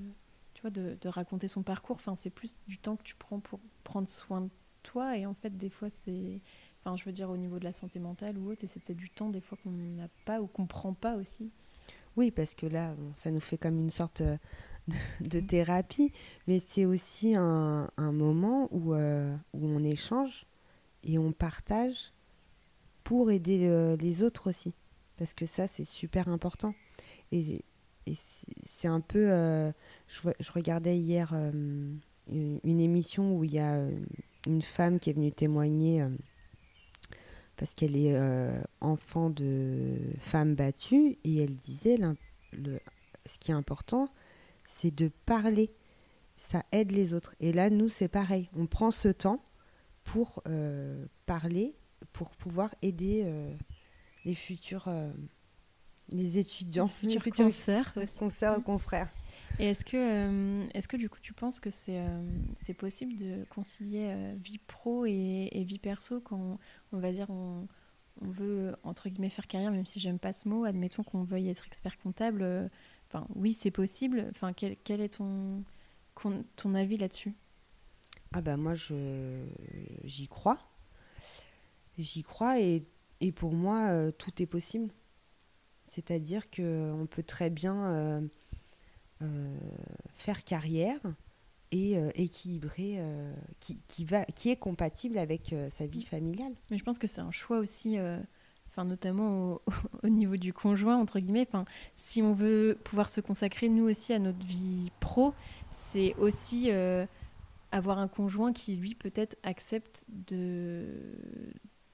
tu 0.53 0.61
vois, 0.61 0.69
de, 0.71 0.97
de 0.99 1.09
raconter 1.09 1.47
son 1.47 1.63
parcours. 1.63 1.95
Enfin, 1.97 2.15
c'est 2.15 2.29
plus 2.29 2.55
du 2.67 2.77
temps 2.77 2.95
que 2.95 3.03
tu 3.03 3.15
prends 3.15 3.39
pour 3.39 3.59
prendre 3.83 4.09
soin 4.09 4.41
de 4.41 4.49
toi. 4.83 5.17
Et 5.17 5.25
en 5.25 5.33
fait, 5.33 5.57
des 5.57 5.69
fois, 5.69 5.89
c'est. 5.89 6.41
Enfin, 6.83 6.95
je 6.95 7.03
veux 7.03 7.11
dire, 7.11 7.29
au 7.29 7.37
niveau 7.37 7.59
de 7.59 7.65
la 7.65 7.73
santé 7.73 7.99
mentale 7.99 8.37
ou 8.37 8.51
autre, 8.51 8.63
et 8.63 8.67
c'est 8.67 8.79
peut-être 8.79 8.97
du 8.97 9.09
temps 9.09 9.29
des 9.29 9.41
fois 9.41 9.57
qu'on 9.63 9.71
n'a 9.71 10.07
pas 10.25 10.41
ou 10.41 10.47
qu'on 10.47 10.65
prend 10.65 10.93
pas 10.93 11.15
aussi. 11.17 11.51
Oui, 12.15 12.31
parce 12.31 12.55
que 12.55 12.65
là, 12.65 12.93
bon, 12.95 13.11
ça 13.15 13.31
nous 13.31 13.41
fait 13.41 13.57
comme 13.57 13.77
une 13.79 13.89
sorte 13.89 14.21
euh, 14.21 14.37
de, 14.87 15.27
de 15.27 15.39
thérapie, 15.41 16.13
mais 16.47 16.59
c'est 16.59 16.85
aussi 16.85 17.35
un, 17.35 17.89
un 17.97 18.11
moment 18.13 18.69
où, 18.71 18.93
euh, 18.93 19.35
où 19.53 19.65
on 19.67 19.83
échange 19.83 20.45
et 21.03 21.17
on 21.17 21.31
partage 21.31 22.11
pour 23.03 23.31
aider 23.31 23.67
euh, 23.67 23.95
les 23.97 24.23
autres 24.23 24.49
aussi. 24.49 24.73
Parce 25.17 25.33
que 25.33 25.45
ça, 25.45 25.67
c'est 25.67 25.85
super 25.85 26.27
important. 26.27 26.73
Et, 27.31 27.63
et 28.05 28.13
c'est 28.65 28.87
un 28.87 29.01
peu... 29.01 29.31
euh, 29.31 29.71
je, 30.07 30.51
regardais 30.51 30.97
hier 30.97 31.31
euh, 31.33 31.51
une, 32.27 32.79
émission 32.79 33.35
où 33.35 33.43
il 33.43 33.53
y 33.53 33.59
a 33.59 33.83
une 34.47 34.61
femme 34.61 34.99
qui 34.99 35.09
est 35.09 35.13
venue 35.13 35.31
témoigner 35.31 36.05
parce 37.57 37.73
qu'elle 37.73 37.97
est 37.97 38.17
enfant 38.79 39.29
de 39.29 39.97
femme 40.19 40.55
battue 40.55 41.17
et 41.23 41.43
elle 41.43 41.55
disait 41.55 41.97
le, 42.53 42.79
ce 43.25 43.37
qui 43.39 43.51
est 43.51 43.55
important 43.55 44.07
c'est 44.65 44.95
de 44.95 45.11
parler 45.25 45.71
ça 46.37 46.63
aide 46.71 46.91
les 46.91 47.13
autres 47.13 47.35
et 47.41 47.51
là 47.51 47.69
nous 47.69 47.89
c'est 47.89 48.07
pareil 48.07 48.49
on 48.55 48.65
prend 48.65 48.91
ce 48.91 49.09
temps 49.09 49.43
pour 50.11 50.41
euh, 50.47 51.05
parler 51.25 51.75
pour 52.13 52.29
pouvoir 52.35 52.73
aider 52.81 53.23
euh, 53.25 53.53
les 54.25 54.35
futurs 54.35 54.87
euh, 54.87 55.11
les 56.09 56.37
étudiants 56.37 56.85
les 56.85 56.91
Futur 56.91 57.21
futurs 57.23 57.45
cancer. 57.45 57.93
consoeurs 58.17 58.63
confrères 58.63 59.09
Et 59.59 59.67
est-ce 59.67 59.85
que, 59.85 59.97
euh, 59.97 60.67
est-ce 60.73 60.87
que 60.87 60.97
du 60.97 61.09
coup 61.09 61.19
tu 61.21 61.33
penses 61.33 61.59
que 61.59 61.69
c'est 61.69 61.99
euh, 61.99 62.23
c'est 62.63 62.73
possible 62.73 63.15
de 63.15 63.45
concilier 63.49 64.07
euh, 64.09 64.35
vie 64.43 64.57
pro 64.57 65.05
et, 65.05 65.49
et 65.51 65.63
vie 65.63 65.79
perso 65.79 66.21
quand 66.21 66.57
on 66.91 66.97
va 66.99 67.11
dire 67.11 67.29
on, 67.29 67.67
on 68.21 68.29
veut 68.29 68.75
entre 68.83 69.09
guillemets 69.09 69.29
faire 69.29 69.47
carrière, 69.47 69.71
même 69.71 69.85
si 69.85 69.99
j'aime 69.99 70.19
pas 70.19 70.33
ce 70.33 70.47
mot, 70.49 70.65
admettons 70.65 71.03
qu'on 71.03 71.23
veuille 71.23 71.49
être 71.49 71.67
expert 71.67 71.97
comptable. 71.99 72.69
Enfin, 73.07 73.27
oui, 73.35 73.53
c'est 73.53 73.71
possible. 73.71 74.27
Enfin, 74.31 74.53
quel, 74.53 74.75
quel 74.83 75.01
est 75.01 75.17
ton, 75.17 75.63
ton 76.55 76.75
avis 76.75 76.97
là-dessus? 76.97 77.33
Ah 78.31 78.41
bah 78.41 78.57
moi 78.57 78.75
je 78.75 79.43
j'y 80.03 80.27
crois. 80.27 80.59
J'y 81.97 82.23
crois 82.23 82.59
et, 82.59 82.83
et 83.21 83.31
pour 83.31 83.53
moi 83.53 83.87
euh, 83.89 84.11
tout 84.11 84.41
est 84.41 84.45
possible. 84.45 84.93
C'est-à-dire 85.85 86.49
que 86.49 86.91
on 86.93 87.07
peut 87.07 87.23
très 87.23 87.49
bien 87.49 87.85
euh, 87.87 88.21
euh, 89.23 89.57
faire 90.13 90.43
carrière 90.43 90.99
et 91.71 91.97
équilibrer 92.15 92.99
qui, 93.59 93.77
qui 93.87 94.03
va 94.03 94.25
qui 94.25 94.49
est 94.49 94.55
compatible 94.55 95.19
avec 95.19 95.53
sa 95.69 95.85
vie 95.85 96.03
familiale. 96.03 96.51
Mais 96.71 96.79
je 96.79 96.83
pense 96.83 96.97
que 96.97 97.05
c'est 97.05 97.21
un 97.21 97.29
choix 97.29 97.59
aussi, 97.59 97.99
enfin 98.67 98.85
notamment 98.85 99.53
au, 99.53 99.61
au 100.03 100.09
niveau 100.09 100.35
du 100.35 100.51
conjoint 100.51 100.97
entre 100.97 101.19
guillemets. 101.19 101.47
Si 101.95 102.23
on 102.23 102.33
veut 102.33 102.75
pouvoir 102.83 103.07
se 103.07 103.21
consacrer 103.21 103.69
nous 103.69 103.83
aussi 103.87 104.13
à 104.13 104.19
notre 104.19 104.43
vie 104.47 104.91
pro, 104.99 105.35
c'est 105.91 106.15
aussi 106.15 106.71
avoir 107.71 107.99
un 107.99 108.07
conjoint 108.07 108.53
qui 108.53 108.75
lui 108.75 108.95
peut-être 108.95 109.37
accepte 109.43 110.05
de 110.09 110.87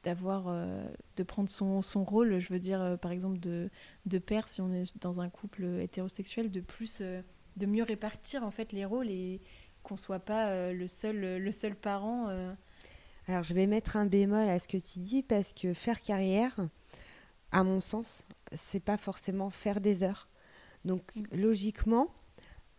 d'avoir 0.03 0.45
euh, 0.47 0.87
de 1.15 1.23
prendre 1.23 1.49
son, 1.49 1.81
son 1.81 2.03
rôle 2.03 2.37
je 2.37 2.53
veux 2.53 2.59
dire 2.59 2.79
euh, 2.81 2.95
par 2.95 3.11
exemple 3.11 3.39
de, 3.39 3.69
de 4.05 4.17
père 4.19 4.47
si 4.47 4.61
on 4.61 4.71
est 4.71 4.95
dans 5.01 5.19
un 5.19 5.29
couple 5.29 5.65
hétérosexuel 5.81 6.51
de 6.51 6.61
plus 6.61 6.99
euh, 7.01 7.21
de 7.57 7.65
mieux 7.65 7.83
répartir 7.83 8.43
en 8.43 8.51
fait 8.51 8.71
les 8.71 8.85
rôles 8.85 9.09
et 9.09 9.41
qu'on 9.81 9.97
soit 9.97 10.19
pas 10.19 10.71
le 10.73 10.87
seul 10.87 11.37
le 11.37 11.51
seul 11.51 11.75
parent 11.75 12.27
Alors 13.27 13.43
je 13.43 13.53
vais 13.53 13.67
mettre 13.67 13.97
un 13.97 14.05
bémol 14.05 14.47
à 14.49 14.59
ce 14.59 14.67
que 14.67 14.77
tu 14.77 14.99
dis 14.99 15.23
parce 15.23 15.53
que 15.53 15.73
faire 15.73 16.01
carrière, 16.01 16.55
à 17.51 17.63
mon 17.63 17.79
sens, 17.79 18.25
c'est 18.53 18.79
pas 18.79 18.97
forcément 18.97 19.49
faire 19.49 19.81
des 19.81 20.03
heures. 20.03 20.29
Donc 20.83 21.03
Mm. 21.15 21.23
logiquement, 21.33 22.07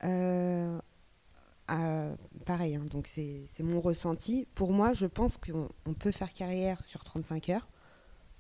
euh, 0.05 0.79
pareil, 1.67 2.77
hein, 2.77 2.85
donc 2.91 3.09
c'est 3.09 3.47
mon 3.61 3.81
ressenti. 3.81 4.47
Pour 4.55 4.73
moi, 4.73 4.93
je 4.93 5.07
pense 5.07 5.37
qu'on 5.37 5.69
on 5.85 5.95
peut 5.95 6.13
faire 6.13 6.33
carrière 6.33 6.85
sur 6.85 7.05
35 7.05 7.49
heures. 7.51 7.69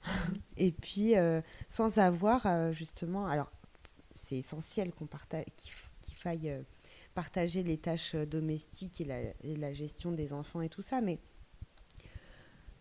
Et 0.56 0.72
puis 0.72 1.16
euh, 1.16 1.40
sans 1.68 1.98
avoir 1.98 2.46
euh, 2.46 2.72
justement, 2.72 3.26
alors 3.26 3.50
c'est 4.14 4.36
essentiel 4.36 4.92
qu'on 4.92 5.06
partage, 5.06 5.44
qu'il 6.02 6.16
faille 6.16 6.50
euh, 6.50 6.62
partager 7.14 7.62
les 7.62 7.78
tâches 7.78 8.14
domestiques 8.14 9.00
et 9.00 9.56
la, 9.56 9.72
gestion 9.72 10.12
des 10.12 10.32
enfants 10.32 10.60
et 10.60 10.68
tout 10.68 10.82
ça, 10.82 11.00
mais 11.00 11.18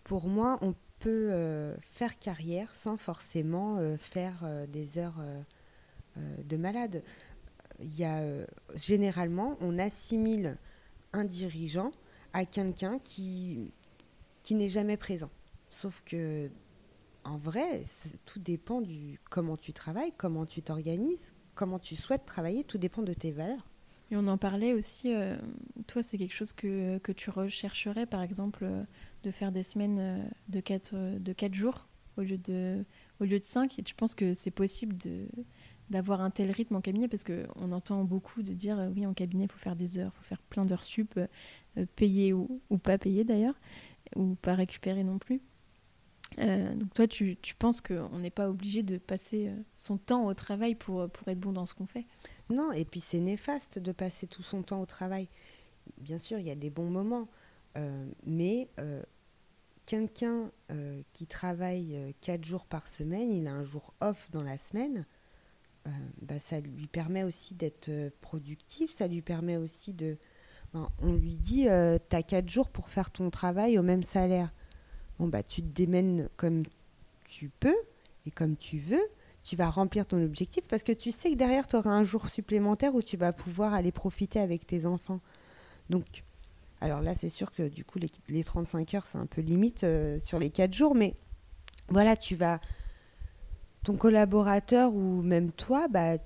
pour 0.03 0.27
moi, 0.27 0.57
on 0.61 0.75
peut 0.99 1.73
faire 1.91 2.19
carrière 2.19 2.73
sans 2.73 2.97
forcément 2.97 3.79
faire 3.97 4.45
des 4.67 4.97
heures 4.97 5.21
de 6.17 6.57
malade. 6.57 7.01
Y 7.79 8.03
a, 8.03 8.19
euh, 8.19 8.45
généralement, 8.75 9.57
on 9.61 9.77
assimile 9.79 10.57
un 11.13 11.25
dirigeant 11.25 11.91
à 12.33 12.45
quelqu'un 12.45 12.99
qui, 12.99 13.71
qui 14.43 14.55
n'est 14.55 14.69
jamais 14.69 14.97
présent. 14.97 15.29
Sauf 15.69 16.01
que, 16.05 16.49
en 17.23 17.37
vrai, 17.37 17.83
tout 18.25 18.39
dépend 18.39 18.81
du 18.81 19.19
comment 19.29 19.57
tu 19.57 19.73
travailles, 19.73 20.13
comment 20.17 20.45
tu 20.45 20.61
t'organises, 20.61 21.33
comment 21.53 21.79
tu 21.79 21.95
souhaites 21.95 22.25
travailler, 22.25 22.63
tout 22.63 22.77
dépend 22.77 23.01
de 23.01 23.13
tes 23.13 23.31
valeurs. 23.31 23.67
Et 24.11 24.17
on 24.17 24.27
en 24.27 24.37
parlait 24.37 24.73
aussi, 24.73 25.13
euh, 25.13 25.35
toi 25.87 26.03
c'est 26.03 26.19
quelque 26.19 26.33
chose 26.33 26.53
que, 26.53 26.99
que 26.99 27.11
tu 27.11 27.31
rechercherais 27.31 28.05
par 28.05 28.21
exemple 28.21 28.63
euh, 28.63 28.83
de 29.23 29.31
faire 29.31 29.51
des 29.51 29.63
semaines 29.63 30.29
de 30.47 30.59
4 30.59 31.17
de 31.17 31.33
quatre 31.33 31.55
jours 31.55 31.87
au 32.15 32.21
lieu 32.21 32.37
de, 32.37 32.85
au 33.19 33.23
lieu 33.23 33.39
de 33.39 33.43
5 33.43 33.79
et 33.79 33.83
tu 33.83 33.95
penses 33.95 34.13
que 34.13 34.35
c'est 34.35 34.51
possible 34.51 34.95
de, 34.97 35.27
d'avoir 35.89 36.21
un 36.21 36.31
tel 36.31 36.51
rythme 36.51 36.75
en 36.75 36.81
cabinet 36.81 37.07
parce 37.07 37.23
qu'on 37.23 37.71
entend 37.71 38.03
beaucoup 38.03 38.43
de 38.43 38.53
dire 38.53 38.79
euh, 38.79 38.89
oui 38.95 39.05
en 39.05 39.13
cabinet 39.13 39.43
il 39.45 39.51
faut 39.51 39.59
faire 39.59 39.75
des 39.75 39.97
heures, 39.97 40.11
il 40.13 40.17
faut 40.17 40.23
faire 40.23 40.41
plein 40.41 40.65
d'heures 40.65 40.83
sup, 40.83 41.17
euh, 41.17 41.85
payées 41.95 42.33
ou, 42.33 42.61
ou 42.69 42.77
pas 42.77 42.97
payées 42.97 43.23
d'ailleurs, 43.23 43.55
ou 44.15 44.35
pas 44.35 44.55
récupérées 44.55 45.03
non 45.03 45.19
plus. 45.19 45.41
Euh, 46.39 46.73
donc 46.75 46.93
toi 46.93 47.07
tu, 47.07 47.37
tu 47.41 47.55
penses 47.55 47.81
qu'on 47.81 48.19
n'est 48.19 48.31
pas 48.31 48.49
obligé 48.49 48.83
de 48.83 48.97
passer 48.97 49.47
euh, 49.47 49.55
son 49.75 49.97
temps 49.97 50.25
au 50.25 50.33
travail 50.33 50.75
pour, 50.75 51.09
pour 51.09 51.27
être 51.27 51.39
bon 51.39 51.51
dans 51.51 51.65
ce 51.65 51.73
qu'on 51.73 51.85
fait? 51.85 52.05
Non, 52.49 52.71
et 52.71 52.85
puis 52.85 52.99
c'est 52.99 53.19
néfaste 53.19 53.79
de 53.79 53.91
passer 53.91 54.27
tout 54.27 54.43
son 54.43 54.63
temps 54.63 54.81
au 54.81 54.85
travail. 54.85 55.29
Bien 55.99 56.17
sûr, 56.17 56.39
il 56.39 56.47
y 56.47 56.51
a 56.51 56.55
des 56.55 56.69
bons 56.69 56.89
moments, 56.89 57.27
mais 58.25 58.69
quelqu'un 59.85 60.51
qui 61.13 61.27
travaille 61.27 61.95
euh, 61.95 62.11
quatre 62.21 62.43
jours 62.43 62.65
par 62.65 62.87
semaine, 62.87 63.31
il 63.31 63.47
a 63.47 63.53
un 63.53 63.63
jour 63.63 63.93
off 64.01 64.29
dans 64.31 64.41
la 64.41 64.57
semaine, 64.57 65.05
bah, 66.21 66.39
ça 66.39 66.59
lui 66.59 66.87
permet 66.87 67.23
aussi 67.23 67.53
d'être 67.53 67.89
euh, 67.89 68.09
productif, 68.21 68.93
ça 68.93 69.07
lui 69.07 69.21
permet 69.21 69.57
aussi 69.57 69.93
de 69.93 70.17
ben, 70.73 70.89
on 70.99 71.13
lui 71.13 71.35
dit 71.35 71.63
tu 71.63 72.15
as 72.15 72.23
quatre 72.23 72.49
jours 72.49 72.69
pour 72.69 72.89
faire 72.89 73.11
ton 73.11 73.29
travail 73.29 73.77
au 73.79 73.83
même 73.83 74.03
salaire. 74.03 74.51
Bon, 75.19 75.27
bah, 75.27 75.43
tu 75.43 75.61
te 75.61 75.67
démènes 75.67 76.27
comme 76.35 76.63
tu 77.25 77.49
peux 77.49 77.77
et 78.25 78.31
comme 78.31 78.57
tu 78.57 78.79
veux. 78.79 79.03
Tu 79.43 79.55
vas 79.55 79.69
remplir 79.69 80.07
ton 80.07 80.23
objectif 80.23 80.63
parce 80.67 80.81
que 80.83 80.91
tu 80.91 81.11
sais 81.11 81.29
que 81.29 81.35
derrière, 81.35 81.67
tu 81.67 81.75
auras 81.75 81.91
un 81.91 82.03
jour 82.03 82.27
supplémentaire 82.27 82.95
où 82.95 83.01
tu 83.01 83.15
vas 83.15 83.31
pouvoir 83.31 83.73
aller 83.73 83.91
profiter 83.91 84.39
avec 84.39 84.65
tes 84.65 84.85
enfants. 84.85 85.21
Donc, 85.89 86.23
alors 86.81 87.01
là, 87.01 87.13
c'est 87.13 87.29
sûr 87.29 87.51
que 87.51 87.67
du 87.67 87.85
coup, 87.85 87.99
les, 88.27 88.43
35 88.43 88.93
heures, 88.95 89.05
c'est 89.05 89.17
un 89.17 89.27
peu 89.27 89.41
limite 89.41 89.83
euh, 89.83 90.19
sur 90.19 90.39
les 90.39 90.49
4 90.49 90.73
jours, 90.73 90.95
mais 90.95 91.15
voilà, 91.89 92.17
tu 92.17 92.35
vas. 92.35 92.59
Ton 93.85 93.95
collaborateur 93.95 94.93
ou 94.93 95.21
même 95.21 95.51
toi, 95.51 95.87
bah, 95.87 96.17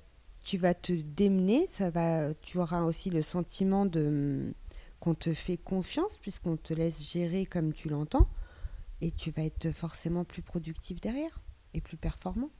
tu 0.42 0.56
vas 0.56 0.74
te 0.74 0.92
démener, 0.92 1.66
ça 1.66 1.90
va, 1.90 2.32
tu 2.34 2.58
auras 2.58 2.82
aussi 2.82 3.10
le 3.10 3.22
sentiment 3.22 3.86
de 3.86 4.54
qu'on 4.98 5.14
te 5.14 5.32
fait 5.32 5.56
confiance 5.56 6.18
puisqu'on 6.20 6.56
te 6.56 6.74
laisse 6.74 7.02
gérer 7.02 7.46
comme 7.46 7.72
tu 7.72 7.88
l'entends 7.88 8.28
et 9.00 9.10
tu 9.12 9.30
vas 9.30 9.42
être 9.42 9.72
forcément 9.72 10.24
plus 10.24 10.42
productif 10.42 11.00
derrière 11.00 11.40
et 11.74 11.80
plus 11.80 11.96
performant. 11.96 12.50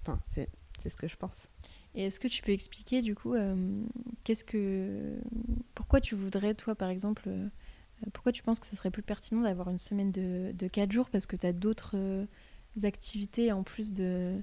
Enfin, 0.00 0.20
c'est 0.26 0.48
ce 0.88 0.96
que 0.96 1.06
je 1.06 1.16
pense. 1.16 1.48
Et 1.94 2.06
est-ce 2.06 2.18
que 2.18 2.28
tu 2.28 2.42
peux 2.42 2.52
expliquer 2.52 3.02
du 3.02 3.14
coup 3.14 3.34
euh, 3.34 3.84
qu'est-ce 4.24 4.44
que 4.44 5.18
pourquoi 5.74 6.00
tu 6.00 6.14
voudrais 6.14 6.54
toi 6.54 6.74
par 6.74 6.88
exemple 6.88 7.24
euh, 7.26 7.48
pourquoi 8.12 8.32
tu 8.32 8.42
penses 8.42 8.58
que 8.58 8.66
ce 8.66 8.74
serait 8.76 8.90
plus 8.90 9.02
pertinent 9.02 9.42
d'avoir 9.42 9.68
une 9.70 9.78
semaine 9.78 10.10
de, 10.10 10.52
de 10.52 10.68
4 10.68 10.90
jours 10.90 11.10
parce 11.10 11.26
que 11.26 11.36
tu 11.36 11.46
as 11.46 11.52
d'autres 11.52 11.96
euh, 11.96 12.26
activités 12.84 13.52
en 13.52 13.62
plus 13.62 13.92
de 13.92 14.42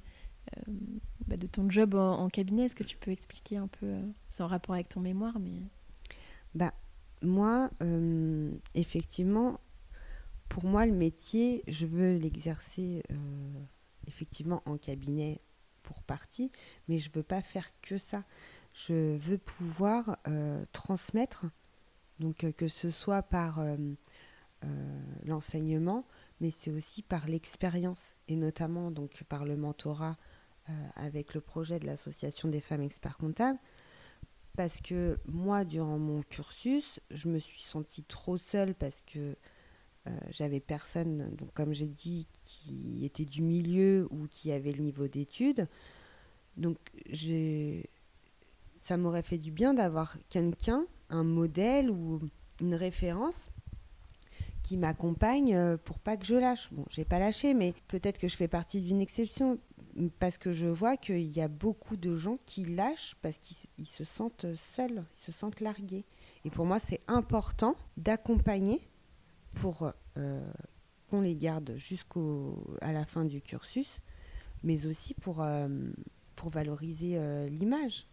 bah, 1.28 1.36
de 1.38 1.46
ton 1.46 1.70
job 1.70 1.94
en, 1.94 2.28
cabinet 2.30 2.66
Est-ce 2.66 2.76
que 2.76 2.84
tu 2.84 2.98
peux 2.98 3.12
expliquer 3.12 3.58
un 3.58 3.68
peu 3.68 3.98
C'est 4.30 4.42
en 4.42 4.48
rapport 4.48 4.74
avec 4.74 4.90
ton 4.90 5.00
mémoire 5.00 5.40
mais 5.40 5.62
bah 6.56 6.74
moi 7.22 7.70
effectivement 8.74 9.60
pour 10.48 10.66
moi 10.66 10.88
le 10.88 10.94
métier 10.94 11.64
je 11.68 11.86
veux 11.86 12.18
l'exercer 12.18 13.04
effectivement 14.08 14.64
en 14.66 14.78
cabinet 14.78 15.40
pour 15.90 16.04
partie, 16.04 16.52
mais 16.88 17.00
je 17.00 17.10
veux 17.12 17.24
pas 17.24 17.42
faire 17.42 17.68
que 17.82 17.98
ça. 17.98 18.24
Je 18.74 19.18
veux 19.18 19.40
pouvoir 19.40 20.18
euh, 20.28 20.64
transmettre, 20.72 21.48
donc 22.20 22.44
euh, 22.44 22.52
que 22.52 22.68
ce 22.68 22.92
soit 22.92 23.24
par 23.24 23.60
euh, 23.60 23.76
l'enseignement, 25.26 26.06
mais 26.40 26.52
c'est 26.52 26.72
aussi 26.72 27.02
par 27.02 27.28
l'expérience, 27.28 28.16
et 28.28 28.36
notamment 28.36 28.92
donc 28.92 29.24
par 29.26 29.46
le 29.46 29.58
mentorat 29.58 30.18
avec 30.96 31.34
le 31.34 31.42
projet 31.42 31.80
de 31.80 31.86
l'association 31.86 32.48
des 32.48 32.62
femmes 32.62 32.84
experts 32.84 33.18
comptables. 33.18 33.60
Parce 34.56 34.82
que 34.82 35.18
moi, 35.26 35.64
durant 35.66 35.98
mon 35.98 36.22
cursus, 36.22 37.00
je 37.12 37.30
me 37.30 37.40
suis 37.40 37.62
sentie 37.62 38.04
trop 38.04 38.38
seule 38.38 38.76
parce 38.76 39.02
que 39.02 39.36
j'avais 40.30 40.60
personne, 40.60 41.36
donc 41.36 41.54
comme 41.54 41.74
j'ai 41.74 41.88
dit, 41.88 42.28
qui 42.44 43.04
était 43.06 43.26
du 43.26 43.42
milieu 43.42 44.08
ou 44.12 44.28
qui 44.28 44.52
avait 44.52 44.72
le 44.72 44.84
niveau 44.84 45.08
d'études. 45.08 45.68
Donc 46.58 46.78
ça 48.80 48.98
m'aurait 48.98 49.24
fait 49.24 49.38
du 49.38 49.52
bien 49.52 49.74
d'avoir 49.74 50.18
quelqu'un, 50.30 50.86
un 51.10 51.24
modèle 51.24 51.90
ou 51.90 52.20
une 52.62 52.76
référence 52.76 53.50
qui 54.70 54.78
m'accompagne 54.78 55.56
euh, 55.56 55.78
pour 55.78 55.98
pas 55.98 56.16
que 56.16 56.28
je 56.28 56.36
lâche. 56.36 56.72
Bon, 56.72 56.86
j'ai 56.92 57.04
pas 57.04 57.18
lâché, 57.18 57.56
mais 57.56 57.74
peut-être 57.88 58.20
que 58.20 58.28
je 58.28 58.38
fais 58.38 58.48
partie 58.48 58.82
d'une 58.82 59.02
exception 59.02 59.58
parce 60.20 60.38
que 60.38 60.52
je 60.52 60.68
vois 60.68 60.96
qu'il 60.96 61.26
y 61.36 61.42
a 61.42 61.48
beaucoup 61.48 61.98
de 61.98 62.16
gens 62.16 62.38
qui 62.46 62.66
lâchent 62.66 63.16
parce 63.24 63.40
qu'ils 63.40 63.88
se 63.88 64.04
sentent 64.04 64.46
seuls, 64.56 65.04
ils 65.16 65.20
se 65.26 65.32
sentent 65.32 65.60
largués. 65.60 66.06
Et 66.46 66.52
pour 66.52 66.68
moi, 66.68 66.78
c'est 66.78 67.00
important 67.08 67.76
d'accompagner 67.98 68.80
pour 69.56 69.92
euh, 70.20 70.52
qu'on 71.10 71.22
les 71.22 71.36
garde 71.36 71.74
jusqu'à 71.76 72.20
la 72.94 73.08
fin 73.08 73.26
du 73.26 73.42
cursus, 73.42 73.98
mais 74.62 74.86
aussi 74.86 75.16
pour, 75.16 75.42
euh, 75.42 75.68
pour 76.36 76.52
valoriser 76.52 77.20
l'image 77.50 78.06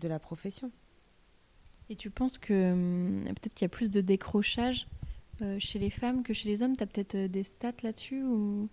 de 0.00 0.08
la 0.08 0.18
profession. 0.18 0.72
Et 1.90 1.96
tu 1.96 2.08
penses 2.08 2.38
que 2.38 2.72
hum, 2.72 3.24
peut-être 3.26 3.52
qu'il 3.52 3.66
y 3.66 3.70
a 3.70 3.76
plus 3.76 3.90
de 3.90 4.00
décrochage 4.00 4.88
chez 5.58 5.78
les 5.78 5.90
femmes 5.90 6.22
que 6.22 6.32
chez 6.32 6.48
les 6.48 6.62
hommes 6.62 6.76
Tu 6.76 6.82
as 6.82 6.86
peut-être 6.86 7.16
des 7.16 7.42
stats 7.42 7.72
là-dessus 7.82 8.22
ou 8.22 8.68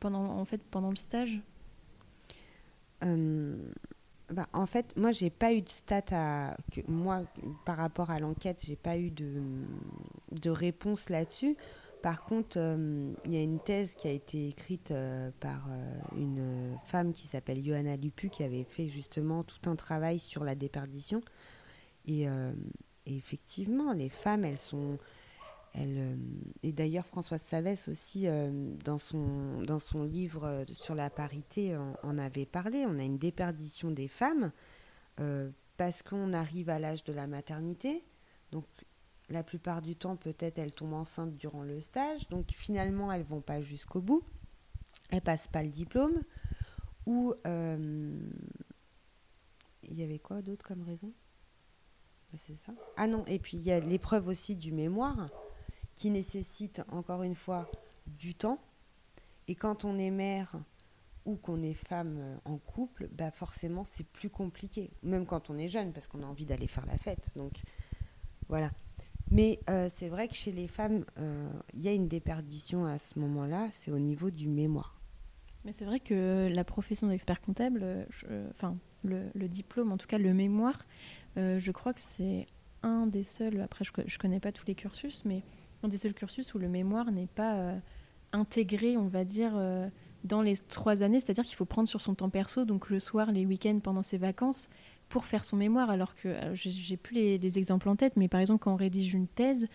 pendant, 0.00 0.24
en 0.24 0.44
fait, 0.44 0.62
pendant 0.70 0.90
le 0.90 0.96
stage? 0.96 1.40
Hum, 3.02 3.58
bah, 4.32 4.48
en 4.52 4.66
fait, 4.66 4.96
moi, 4.96 5.10
j'ai 5.10 5.30
pas 5.30 5.52
eu 5.52 5.60
de 5.60 5.68
stats 5.68 6.02
à. 6.12 6.56
Moi, 6.88 7.22
par 7.64 7.76
rapport 7.76 8.10
à 8.10 8.18
l'enquête, 8.18 8.62
j'ai 8.66 8.76
pas 8.76 8.96
eu 8.96 9.10
de, 9.10 9.42
de 10.30 10.50
réponse 10.50 11.10
là-dessus. 11.10 11.56
Par 12.02 12.24
contre, 12.24 12.58
euh, 12.58 13.12
il 13.24 13.32
y 13.32 13.36
a 13.36 13.42
une 13.42 13.60
thèse 13.60 13.94
qui 13.94 14.08
a 14.08 14.10
été 14.10 14.48
écrite 14.48 14.90
euh, 14.90 15.30
par 15.38 15.66
euh, 15.70 15.94
une 16.16 16.76
femme 16.84 17.12
qui 17.12 17.28
s'appelle 17.28 17.64
Johanna 17.64 17.96
Lupu, 17.96 18.28
qui 18.28 18.42
avait 18.42 18.64
fait 18.64 18.88
justement 18.88 19.44
tout 19.44 19.70
un 19.70 19.76
travail 19.76 20.18
sur 20.18 20.44
la 20.44 20.54
déperdition. 20.54 21.20
Et 22.06 22.26
effectivement, 23.06 23.92
les 23.92 24.08
femmes, 24.08 24.44
elles 24.44 24.58
sont. 24.58 24.98
Elles, 25.74 26.18
et 26.62 26.72
d'ailleurs, 26.72 27.06
Françoise 27.06 27.40
Savès 27.40 27.88
aussi, 27.88 28.26
dans, 28.84 28.98
son, 28.98 29.62
dans 29.62 29.78
son 29.78 30.04
livre 30.04 30.64
sur 30.74 30.94
la 30.94 31.08
parité, 31.08 31.76
en, 31.76 32.18
avait 32.18 32.44
parlé. 32.44 32.84
On 32.86 32.98
a 32.98 33.02
une 33.02 33.18
déperdition 33.18 33.90
des 33.90 34.08
femmes 34.08 34.52
parce 35.76 36.02
qu'on 36.02 36.32
arrive 36.32 36.68
à 36.68 36.78
l'âge 36.78 37.04
de 37.04 37.12
la 37.12 37.26
maternité. 37.26 38.04
Donc, 38.50 38.66
la 39.30 39.42
plupart 39.42 39.82
du 39.82 39.96
temps, 39.96 40.16
peut-être, 40.16 40.58
elles 40.58 40.74
tombent 40.74 40.94
enceintes 40.94 41.36
durant 41.36 41.62
le 41.62 41.80
stage. 41.80 42.28
Donc, 42.28 42.50
finalement, 42.52 43.10
elles 43.10 43.24
vont 43.24 43.40
pas 43.40 43.60
jusqu'au 43.62 44.00
bout. 44.00 44.22
Elles 45.10 45.22
passent 45.22 45.48
pas 45.48 45.62
le 45.62 45.70
diplôme. 45.70 46.22
Ou 47.06 47.34
euh, 47.46 48.20
il 49.82 49.98
y 49.98 50.02
avait 50.02 50.18
quoi 50.18 50.42
d'autre 50.42 50.64
comme 50.64 50.82
raison? 50.82 51.12
C'est 52.36 52.56
ça? 52.56 52.72
Ah 52.96 53.06
non, 53.06 53.24
et 53.26 53.38
puis 53.38 53.56
il 53.58 53.62
y 53.62 53.72
a 53.72 53.80
l'épreuve 53.80 54.28
aussi 54.28 54.56
du 54.56 54.72
mémoire 54.72 55.28
qui 55.94 56.10
nécessite 56.10 56.82
encore 56.90 57.22
une 57.22 57.34
fois 57.34 57.70
du 58.06 58.34
temps. 58.34 58.58
Et 59.48 59.54
quand 59.54 59.84
on 59.84 59.98
est 59.98 60.10
mère 60.10 60.56
ou 61.24 61.36
qu'on 61.36 61.62
est 61.62 61.74
femme 61.74 62.18
euh, 62.18 62.36
en 62.44 62.58
couple, 62.58 63.08
bah 63.12 63.30
forcément 63.30 63.84
c'est 63.84 64.06
plus 64.06 64.30
compliqué. 64.30 64.90
Même 65.02 65.26
quand 65.26 65.50
on 65.50 65.58
est 65.58 65.68
jeune, 65.68 65.92
parce 65.92 66.08
qu'on 66.08 66.22
a 66.22 66.26
envie 66.26 66.46
d'aller 66.46 66.66
faire 66.66 66.86
la 66.86 66.98
fête. 66.98 67.30
Donc 67.36 67.60
voilà. 68.48 68.70
Mais 69.30 69.60
euh, 69.70 69.88
c'est 69.92 70.08
vrai 70.08 70.28
que 70.28 70.34
chez 70.34 70.52
les 70.52 70.68
femmes, 70.68 71.04
euh, 71.18 71.48
il 71.74 71.80
y 71.80 71.88
a 71.88 71.92
une 71.92 72.08
déperdition 72.08 72.84
à 72.84 72.98
ce 72.98 73.18
moment-là, 73.18 73.68
c'est 73.72 73.90
au 73.90 73.98
niveau 73.98 74.30
du 74.30 74.48
mémoire. 74.48 75.00
Mais 75.64 75.72
c'est 75.72 75.84
vrai 75.84 76.00
que 76.00 76.48
la 76.52 76.64
profession 76.64 77.06
d'expert 77.06 77.40
comptable, 77.40 78.04
enfin 78.50 78.76
le, 79.04 79.30
diplôme, 79.46 79.92
en 79.92 79.96
tout 79.96 80.08
cas 80.08 80.18
le 80.18 80.34
mémoire, 80.34 80.84
je 81.36 81.70
crois 81.70 81.94
que 81.94 82.00
c'est 82.00 82.48
un 82.82 83.06
des 83.06 83.22
seuls, 83.22 83.60
après 83.60 83.84
je 83.84 83.92
ne 83.96 84.18
connais 84.18 84.40
pas 84.40 84.50
tous 84.50 84.66
les 84.66 84.74
cursus, 84.74 85.24
mais 85.24 85.44
des 85.88 85.98
seuls 85.98 86.14
cursus 86.14 86.54
où 86.54 86.58
le 86.58 86.68
mémoire 86.68 87.10
n'est 87.10 87.26
pas 87.26 87.74
intégré, 88.32 88.96
on 88.96 89.08
va 89.08 89.24
dire, 89.24 89.52
dans 90.24 90.42
les 90.42 90.56
trois 90.56 91.02
années, 91.02 91.20
c'est-à-dire 91.20 91.44
qu'il 91.44 91.56
faut 91.56 91.64
prendre 91.64 91.88
sur 91.88 92.00
son 92.00 92.14
temps 92.14 92.30
perso, 92.30 92.64
donc 92.64 92.90
le 92.90 92.98
soir, 92.98 93.32
les 93.32 93.46
week-ends, 93.46 93.80
pendant 93.82 94.02
ses 94.02 94.18
vacances, 94.18 94.68
pour 95.08 95.26
faire 95.26 95.44
son 95.44 95.56
mémoire, 95.56 95.90
alors 95.90 96.14
que 96.14 96.34
j'ai 96.54 96.96
plus 96.96 97.14
les, 97.14 97.58
exemples 97.58 97.88
en 97.88 97.96
tête, 97.96 98.14
mais 98.16 98.28
par 98.28 98.40
exemple 98.40 98.64
quand 98.64 98.72
on 98.72 98.76
rédige 98.76 99.14
une 99.14 99.26
thèse, 99.26 99.66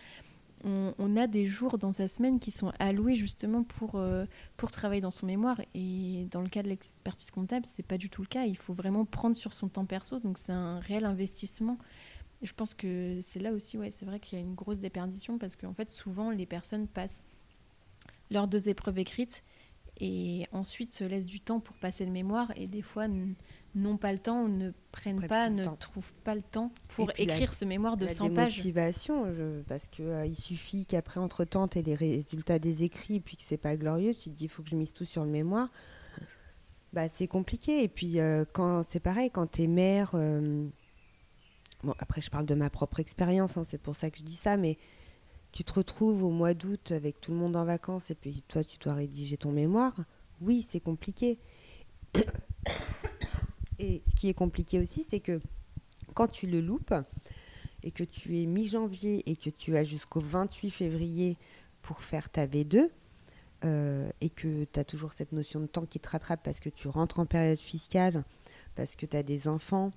on, 0.64 1.16
a 1.16 1.26
des 1.26 1.46
jours 1.46 1.78
dans 1.78 1.92
sa 1.92 2.08
semaine 2.08 2.40
qui 2.40 2.50
sont 2.50 2.72
alloués 2.80 3.14
justement 3.14 3.62
pour, 3.62 3.92
euh, 3.94 4.24
pour 4.56 4.72
travailler 4.72 5.00
dans 5.00 5.12
son 5.12 5.26
mémoire. 5.26 5.60
Et 5.74 6.26
dans 6.32 6.40
le 6.40 6.48
cas 6.48 6.64
de 6.64 6.68
l'expertise 6.68 7.30
comptable, 7.30 7.64
c'est 7.72 7.86
pas 7.86 7.96
du 7.96 8.10
tout 8.10 8.22
le 8.22 8.26
cas. 8.26 8.44
Il 8.44 8.56
faut 8.56 8.74
vraiment 8.74 9.04
prendre 9.04 9.36
sur 9.36 9.52
son 9.52 9.68
temps 9.68 9.84
perso, 9.84 10.18
donc 10.18 10.36
c'est 10.36 10.50
un 10.50 10.80
réel 10.80 11.04
investissement. 11.04 11.78
Et 12.42 12.46
je 12.46 12.54
pense 12.54 12.74
que 12.74 13.18
c'est 13.20 13.40
là 13.40 13.52
aussi, 13.52 13.78
ouais, 13.78 13.90
c'est 13.90 14.04
vrai 14.04 14.20
qu'il 14.20 14.38
y 14.38 14.40
a 14.40 14.44
une 14.44 14.54
grosse 14.54 14.78
déperdition 14.78 15.38
parce 15.38 15.56
qu'en 15.56 15.74
fait, 15.74 15.90
souvent, 15.90 16.30
les 16.30 16.46
personnes 16.46 16.86
passent 16.86 17.24
leurs 18.30 18.46
deux 18.46 18.68
épreuves 18.68 18.98
écrites 18.98 19.42
et 20.00 20.46
ensuite 20.52 20.92
se 20.92 21.02
laissent 21.02 21.26
du 21.26 21.40
temps 21.40 21.60
pour 21.60 21.76
passer 21.76 22.04
le 22.04 22.12
mémoire 22.12 22.52
et 22.54 22.68
des 22.68 22.82
fois 22.82 23.08
n'ont 23.74 23.96
pas 23.96 24.12
le 24.12 24.18
temps 24.18 24.44
ou 24.44 24.48
ne 24.48 24.70
prennent 24.92 25.26
pas, 25.26 25.50
ne 25.50 25.66
trouvent 25.76 26.12
pas 26.24 26.36
le 26.36 26.42
temps 26.42 26.70
pour 26.88 27.10
écrire 27.16 27.52
ce 27.52 27.64
mémoire 27.64 27.96
de 27.96 28.06
100 28.06 28.30
pages. 28.34 28.58
motivation, 28.58 29.26
parce 29.66 29.88
qu'il 29.88 30.04
euh, 30.04 30.26
il 30.26 30.36
suffit 30.36 30.86
qu'après, 30.86 31.18
entre-temps, 31.18 31.66
tu 31.66 31.78
aies 31.78 31.82
les 31.82 31.96
résultats 31.96 32.60
des 32.60 32.84
écrits 32.84 33.16
et 33.16 33.20
puis 33.20 33.36
que 33.36 33.42
c'est 33.42 33.56
pas 33.56 33.76
glorieux, 33.76 34.14
tu 34.14 34.30
te 34.30 34.36
dis, 34.36 34.44
il 34.44 34.50
faut 34.50 34.62
que 34.62 34.70
je 34.70 34.76
mise 34.76 34.92
tout 34.92 35.04
sur 35.04 35.24
le 35.24 35.30
mémoire. 35.30 35.68
Bah, 36.92 37.08
c'est 37.08 37.26
compliqué. 37.26 37.82
Et 37.82 37.88
puis, 37.88 38.18
euh, 38.18 38.44
quand 38.52 38.82
c'est 38.82 39.00
pareil, 39.00 39.30
quand 39.30 39.50
tu 39.50 39.62
es 39.62 39.66
mère... 39.66 40.12
Euh, 40.14 40.68
bon, 41.82 41.94
après, 41.98 42.20
je 42.20 42.30
parle 42.30 42.46
de 42.46 42.54
ma 42.54 42.70
propre 42.70 43.00
expérience, 43.00 43.56
hein, 43.56 43.64
c'est 43.64 43.80
pour 43.80 43.96
ça 43.96 44.10
que 44.10 44.18
je 44.18 44.24
dis 44.24 44.34
ça, 44.34 44.56
mais 44.56 44.78
tu 45.52 45.64
te 45.64 45.72
retrouves 45.72 46.24
au 46.24 46.30
mois 46.30 46.54
d'août 46.54 46.92
avec 46.92 47.20
tout 47.20 47.30
le 47.32 47.38
monde 47.38 47.56
en 47.56 47.64
vacances 47.64 48.10
et 48.10 48.14
puis 48.14 48.42
toi, 48.48 48.64
tu 48.64 48.78
dois 48.78 48.94
rédiger 48.94 49.36
ton 49.36 49.52
mémoire. 49.52 49.94
Oui, 50.40 50.66
c'est 50.68 50.80
compliqué. 50.80 51.38
Et 53.80 54.02
ce 54.08 54.14
qui 54.16 54.28
est 54.28 54.34
compliqué 54.34 54.80
aussi, 54.80 55.04
c'est 55.04 55.20
que 55.20 55.40
quand 56.14 56.26
tu 56.26 56.48
le 56.48 56.60
loupes, 56.60 56.94
et 57.82 57.90
que 57.90 58.04
tu 58.04 58.42
es 58.42 58.46
mi-janvier 58.46 59.22
et 59.30 59.36
que 59.36 59.50
tu 59.50 59.76
as 59.76 59.84
jusqu'au 59.84 60.20
28 60.20 60.70
février 60.70 61.36
pour 61.82 62.02
faire 62.02 62.28
ta 62.28 62.46
V2, 62.46 62.88
euh, 63.64 64.08
et 64.20 64.30
que 64.30 64.64
tu 64.64 64.80
as 64.80 64.84
toujours 64.84 65.12
cette 65.12 65.32
notion 65.32 65.60
de 65.60 65.66
temps 65.66 65.86
qui 65.86 65.98
te 65.98 66.08
rattrape 66.08 66.42
parce 66.42 66.60
que 66.60 66.68
tu 66.68 66.88
rentres 66.88 67.18
en 67.18 67.26
période 67.26 67.58
fiscale, 67.58 68.24
parce 68.74 68.94
que 68.94 69.06
tu 69.06 69.16
as 69.16 69.22
des 69.22 69.48
enfants, 69.48 69.92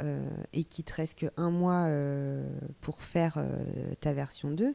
euh, 0.00 0.28
et 0.52 0.64
qu'il 0.64 0.84
te 0.84 0.94
reste 0.94 1.18
qu'un 1.18 1.50
mois 1.50 1.86
euh, 1.88 2.48
pour 2.80 3.02
faire 3.02 3.42
ta 4.00 4.12
version 4.12 4.50
2, 4.50 4.74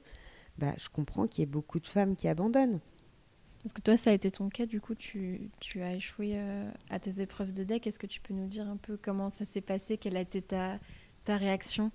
bah, 0.57 0.73
je 0.77 0.89
comprends 0.89 1.25
qu'il 1.25 1.39
y 1.39 1.43
ait 1.43 1.51
beaucoup 1.51 1.79
de 1.79 1.87
femmes 1.87 2.15
qui 2.15 2.27
abandonnent. 2.27 2.79
Est-ce 3.65 3.73
que 3.73 3.81
toi, 3.81 3.97
ça 3.97 4.11
a 4.11 4.13
été 4.13 4.31
ton 4.31 4.49
cas 4.49 4.65
Du 4.65 4.79
coup, 4.79 4.95
tu, 4.95 5.49
tu 5.59 5.81
as 5.81 5.93
échoué 5.93 6.39
à 6.89 6.99
tes 6.99 7.21
épreuves 7.21 7.51
de 7.51 7.63
deck? 7.63 7.85
Est-ce 7.85 7.99
que 7.99 8.07
tu 8.07 8.21
peux 8.21 8.33
nous 8.33 8.47
dire 8.47 8.67
un 8.67 8.77
peu 8.77 8.97
comment 9.01 9.29
ça 9.29 9.45
s'est 9.45 9.61
passé? 9.61 9.97
Quelle 9.97 10.15
a 10.15 10.21
été 10.21 10.41
ta, 10.41 10.79
ta 11.25 11.35
réaction? 11.35 11.91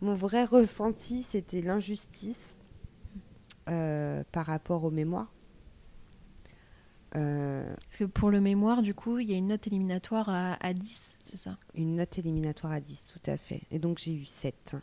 Mon 0.00 0.14
vrai 0.14 0.44
ressenti, 0.44 1.22
c'était 1.22 1.60
l'injustice 1.60 2.56
euh, 3.68 4.24
par 4.32 4.46
rapport 4.46 4.84
aux 4.84 4.90
mémoires. 4.90 5.32
Euh, 7.16 7.74
Parce 7.84 7.96
que 7.98 8.04
pour 8.04 8.30
le 8.30 8.40
mémoire, 8.40 8.82
du 8.82 8.94
coup, 8.94 9.18
il 9.18 9.30
y 9.30 9.34
a 9.34 9.36
une 9.36 9.48
note 9.48 9.66
éliminatoire 9.66 10.28
à, 10.28 10.54
à 10.64 10.72
10, 10.72 11.16
Une 11.74 11.96
note 11.96 12.18
éliminatoire 12.18 12.72
à 12.72 12.80
10, 12.80 13.04
tout 13.04 13.30
à 13.30 13.36
fait. 13.36 13.62
Et 13.70 13.78
donc 13.78 13.98
j'ai 13.98 14.14
eu 14.14 14.24
7, 14.24 14.76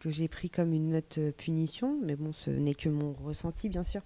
que 0.00 0.10
j'ai 0.10 0.28
pris 0.28 0.50
comme 0.50 0.72
une 0.72 0.90
note 0.90 1.18
euh, 1.18 1.32
punition, 1.32 1.98
mais 2.02 2.16
bon, 2.16 2.32
ce 2.32 2.50
n'est 2.50 2.74
que 2.74 2.88
mon 2.88 3.12
ressenti, 3.24 3.68
bien 3.68 3.82
sûr. 3.82 4.02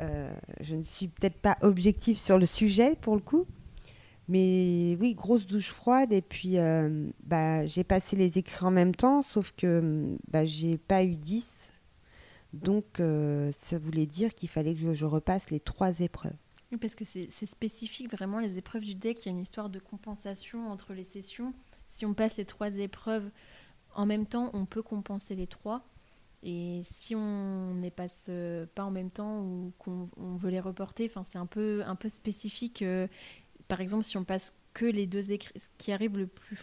je 0.00 0.76
ne 0.76 0.82
suis 0.82 1.08
peut-être 1.08 1.38
pas 1.38 1.58
objective 1.62 2.18
sur 2.18 2.38
le 2.38 2.46
sujet, 2.46 2.96
pour 3.00 3.14
le 3.14 3.20
coup. 3.20 3.46
Mais 4.28 4.96
oui, 5.00 5.14
grosse 5.14 5.46
douche 5.46 5.70
froide. 5.70 6.12
Et 6.12 6.20
puis, 6.20 6.56
bah, 7.24 7.66
j'ai 7.66 7.82
passé 7.82 8.14
les 8.14 8.38
écrits 8.38 8.64
en 8.64 8.70
même 8.70 8.94
temps, 8.94 9.22
sauf 9.22 9.52
que 9.56 10.16
bah, 10.30 10.44
j'ai 10.44 10.76
pas 10.76 11.02
eu 11.02 11.16
10 11.16 11.68
donc, 12.52 13.00
euh, 13.00 13.52
ça 13.52 13.78
voulait 13.78 14.06
dire 14.06 14.34
qu'il 14.34 14.48
fallait 14.48 14.74
que 14.74 14.94
je, 14.94 15.04
repasse 15.04 15.50
les 15.50 15.60
trois 15.60 16.00
épreuves. 16.00 16.32
Oui, 16.70 16.78
parce 16.78 16.94
que 16.94 17.04
c'est 17.04 17.46
spécifique 17.46 18.10
vraiment, 18.10 18.40
les 18.40 18.58
épreuves 18.58 18.82
du 18.84 18.94
deck. 18.94 19.24
Il 19.24 19.26
y 19.26 19.28
a 19.28 19.32
une 19.32 19.40
histoire 19.40 19.70
de 19.70 19.78
compensation 19.78 20.70
entre 20.70 20.92
les 20.92 21.04
sessions. 21.04 21.54
Si 21.88 22.04
on 22.04 22.12
passe 22.12 22.36
les 22.36 22.44
trois 22.44 22.70
épreuves 22.76 23.30
en 23.94 24.04
même 24.04 24.26
temps, 24.26 24.50
on 24.52 24.66
peut 24.66 24.82
compenser 24.82 25.34
les 25.34 25.46
trois. 25.46 25.84
Et 26.42 26.82
si 26.84 27.14
on 27.14 27.74
ne 27.74 27.82
les 27.82 27.90
passe 27.90 28.26
euh, 28.28 28.66
pas 28.74 28.84
en 28.84 28.90
même 28.90 29.10
temps 29.10 29.40
ou 29.40 29.72
qu'on 29.78 30.08
veut 30.36 30.50
les 30.50 30.60
reporter, 30.60 31.10
c'est 31.28 31.38
un 31.38 31.46
peu, 31.46 31.82
un 31.84 31.96
peu 31.96 32.08
spécifique. 32.08 32.82
Euh, 32.82 33.08
par 33.66 33.80
exemple, 33.80 34.04
si 34.04 34.16
on 34.16 34.24
passe 34.24 34.54
que 34.74 34.84
les 34.84 35.06
deux 35.06 35.32
écrits, 35.32 35.58
ce 35.58 35.68
qui 35.78 35.90
arrive 35.90 36.16
le 36.16 36.26
plus 36.26 36.56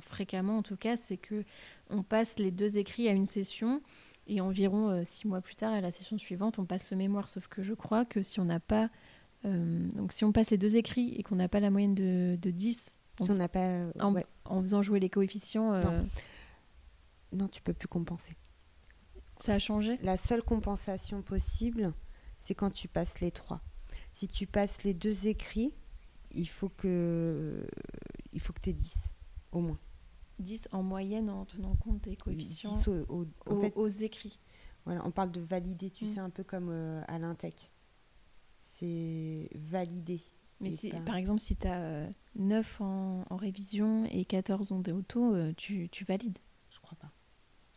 fréquemment 0.00 0.58
en 0.58 0.62
tout 0.62 0.76
cas, 0.76 0.96
c'est 0.96 1.16
que 1.16 1.44
on 1.90 2.02
passe 2.02 2.38
les 2.38 2.50
deux 2.50 2.78
écrits 2.78 3.08
à 3.08 3.12
une 3.12 3.26
session 3.26 3.82
et 4.26 4.40
environ 4.40 4.88
euh, 4.88 5.02
six 5.04 5.28
mois 5.28 5.40
plus 5.40 5.54
tard, 5.54 5.72
à 5.72 5.80
la 5.80 5.92
session 5.92 6.18
suivante, 6.18 6.58
on 6.58 6.64
passe 6.64 6.90
le 6.90 6.96
mémoire. 6.96 7.28
Sauf 7.28 7.46
que 7.46 7.62
je 7.62 7.74
crois 7.74 8.04
que 8.04 8.22
si 8.22 8.40
on 8.40 8.46
n'a 8.46 8.60
pas. 8.60 8.88
Euh, 9.44 9.88
donc 9.90 10.12
si 10.12 10.24
on 10.24 10.32
passe 10.32 10.50
les 10.50 10.58
deux 10.58 10.76
écrits 10.76 11.14
et 11.16 11.22
qu'on 11.22 11.36
n'a 11.36 11.48
pas 11.48 11.60
la 11.60 11.70
moyenne 11.70 11.94
de, 11.94 12.38
de 12.40 12.50
10, 12.50 12.96
on 13.20 13.34
n'a 13.34 13.48
pas, 13.48 13.86
en, 14.00 14.14
en, 14.44 14.62
faisant 14.62 14.82
jouer 14.82 15.00
les 15.00 15.10
coefficients. 15.10 15.72
Non. 15.72 15.90
Euh, 15.90 16.02
non, 17.32 17.48
tu 17.48 17.62
peux 17.62 17.72
plus 17.72 17.88
compenser. 17.88 18.36
Ça 19.38 19.54
a 19.54 19.58
changé? 19.58 19.98
La 20.02 20.16
seule 20.16 20.42
compensation 20.42 21.22
possible, 21.22 21.92
c'est 22.40 22.54
quand 22.54 22.70
tu 22.70 22.88
passes 22.88 23.20
les 23.20 23.30
trois. 23.30 23.60
Si 24.12 24.28
tu 24.28 24.46
passes 24.46 24.84
les 24.84 24.94
deux 24.94 25.26
écrits, 25.26 25.72
il 26.32 26.48
faut 26.48 26.68
que, 26.68 27.66
il 28.32 28.40
faut 28.40 28.52
que 28.52 28.60
tu 28.60 28.70
aies 28.70 28.74
10, 28.74 29.14
au 29.52 29.60
moins. 29.60 29.78
10 30.40 30.68
en 30.72 30.82
moyenne 30.82 31.30
en 31.30 31.44
tenant 31.44 31.76
compte 31.76 32.02
des 32.02 32.16
coefficients 32.16 32.80
aux, 33.08 33.88
écrits. 33.88 34.38
Voilà, 34.84 35.04
on 35.06 35.10
parle 35.10 35.30
de 35.30 35.40
valider, 35.40 35.90
tu 35.90 36.04
mm. 36.04 36.14
sais, 36.14 36.20
un 36.20 36.30
peu 36.30 36.44
comme 36.44 36.68
euh, 36.70 37.02
à 37.08 37.18
l'intec. 37.18 37.70
C'est 38.78 39.48
valider. 39.54 40.20
Mais 40.60 40.70
si, 40.70 40.90
par 41.04 41.16
exemple, 41.16 41.40
si 41.40 41.56
tu 41.56 41.66
as 41.66 42.08
9 42.36 42.80
en, 42.80 43.24
révision 43.36 44.06
et 44.10 44.24
14 44.24 44.72
en 44.72 44.78
déonto, 44.78 45.34
euh, 45.34 45.52
tu, 45.56 45.88
tu, 45.90 46.04
valides 46.04 46.38
Je 46.70 46.80
crois 46.80 46.96
pas. 46.98 47.10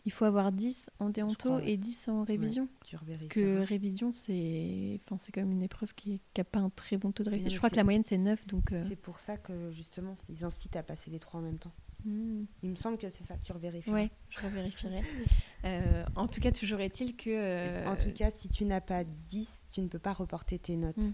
Il 0.06 0.12
faut 0.12 0.26
avoir 0.26 0.54
10 0.54 0.90
en 1.00 1.10
déonto 1.10 1.60
et 1.60 1.76
10 1.76 2.08
en 2.08 2.24
révision. 2.24 2.70
Parce 3.08 3.26
que 3.26 3.60
révision, 3.60 4.12
c'est 4.12 5.02
enfin, 5.04 5.18
quand 5.34 5.42
même 5.42 5.52
une 5.52 5.64
épreuve 5.64 5.94
qui 5.96 6.22
n'a 6.38 6.44
pas 6.46 6.60
un 6.60 6.70
très 6.70 6.96
bon 6.96 7.12
taux 7.12 7.24
de 7.24 7.30
révision. 7.30 7.52
Je 7.52 7.58
crois 7.58 7.70
que 7.70 7.76
la 7.76 7.84
moyenne, 7.84 8.04
c'est 8.04 8.18
9. 8.18 8.48
donc. 8.48 8.72
Euh, 8.72 8.86
c'est 8.88 8.96
pour 8.96 9.20
ça 9.20 9.38
que, 9.38 9.70
justement, 9.72 10.16
ils 10.30 10.46
incitent 10.46 10.78
à 10.78 10.84
passer 10.84 11.12
les 11.12 11.20
trois 11.20 11.42
en 11.42 11.44
même 11.44 11.60
temps. 11.60 11.74
Hmm. 12.08 12.46
Il 12.64 12.70
me 12.70 12.76
semble 12.76 12.98
que 12.98 13.10
c'est 13.10 13.26
ça, 13.26 13.36
tu 13.38 13.52
revérifieras. 13.52 13.98
Oui, 13.98 14.10
je 14.30 14.40
revérifierai. 14.40 15.02
euh, 15.66 16.06
en 16.16 16.28
tout 16.28 16.40
cas, 16.40 16.52
toujours 16.54 16.80
est-il 16.80 17.18
que. 17.18 17.30
Euh, 17.30 17.86
en 17.86 17.98
tout 17.98 18.14
cas, 18.14 18.32
si 18.32 18.48
tu 18.48 18.64
n'as 18.64 18.80
pas 18.80 19.04
10, 19.04 19.66
tu 19.70 19.82
ne 19.82 19.90
peux 19.90 20.00
pas 20.00 20.14
reporter 20.14 20.58
tes 20.58 20.78
notes. 20.78 20.96
Hmm. 20.96 21.12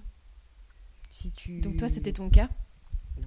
Si 1.09 1.31
tu... 1.31 1.61
Donc, 1.61 1.77
toi, 1.77 1.89
c'était 1.89 2.13
ton 2.13 2.29
cas? 2.29 2.47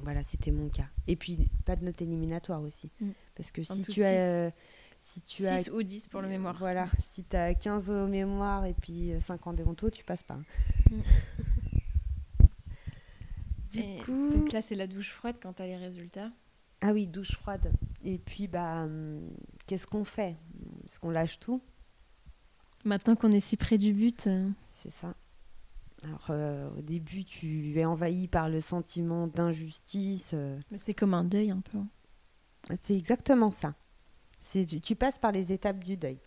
Voilà, 0.03 0.23
c'était 0.23 0.53
mon 0.53 0.69
cas. 0.69 0.87
Et 1.09 1.17
puis, 1.17 1.49
pas 1.65 1.75
de 1.75 1.85
note 1.85 2.01
éliminatoire 2.01 2.63
aussi. 2.63 2.93
Hmm. 3.01 3.11
Parce 3.35 3.51
que 3.51 3.65
si 3.65 3.85
tu 3.85 4.05
as. 4.05 4.53
Si 5.01 5.21
tu 5.21 5.43
6 5.43 5.47
as... 5.47 5.73
ou 5.73 5.83
10 5.83 6.07
pour 6.07 6.23
le 6.23 6.29
mémoire. 6.29 6.57
Voilà, 6.59 6.89
si 7.01 7.25
tu 7.25 7.35
as 7.37 7.53
15 7.55 7.91
au 7.91 8.07
mémoire 8.07 8.65
et 8.65 8.75
puis 8.75 9.11
5 9.19 9.45
en 9.45 9.53
déonto, 9.55 9.91
tu 9.91 10.05
passes 10.05 10.23
pas. 10.23 10.39
du 13.73 13.83
coup... 14.05 14.31
Donc 14.31 14.53
là, 14.53 14.63
c'est 14.63 14.77
la 14.77 14.87
douche 14.87 15.11
froide 15.11 15.37
quand 15.43 15.55
tu 15.55 15.63
as 15.63 15.67
les 15.67 15.77
résultats. 15.77 16.31
Ah 16.81 16.93
oui, 16.93 17.07
douche 17.07 17.33
froide. 17.33 17.73
Et 18.05 18.19
puis, 18.19 18.49
bah, 18.49 18.83
hum, 18.85 19.31
qu'est-ce 19.67 19.87
qu'on 19.87 20.05
fait? 20.05 20.37
Est-ce 20.85 21.01
qu'on 21.01 21.11
lâche 21.11 21.41
tout? 21.41 21.61
Maintenant 22.85 23.17
qu'on 23.17 23.33
est 23.33 23.41
si 23.41 23.57
près 23.57 23.79
du 23.79 23.93
but. 23.93 24.27
Euh. 24.27 24.49
C'est 24.69 24.93
ça. 24.93 25.15
Alors, 26.05 26.27
euh, 26.31 26.71
au 26.79 26.83
début, 26.83 27.25
tu 27.25 27.77
es 27.79 27.85
envahi 27.85 28.29
par 28.29 28.49
le 28.49 28.61
sentiment 28.61 29.27
d'injustice. 29.27 30.31
Euh. 30.35 30.61
C'est 30.77 30.95
comme 30.95 31.15
un 31.15 31.25
deuil, 31.25 31.51
un 31.51 31.61
peu. 31.61 31.79
C'est 32.81 32.97
exactement 32.97 33.51
ça. 33.51 33.75
Tu, 34.53 34.81
tu 34.81 34.95
passes 34.95 35.19
par 35.19 35.33
les 35.33 35.53
étapes 35.53 35.83
du 35.83 35.97
deuil. 35.97 36.19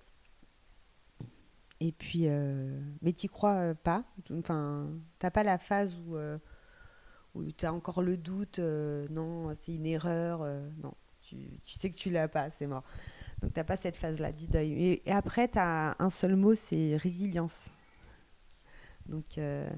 Et 1.79 1.93
puis, 1.93 2.27
mais 3.01 3.13
tu 3.13 3.29
crois 3.29 3.73
pas. 3.75 4.03
Enfin, 4.33 4.89
t'as 5.17 5.31
pas 5.31 5.43
la 5.43 5.57
phase 5.57 5.95
où 5.95 6.17
où 7.35 7.51
tu 7.51 7.65
as 7.65 7.73
encore 7.73 8.01
le 8.01 8.17
doute, 8.17 8.59
euh, 8.59 9.07
non, 9.09 9.53
c'est 9.55 9.75
une 9.75 9.85
erreur, 9.85 10.41
euh, 10.41 10.67
non, 10.81 10.93
tu, 11.21 11.37
sais 11.65 11.89
que 11.89 11.95
tu 11.95 12.09
l'as 12.09 12.27
pas, 12.27 12.49
c'est 12.49 12.67
mort. 12.67 12.83
Donc 13.41 13.53
tu 13.53 13.59
n'as 13.59 13.63
pas 13.63 13.77
cette 13.77 13.95
phase-là 13.95 14.31
du 14.31 14.47
deuil. 14.47 15.01
Et, 15.05 15.11
après, 15.11 15.47
tu 15.47 15.59
as 15.59 15.95
un 15.99 16.09
seul 16.09 16.35
mot, 16.35 16.55
c'est 16.55 16.97
résilience. 16.97 17.69
Donc 19.05 19.37
euh, 19.37 19.69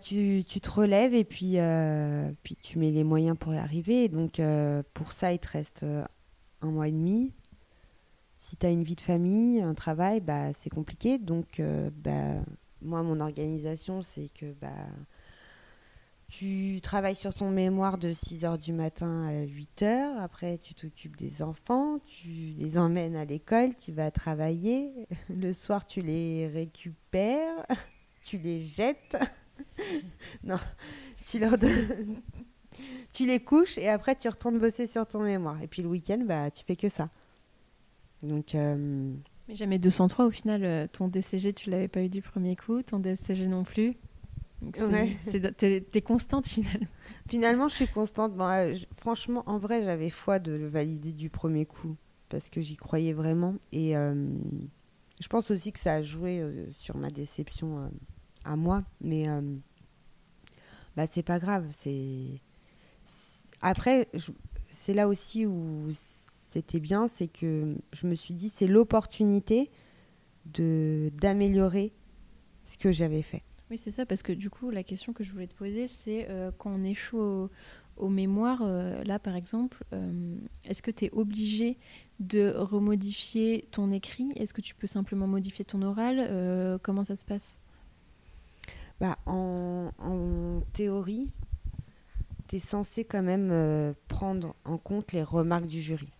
tu, 0.00 0.44
tu, 0.44 0.60
te 0.60 0.70
relèves 0.70 1.14
et 1.14 1.24
puis, 1.24 1.58
puis 2.42 2.56
tu 2.56 2.78
mets 2.78 2.90
les 2.90 3.04
moyens 3.04 3.36
pour 3.36 3.54
y 3.54 3.58
arriver. 3.58 4.08
Donc 4.08 4.40
pour 4.94 5.12
ça, 5.12 5.32
il 5.32 5.38
te 5.38 5.48
reste 5.48 5.84
un 6.62 6.70
mois 6.70 6.88
et 6.88 6.92
demi. 6.92 7.32
Si 8.38 8.56
tu 8.56 8.66
as 8.66 8.70
une 8.70 8.82
vie 8.82 8.96
de 8.96 9.00
famille, 9.00 9.60
un 9.60 9.74
travail, 9.74 10.20
bah, 10.20 10.52
c'est 10.52 10.70
compliqué. 10.70 11.18
Donc 11.18 11.60
bah, 12.02 12.40
moi, 12.80 13.02
mon 13.02 13.20
organisation, 13.20 14.02
c'est 14.02 14.32
que... 14.32 14.52
Bah, 14.60 14.70
tu 16.32 16.80
travailles 16.82 17.14
sur 17.14 17.34
ton 17.34 17.50
mémoire 17.50 17.98
de 17.98 18.10
6h 18.10 18.56
du 18.56 18.72
matin 18.72 19.26
à 19.28 19.44
8h. 19.44 20.16
Après, 20.18 20.56
tu 20.56 20.72
t'occupes 20.72 21.14
des 21.18 21.42
enfants, 21.42 21.98
tu 22.06 22.54
les 22.56 22.78
emmènes 22.78 23.16
à 23.16 23.26
l'école, 23.26 23.76
tu 23.76 23.92
vas 23.92 24.10
travailler. 24.10 25.06
Le 25.28 25.52
soir, 25.52 25.86
tu 25.86 26.00
les 26.00 26.48
récupères, 26.48 27.66
tu 28.24 28.38
les 28.38 28.62
jettes. 28.62 29.18
non, 30.44 30.56
tu 31.26 31.38
leur 31.38 31.58
donnes... 31.58 32.22
tu 33.12 33.26
les 33.26 33.40
couches 33.40 33.76
et 33.76 33.90
après, 33.90 34.16
tu 34.16 34.26
retournes 34.26 34.58
bosser 34.58 34.86
sur 34.86 35.06
ton 35.06 35.20
mémoire. 35.20 35.60
Et 35.60 35.66
puis 35.66 35.82
le 35.82 35.88
week-end, 35.90 36.22
bah, 36.24 36.50
tu 36.50 36.64
fais 36.64 36.76
que 36.76 36.88
ça. 36.88 37.10
Donc. 38.22 38.54
Euh, 38.54 39.12
Mais 39.48 39.54
jamais 39.54 39.78
203 39.78 40.24
au 40.24 40.30
final, 40.30 40.64
euh, 40.64 40.86
ton 40.90 41.08
DCG, 41.08 41.52
tu 41.52 41.68
l'avais 41.68 41.88
pas 41.88 42.00
eu 42.00 42.08
du 42.08 42.22
premier 42.22 42.56
coup, 42.56 42.82
ton 42.82 43.00
DCG 43.00 43.48
non 43.48 43.64
plus. 43.64 43.98
T'es 44.70 45.84
es 45.92 46.02
constante 46.02 46.46
finalement. 46.46 46.86
Finalement, 47.28 47.68
je 47.68 47.74
suis 47.74 47.88
constante. 47.88 48.34
Bon, 48.34 48.46
euh, 48.46 48.74
franchement, 48.96 49.42
en 49.46 49.58
vrai, 49.58 49.84
j'avais 49.84 50.10
foi 50.10 50.38
de 50.38 50.52
le 50.52 50.68
valider 50.68 51.12
du 51.12 51.30
premier 51.30 51.66
coup 51.66 51.96
parce 52.28 52.48
que 52.48 52.60
j'y 52.60 52.76
croyais 52.76 53.12
vraiment. 53.12 53.54
Et 53.72 53.96
euh, 53.96 54.28
je 55.20 55.28
pense 55.28 55.50
aussi 55.50 55.72
que 55.72 55.78
ça 55.78 55.94
a 55.94 56.02
joué 56.02 56.40
euh, 56.40 56.66
sur 56.72 56.96
ma 56.96 57.10
déception 57.10 57.90
à 58.44 58.56
moi. 58.56 58.84
Mais 59.00 59.26
bah, 60.96 61.06
c'est 61.06 61.22
pas 61.22 61.38
grave. 61.38 61.66
C'est 61.72 62.40
après, 63.60 64.08
c'est 64.68 64.94
là 64.94 65.08
aussi 65.08 65.46
où 65.46 65.92
c'était 65.94 66.80
bien, 66.80 67.06
c'est 67.06 67.28
que 67.28 67.76
je 67.92 68.06
me 68.06 68.14
suis 68.14 68.34
dit 68.34 68.48
c'est 68.48 68.66
l'opportunité 68.66 69.70
de 70.46 71.10
d'améliorer 71.14 71.92
ce 72.66 72.76
que 72.76 72.90
j'avais 72.90 73.22
fait. 73.22 73.42
Oui, 73.72 73.78
c'est 73.78 73.90
ça, 73.90 74.04
parce 74.04 74.22
que 74.22 74.34
du 74.34 74.50
coup, 74.50 74.68
la 74.68 74.82
question 74.82 75.14
que 75.14 75.24
je 75.24 75.32
voulais 75.32 75.46
te 75.46 75.54
poser, 75.54 75.88
c'est 75.88 76.26
euh, 76.28 76.50
quand 76.58 76.70
on 76.70 76.84
échoue 76.84 77.48
au 77.96 78.08
mémoire, 78.10 78.62
là 78.62 79.18
par 79.18 79.34
exemple, 79.34 79.82
est-ce 80.66 80.82
que 80.82 80.90
tu 80.90 81.06
es 81.06 81.10
obligé 81.12 81.78
de 82.20 82.52
remodifier 82.54 83.66
ton 83.70 83.90
écrit? 83.90 84.30
Est-ce 84.36 84.52
que 84.52 84.60
tu 84.60 84.74
peux 84.74 84.86
simplement 84.86 85.26
modifier 85.26 85.64
ton 85.64 85.80
oral? 85.80 86.78
Comment 86.82 87.02
ça 87.02 87.16
se 87.16 87.24
passe? 87.24 87.62
Bah, 89.00 89.16
en, 89.24 90.60
théorie, 90.74 91.30
tu 92.48 92.56
es 92.56 92.58
censé 92.58 93.04
quand 93.04 93.22
même 93.22 93.94
prendre 94.08 94.54
en 94.66 94.76
compte 94.76 95.12
les 95.12 95.22
remarques 95.22 95.66
du 95.66 95.80
jury. 95.80 96.12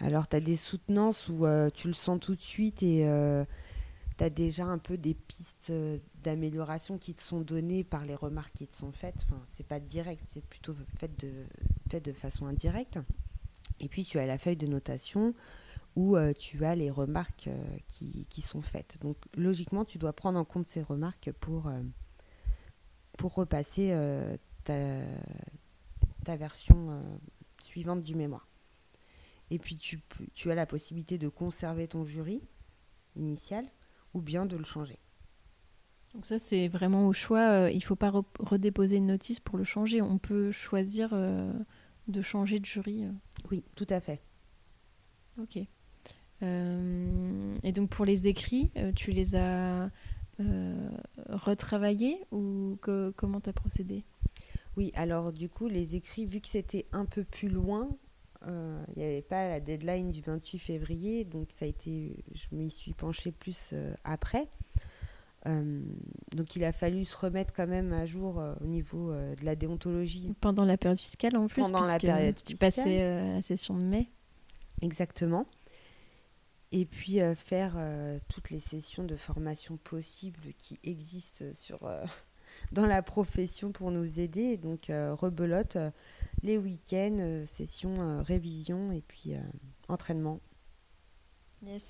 Alors, 0.00 0.28
tu 0.28 0.36
as 0.36 0.40
des 0.40 0.56
soutenances 0.56 1.30
où 1.30 1.46
tu 1.72 1.88
le 1.88 1.94
sens 1.94 2.20
tout 2.20 2.34
de 2.34 2.42
suite 2.42 2.82
et 2.82 3.08
tu 4.18 4.24
as 4.24 4.30
déjà 4.30 4.64
un 4.64 4.78
peu 4.78 4.98
des 4.98 5.14
pistes 5.14 5.70
euh, 5.70 5.98
d'amélioration 6.22 6.98
qui 6.98 7.14
te 7.14 7.22
sont 7.22 7.40
données 7.40 7.84
par 7.84 8.04
les 8.04 8.16
remarques 8.16 8.52
qui 8.54 8.66
te 8.66 8.76
sont 8.76 8.92
faites. 8.92 9.16
Enfin, 9.24 9.40
c'est 9.52 9.66
pas 9.66 9.80
direct, 9.80 10.22
c'est 10.26 10.44
plutôt 10.44 10.74
fait 10.98 11.10
de, 11.16 12.12
façon 12.12 12.46
indirecte. 12.46 12.98
Et 13.80 13.88
puis 13.88 14.04
tu 14.04 14.18
as 14.18 14.26
la 14.26 14.38
feuille 14.38 14.56
de 14.56 14.66
notation 14.66 15.34
où 15.94 16.16
euh, 16.16 16.32
tu 16.32 16.64
as 16.64 16.74
les 16.74 16.90
remarques 16.90 17.46
euh, 17.46 17.78
qui, 17.86 18.26
qui, 18.28 18.42
sont 18.42 18.60
faites. 18.60 18.98
Donc 19.00 19.16
logiquement, 19.36 19.84
tu 19.84 19.98
dois 19.98 20.12
prendre 20.12 20.38
en 20.38 20.44
compte 20.44 20.66
ces 20.66 20.82
remarques 20.82 21.30
pour, 21.40 21.70
pour 23.16 23.34
repasser 23.34 23.94
ta, 24.64 25.00
ta, 26.24 26.36
version 26.36 27.02
suivante 27.62 28.02
du 28.02 28.16
mémoire. 28.16 28.48
Et 29.50 29.58
puis 29.58 29.76
tu, 29.76 30.00
tu 30.34 30.50
as 30.50 30.54
la 30.56 30.66
possibilité 30.66 31.18
de 31.18 31.28
conserver 31.28 31.86
ton 31.86 32.04
jury 32.04 32.42
initial 33.16 33.64
ou 34.14 34.20
bien 34.20 34.46
de 34.46 34.56
le 34.56 34.64
changer. 34.64 34.98
Donc 36.14 36.24
ça, 36.24 36.38
c'est 36.38 36.68
vraiment 36.68 37.06
au 37.06 37.12
choix. 37.12 37.50
Euh, 37.50 37.70
il 37.70 37.78
ne 37.78 37.82
faut 37.82 37.96
pas 37.96 38.12
redéposer 38.40 38.96
une 38.96 39.06
notice 39.06 39.40
pour 39.40 39.58
le 39.58 39.64
changer. 39.64 40.02
On 40.02 40.18
peut 40.18 40.50
choisir 40.50 41.10
euh, 41.12 41.52
de 42.08 42.22
changer 42.22 42.58
de 42.58 42.64
jury. 42.64 43.04
Euh. 43.04 43.12
Oui, 43.50 43.62
tout 43.74 43.86
à 43.90 44.00
fait. 44.00 44.20
Ok. 45.40 45.56
et 46.42 47.72
donc 47.72 47.90
pour 47.90 48.04
les 48.04 48.26
écrits, 48.26 48.72
tu 48.96 49.12
les 49.12 49.36
as 49.36 49.88
retravaillés 51.28 52.18
ou 52.32 52.76
comment 52.82 53.40
tu 53.40 53.50
as 53.50 53.52
procédé? 53.52 54.04
Oui, 54.76 54.90
alors 54.94 55.32
du 55.32 55.48
coup, 55.48 55.68
les 55.68 55.94
écrits, 55.94 56.26
vu 56.26 56.40
que 56.40 56.48
c'était 56.48 56.86
un 56.90 57.04
peu 57.04 57.22
plus 57.22 57.48
loin, 57.48 57.88
euh, 58.46 58.84
il 58.94 59.00
n'y 59.00 59.04
avait 59.04 59.22
pas 59.22 59.48
la 59.48 59.60
deadline 59.60 60.10
du 60.10 60.20
28 60.20 60.58
février, 60.58 61.24
donc 61.24 61.48
ça 61.50 61.64
a 61.64 61.68
été, 61.68 62.24
je 62.34 62.46
m'y 62.52 62.70
suis 62.70 62.92
penchée 62.92 63.32
plus 63.32 63.70
euh, 63.72 63.92
après. 64.04 64.48
Euh, 65.46 65.82
donc 66.34 66.56
il 66.56 66.64
a 66.64 66.72
fallu 66.72 67.04
se 67.04 67.16
remettre 67.16 67.52
quand 67.54 67.66
même 67.66 67.92
à 67.92 68.06
jour 68.06 68.42
au 68.60 68.66
niveau 68.66 69.12
de 69.12 69.44
la 69.44 69.56
déontologie. 69.56 70.34
Pendant 70.40 70.64
la 70.64 70.76
période 70.76 70.98
fiscale 70.98 71.36
en 71.36 71.46
plus, 71.46 71.62
pendant 71.62 71.86
la 71.86 71.98
période 71.98 72.36
tu 72.44 72.56
passais 72.56 73.02
à 73.02 73.34
la 73.34 73.42
session 73.42 73.76
de 73.76 73.82
mai. 73.82 74.08
Exactement. 74.82 75.46
Et 76.70 76.84
puis 76.84 77.20
faire 77.36 77.76
toutes 78.28 78.50
les 78.50 78.60
sessions 78.60 79.04
de 79.04 79.16
formation 79.16 79.76
possibles 79.78 80.52
qui 80.58 80.78
existent 80.82 81.44
sur, 81.54 81.88
dans 82.72 82.86
la 82.86 83.02
profession 83.02 83.72
pour 83.72 83.90
nous 83.90 84.20
aider. 84.20 84.56
Donc 84.56 84.86
rebelote 84.90 85.76
les 86.42 86.58
week-ends, 86.58 87.16
euh, 87.20 87.46
sessions, 87.46 87.94
euh, 88.00 88.22
révision 88.22 88.92
et 88.92 89.02
puis 89.02 89.34
euh, 89.34 89.40
entraînement. 89.88 90.40
Yes. 91.62 91.82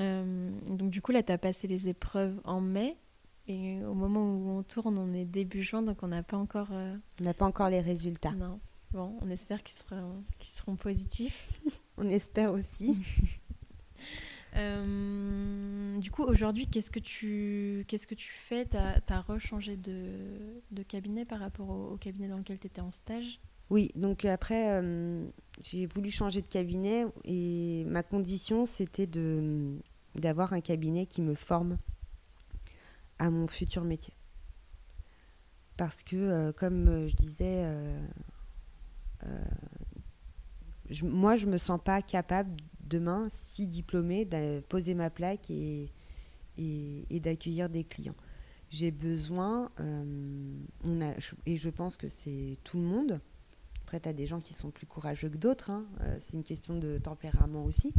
donc 0.00 0.90
du 0.90 1.02
coup, 1.02 1.12
là, 1.12 1.22
tu 1.22 1.32
as 1.32 1.38
passé 1.38 1.68
les 1.68 1.88
épreuves 1.88 2.40
en 2.44 2.60
mai. 2.60 2.96
Et 3.48 3.82
au 3.84 3.94
moment 3.94 4.24
où 4.24 4.58
on 4.58 4.62
tourne, 4.62 4.96
on 4.98 5.12
est 5.12 5.24
début 5.24 5.62
juin, 5.62 5.82
donc 5.82 6.02
on 6.02 6.08
n'a 6.08 6.22
pas 6.22 6.36
encore... 6.36 6.70
On 6.70 7.24
n'a 7.24 7.34
pas 7.34 7.44
encore 7.44 7.68
les 7.68 7.80
résultats. 7.80 8.32
Non. 8.32 8.60
Bon, 8.92 9.18
on 9.20 9.28
espère 9.30 9.62
qu'ils 9.62 9.76
seront, 9.76 10.22
qu'ils 10.38 10.52
seront 10.52 10.76
positifs. 10.76 11.48
on 11.96 12.08
espère 12.08 12.52
aussi. 12.52 12.96
du 14.54 16.10
coup, 16.10 16.24
aujourd'hui, 16.24 16.66
qu'est-ce 16.66 16.90
que 16.90 16.98
tu, 16.98 17.84
qu'est-ce 17.88 18.06
que 18.06 18.14
tu 18.14 18.30
fais? 18.30 18.66
Tu 18.66 18.76
as, 18.76 19.20
rechangé 19.20 19.76
de, 19.76 20.82
cabinet 20.88 21.24
par 21.24 21.40
rapport 21.40 21.70
au, 21.70 21.96
cabinet 21.96 22.28
dans 22.28 22.38
lequel 22.38 22.58
tu 22.58 22.66
étais 22.66 22.80
en 22.80 22.92
stage? 22.92 23.40
Oui, 23.70 23.90
donc 23.94 24.24
après, 24.24 24.82
euh, 24.82 25.24
j'ai 25.62 25.86
voulu 25.86 26.10
changer 26.10 26.42
de 26.42 26.46
cabinet 26.46 27.06
et 27.24 27.84
ma 27.86 28.02
condition, 28.02 28.66
c'était 28.66 29.08
d'avoir 30.14 30.52
un 30.52 30.60
cabinet 30.60 31.06
qui 31.06 31.22
me 31.22 31.34
forme 31.34 31.78
à 33.18 33.30
mon 33.30 33.46
futur 33.46 33.84
métier. 33.84 34.14
Parce 35.78 36.02
que, 36.02 36.16
euh, 36.16 36.52
comme 36.52 37.08
je 37.08 37.16
disais, 37.16 37.62
euh, 37.64 38.06
moi, 41.02 41.36
je 41.36 41.46
ne 41.46 41.52
me 41.52 41.58
sens 41.58 41.80
pas 41.82 42.02
capable 42.02 42.54
demain, 42.92 43.26
si 43.30 43.66
diplômée, 43.66 44.24
de 44.24 44.60
poser 44.60 44.94
ma 44.94 45.10
plaque 45.10 45.50
et, 45.50 45.90
et, 46.58 47.20
d'accueillir 47.20 47.68
des 47.68 47.84
clients. 47.84 48.16
J'ai 48.70 48.90
besoin, 48.90 49.70
on 49.78 51.00
a, 51.00 51.12
et 51.46 51.56
je 51.56 51.70
pense 51.70 51.96
que 51.96 52.08
c'est 52.08 52.56
tout 52.64 52.78
le 52.78 52.84
monde, 52.84 53.20
après, 53.92 54.00
tu 54.00 54.08
as 54.08 54.14
des 54.14 54.26
gens 54.26 54.40
qui 54.40 54.54
sont 54.54 54.70
plus 54.70 54.86
courageux 54.86 55.28
que 55.28 55.36
d'autres. 55.36 55.68
Hein. 55.68 55.84
Euh, 56.00 56.16
c'est 56.18 56.32
une 56.32 56.44
question 56.44 56.78
de 56.78 56.96
tempérament 56.96 57.64
aussi. 57.64 57.92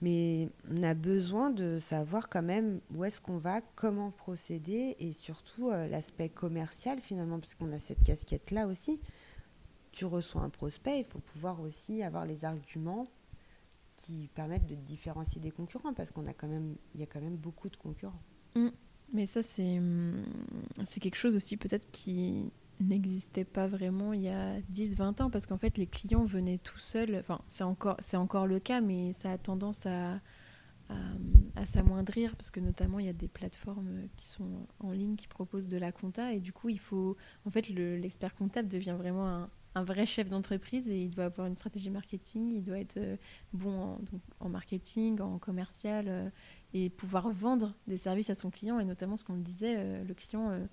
Mais 0.00 0.50
on 0.70 0.84
a 0.84 0.94
besoin 0.94 1.50
de 1.50 1.78
savoir 1.78 2.28
quand 2.28 2.44
même 2.44 2.80
où 2.94 3.04
est-ce 3.04 3.20
qu'on 3.20 3.38
va, 3.38 3.60
comment 3.74 4.12
procéder 4.12 4.94
et 5.00 5.12
surtout 5.12 5.70
euh, 5.70 5.88
l'aspect 5.88 6.28
commercial 6.28 7.00
finalement, 7.00 7.40
puisqu'on 7.40 7.72
a 7.72 7.80
cette 7.80 8.04
casquette-là 8.04 8.68
aussi. 8.68 9.00
Tu 9.90 10.04
reçois 10.04 10.42
un 10.42 10.50
prospect, 10.50 11.00
il 11.00 11.06
faut 11.06 11.18
pouvoir 11.18 11.60
aussi 11.60 12.04
avoir 12.04 12.24
les 12.24 12.44
arguments 12.44 13.08
qui 14.08 14.28
permettent 14.34 14.66
de 14.66 14.74
différencier 14.74 15.38
des 15.40 15.50
concurrents 15.50 15.92
parce 15.92 16.10
qu'on 16.10 16.26
a 16.26 16.32
quand 16.32 16.48
même, 16.48 16.76
il 16.94 17.00
y 17.00 17.02
a 17.02 17.06
quand 17.06 17.20
même 17.20 17.36
beaucoup 17.36 17.68
de 17.68 17.76
concurrents. 17.76 18.22
Mmh. 18.54 18.68
Mais 19.12 19.26
ça, 19.26 19.42
c'est, 19.42 19.78
hum, 19.78 20.24
c'est 20.84 21.00
quelque 21.00 21.16
chose 21.16 21.36
aussi 21.36 21.58
peut-être 21.58 21.90
qui 21.90 22.50
n'existait 22.80 23.44
pas 23.44 23.66
vraiment 23.66 24.12
il 24.12 24.22
y 24.22 24.28
a 24.28 24.60
10-20 24.72 25.22
ans 25.22 25.30
parce 25.30 25.46
qu'en 25.46 25.58
fait 25.58 25.76
les 25.76 25.88
clients 25.88 26.24
venaient 26.24 26.58
tout 26.58 26.78
seuls, 26.78 27.16
enfin 27.16 27.40
c'est 27.48 27.64
encore, 27.64 27.96
c'est 27.98 28.16
encore 28.16 28.46
le 28.46 28.60
cas 28.60 28.80
mais 28.80 29.12
ça 29.14 29.32
a 29.32 29.38
tendance 29.38 29.84
à, 29.84 30.20
à, 31.56 31.66
s'amoindrir 31.66 32.36
parce 32.36 32.52
que 32.52 32.60
notamment 32.60 33.00
il 33.00 33.06
y 33.06 33.08
a 33.08 33.12
des 33.12 33.26
plateformes 33.26 34.02
qui 34.16 34.28
sont 34.28 34.68
en 34.78 34.92
ligne 34.92 35.16
qui 35.16 35.26
proposent 35.26 35.66
de 35.66 35.76
la 35.76 35.90
compta 35.90 36.32
et 36.32 36.38
du 36.38 36.52
coup 36.52 36.68
il 36.68 36.78
faut, 36.78 37.16
en 37.44 37.50
fait 37.50 37.68
l'expert 37.68 38.36
comptable 38.36 38.68
devient 38.68 38.94
vraiment 38.96 39.26
un, 39.28 39.50
un 39.78 39.84
vrai 39.84 40.06
chef 40.06 40.28
d'entreprise 40.28 40.88
et 40.88 41.02
il 41.02 41.10
doit 41.10 41.26
avoir 41.26 41.46
une 41.46 41.54
stratégie 41.54 41.90
marketing, 41.90 42.52
il 42.52 42.62
doit 42.62 42.78
être 42.78 42.96
euh, 42.96 43.16
bon 43.52 43.98
en, 44.40 44.48
marketing, 44.48 45.20
en 45.20 45.38
commercial 45.38 46.06
euh, 46.08 46.28
et 46.74 46.90
pouvoir 46.90 47.30
vendre 47.30 47.74
des 47.86 47.96
services 47.96 48.28
à 48.30 48.34
son 48.34 48.50
client 48.50 48.80
et 48.80 48.84
notamment 48.84 49.16
ce 49.16 49.24
qu'on 49.24 49.36
disait, 49.36 49.76
euh, 49.78 50.04
le 50.04 50.14
client 50.14 50.68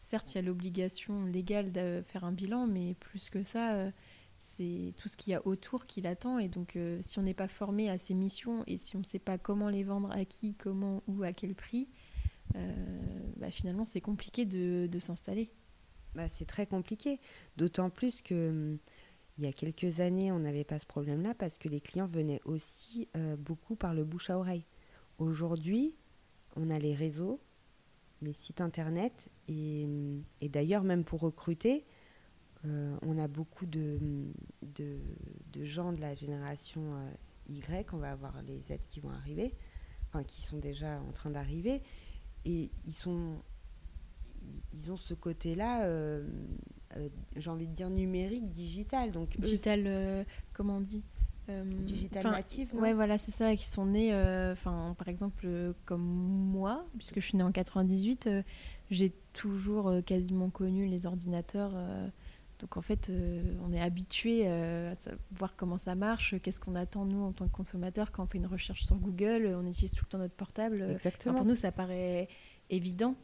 certes, 0.00 0.32
il 0.32 0.36
y 0.36 0.38
a 0.38 0.42
l'obligation 0.42 1.24
légale 1.24 1.72
de 1.72 2.02
faire 2.06 2.24
un 2.24 2.32
bilan, 2.32 2.66
mais 2.66 2.94
plus 2.94 3.28
que 3.28 3.42
ça, 3.42 3.90
c'est 4.38 4.94
tout 4.96 5.08
ce 5.08 5.16
qu'il 5.16 5.32
y 5.32 5.34
a 5.34 5.44
autour 5.44 5.86
qui 5.86 6.00
l'attend. 6.00 6.38
Et 6.38 6.46
donc, 6.46 6.78
si 7.00 7.18
on 7.18 7.22
n'est 7.22 7.34
pas 7.34 7.48
formé 7.48 7.90
à 7.90 7.98
ces 7.98 8.14
missions 8.14 8.62
et 8.68 8.76
si 8.76 8.94
on 8.94 9.00
ne 9.00 9.04
sait 9.04 9.18
pas 9.18 9.36
comment 9.36 9.68
les 9.68 9.82
vendre, 9.82 10.12
à 10.12 10.24
qui, 10.24 10.54
comment, 10.54 11.02
ou 11.08 11.24
à 11.24 11.32
quel 11.32 11.56
prix, 11.56 11.88
bah, 12.54 13.50
finalement, 13.50 13.84
c'est 13.84 14.00
compliqué 14.00 14.44
de, 14.44 14.98
s'installer. 15.00 15.50
Bah, 16.16 16.28
c'est 16.28 16.46
très 16.46 16.66
compliqué, 16.66 17.20
d'autant 17.56 17.90
plus 17.90 18.22
que 18.22 18.48
hum, 18.50 18.78
il 19.38 19.44
y 19.44 19.46
a 19.46 19.52
quelques 19.52 20.00
années, 20.00 20.32
on 20.32 20.38
n'avait 20.38 20.64
pas 20.64 20.78
ce 20.78 20.86
problème-là 20.86 21.34
parce 21.34 21.58
que 21.58 21.68
les 21.68 21.80
clients 21.80 22.06
venaient 22.06 22.40
aussi 22.46 23.06
beaucoup 23.38 23.76
par 23.76 23.92
le 23.92 24.02
bouche 24.02 24.30
à 24.30 24.38
oreille. 24.38 24.64
Aujourd'hui, 25.18 25.94
on 26.56 26.70
a 26.70 26.78
les 26.78 26.94
réseaux, 26.94 27.38
les 28.22 28.32
sites 28.32 28.60
internet. 28.60 29.28
Et, 29.48 29.86
d'ailleurs, 30.42 30.82
même 30.82 31.04
pour 31.04 31.20
recruter, 31.20 31.84
euh, 32.64 32.96
on 33.02 33.18
a 33.18 33.28
beaucoup 33.28 33.66
de, 33.66 33.98
de, 34.62 35.64
gens 35.64 35.92
de 35.92 36.00
la 36.00 36.14
génération 36.14 36.82
euh, 36.96 37.10
Y, 37.48 37.92
on 37.92 37.98
va 37.98 38.12
avoir 38.12 38.42
les 38.42 38.58
Z 38.60 38.78
qui 38.88 39.00
vont 39.00 39.10
arriver, 39.10 39.54
enfin 40.08 40.24
qui 40.24 40.42
sont 40.42 40.58
déjà 40.58 41.00
en 41.00 41.12
train 41.12 41.30
d'arriver, 41.30 41.82
et 42.44 42.70
ils 42.84 42.92
sont 42.92 43.42
ils 44.72 44.90
ont 44.90 44.96
ce 44.96 45.14
côté-là, 45.14 45.84
euh, 45.84 46.26
j'ai 47.36 47.50
envie 47.50 47.66
de 47.66 47.72
dire 47.72 47.90
numérique, 47.90 48.48
digital. 48.48 49.12
Donc 49.12 49.38
digital, 49.38 50.24
comment 50.52 50.76
on 50.76 50.80
dit 50.80 51.02
euh, 51.48 51.62
Digital 51.82 52.24
native, 52.24 52.74
Ouais, 52.74 52.92
voilà, 52.92 53.18
c'est 53.18 53.30
ça, 53.30 53.54
qui 53.54 53.64
sont 53.64 53.86
nés, 53.86 54.12
euh, 54.12 54.52
enfin, 54.52 54.94
par 54.98 55.08
exemple, 55.08 55.44
euh, 55.46 55.72
comme 55.84 56.02
moi, 56.02 56.84
puisque 56.96 57.20
je 57.20 57.26
suis 57.26 57.38
née 57.38 57.44
en 57.44 57.52
98, 57.52 58.28
j'ai 58.90 59.12
toujours 59.32 59.92
quasiment 60.04 60.50
connu 60.50 60.86
les 60.86 61.06
ordinateurs. 61.06 61.72
donc 62.58 62.76
en 62.76 62.82
fait, 62.82 63.12
on 63.64 63.72
est 63.72 63.80
habitué 63.80 64.48
à 64.48 64.94
voir 65.32 65.54
comment 65.56 65.78
ça 65.78 65.94
marche, 65.94 66.34
qu'est-ce 66.40 66.60
qu'on 66.60 66.74
attend 66.74 67.04
nous 67.04 67.22
en 67.22 67.32
tant 67.32 67.46
que 67.46 67.52
consommateur 67.52 68.10
quand 68.12 68.24
on 68.24 68.26
fait 68.26 68.38
une 68.38 68.46
recherche 68.46 68.84
sur 68.84 68.96
Google, 68.96 69.54
on 69.56 69.66
utilise 69.66 69.92
tout 69.92 70.04
le 70.04 70.10
temps 70.10 70.18
notre 70.18 70.34
portable. 70.34 70.82
Exactement. 70.92 71.36
pour 71.36 71.44
nous, 71.44 71.54
ça 71.54 71.70
paraît 71.70 72.28
évident. 72.70 73.14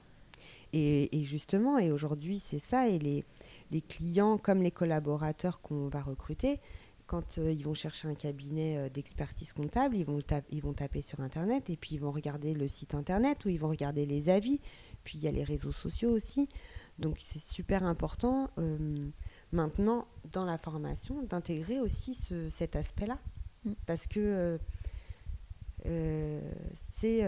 Et, 0.73 1.21
et 1.21 1.25
justement, 1.25 1.79
et 1.79 1.91
aujourd'hui, 1.93 2.39
c'est 2.39 2.59
ça, 2.59 2.89
et 2.89 2.99
les 2.99 3.25
les 3.73 3.81
clients 3.81 4.39
comme 4.39 4.63
les 4.63 4.71
collaborateurs 4.71 5.61
qu'on 5.63 5.89
va 5.89 6.03
recruter, 6.03 6.61
quand 7.07 7.39
euh, 7.39 7.51
ils 7.51 7.65
vont 7.65 7.75
chercher 7.75 8.07
un 8.07 8.15
cabinet 8.15 8.77
euh, 8.77 8.89
d'expertise 8.89 9.53
comptable, 9.53 9.97
ils 9.97 10.05
vont, 10.05 10.21
ils 10.51 10.63
vont 10.63 10.75
taper 10.75 11.03
sur 11.03 11.21
Internet 11.21 11.69
et 11.71 11.77
puis 11.77 11.97
ils 11.97 12.01
vont 12.01 12.13
regarder 12.13 12.55
le 12.55 12.69
site 12.69 12.95
Internet 12.95 13.45
ou 13.45 13.49
ils 13.49 13.59
vont 13.59 13.71
regarder 13.71 14.07
les 14.07 14.29
avis. 14.29 14.61
Puis 15.05 15.19
il 15.19 15.25
y 15.25 15.29
a 15.29 15.33
les 15.33 15.43
réseaux 15.43 15.73
sociaux 15.73 16.11
aussi. 16.11 16.49
Donc 16.99 17.17
c'est 17.19 17.41
super 17.41 17.83
important 17.83 18.51
maintenant 19.51 20.07
dans 20.31 20.45
la 20.45 20.59
formation 20.59 21.23
d'intégrer 21.23 21.81
aussi 21.81 22.17
cet 22.51 22.77
aspect-là. 22.77 23.19
Mm. 23.65 23.73
Parce 23.87 24.07
que 24.07 24.61
c'est 26.75 27.23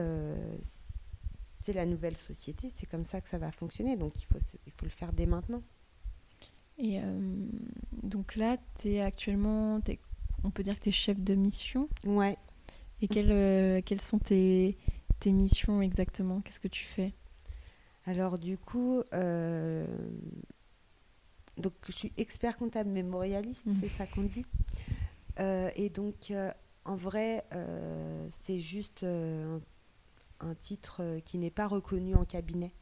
c'est 1.64 1.72
la 1.72 1.86
nouvelle 1.86 2.16
société, 2.16 2.70
c'est 2.74 2.86
comme 2.86 3.06
ça 3.06 3.20
que 3.20 3.28
ça 3.28 3.38
va 3.38 3.50
fonctionner. 3.50 3.96
Donc 3.96 4.12
il 4.20 4.26
faut, 4.26 4.38
il 4.66 4.72
faut 4.72 4.84
le 4.84 4.90
faire 4.90 5.12
dès 5.12 5.26
maintenant. 5.26 5.62
Et 6.76 7.00
euh, 7.00 7.46
donc 8.02 8.36
là, 8.36 8.58
tu 8.80 8.90
es 8.90 9.00
actuellement, 9.00 9.80
on 10.42 10.50
peut 10.50 10.62
dire 10.62 10.76
que 10.76 10.80
tu 10.80 10.88
es 10.90 10.92
chef 10.92 11.18
de 11.18 11.34
mission. 11.34 11.88
Ouais. 12.04 12.36
Et 13.00 13.08
quelles, 13.08 13.32
euh, 13.32 13.80
quelles 13.82 14.00
sont 14.00 14.18
tes, 14.18 14.76
tes 15.20 15.32
missions 15.32 15.80
exactement? 15.80 16.40
Qu'est-ce 16.42 16.60
que 16.60 16.68
tu 16.68 16.84
fais? 16.84 17.14
Alors 18.04 18.38
du 18.38 18.58
coup, 18.58 19.02
euh, 19.14 19.86
donc, 21.56 21.72
je 21.86 21.92
suis 21.92 22.12
expert 22.18 22.58
comptable 22.58 22.90
mémorialiste, 22.90 23.64
mmh. 23.66 23.72
c'est 23.72 23.88
ça 23.88 24.06
qu'on 24.06 24.24
dit. 24.24 24.44
et 25.38 25.88
donc, 25.88 26.30
en 26.84 26.96
vrai, 26.96 27.44
c'est 28.30 28.58
juste 28.58 29.04
un 29.04 29.60
titre 30.53 30.99
euh, 31.01 31.20
qui 31.20 31.38
n'est 31.38 31.51
pas 31.51 31.66
reconnu 31.66 32.14
en 32.14 32.24
cabinet. 32.24 32.74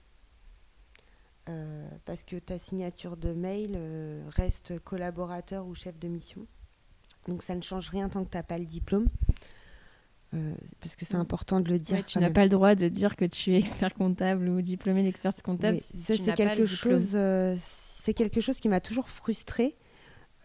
Euh, 1.48 1.88
parce 2.04 2.22
que 2.22 2.36
ta 2.36 2.58
signature 2.58 3.16
de 3.16 3.32
mail 3.32 3.74
euh, 3.74 4.24
reste 4.28 4.78
collaborateur 4.80 5.66
ou 5.66 5.74
chef 5.74 5.98
de 5.98 6.08
mission. 6.08 6.46
Donc 7.28 7.42
ça 7.42 7.54
ne 7.54 7.60
change 7.60 7.88
rien 7.90 8.08
tant 8.08 8.24
que 8.24 8.30
tu 8.30 8.36
n'as 8.36 8.42
pas 8.42 8.58
le 8.58 8.64
diplôme. 8.64 9.06
parce 10.80 10.96
que 10.96 11.04
c'est 11.04 11.16
mm. 11.16 11.20
important 11.20 11.60
de 11.60 11.68
le 11.68 11.78
dire. 11.78 12.04
tu 12.04 12.18
n'as 12.18 12.30
pas 12.30 12.44
le 12.44 12.48
droit 12.48 12.74
de 12.74 12.88
dire 12.88 13.14
que 13.16 13.24
tu 13.24 13.52
es 13.52 13.58
expert 13.58 13.94
comptable 13.94 14.48
ou 14.48 14.62
diplômé 14.62 15.02
d'expert 15.02 15.34
comptable. 15.44 15.78
c'est 15.80 16.34
quelque 16.34 16.66
chose. 16.66 17.16
c'est 17.58 18.14
quelque 18.14 18.40
chose 18.40 18.58
qui 18.58 18.68
m'a 18.68 18.80
toujours 18.80 19.08
frustrée, 19.08 19.76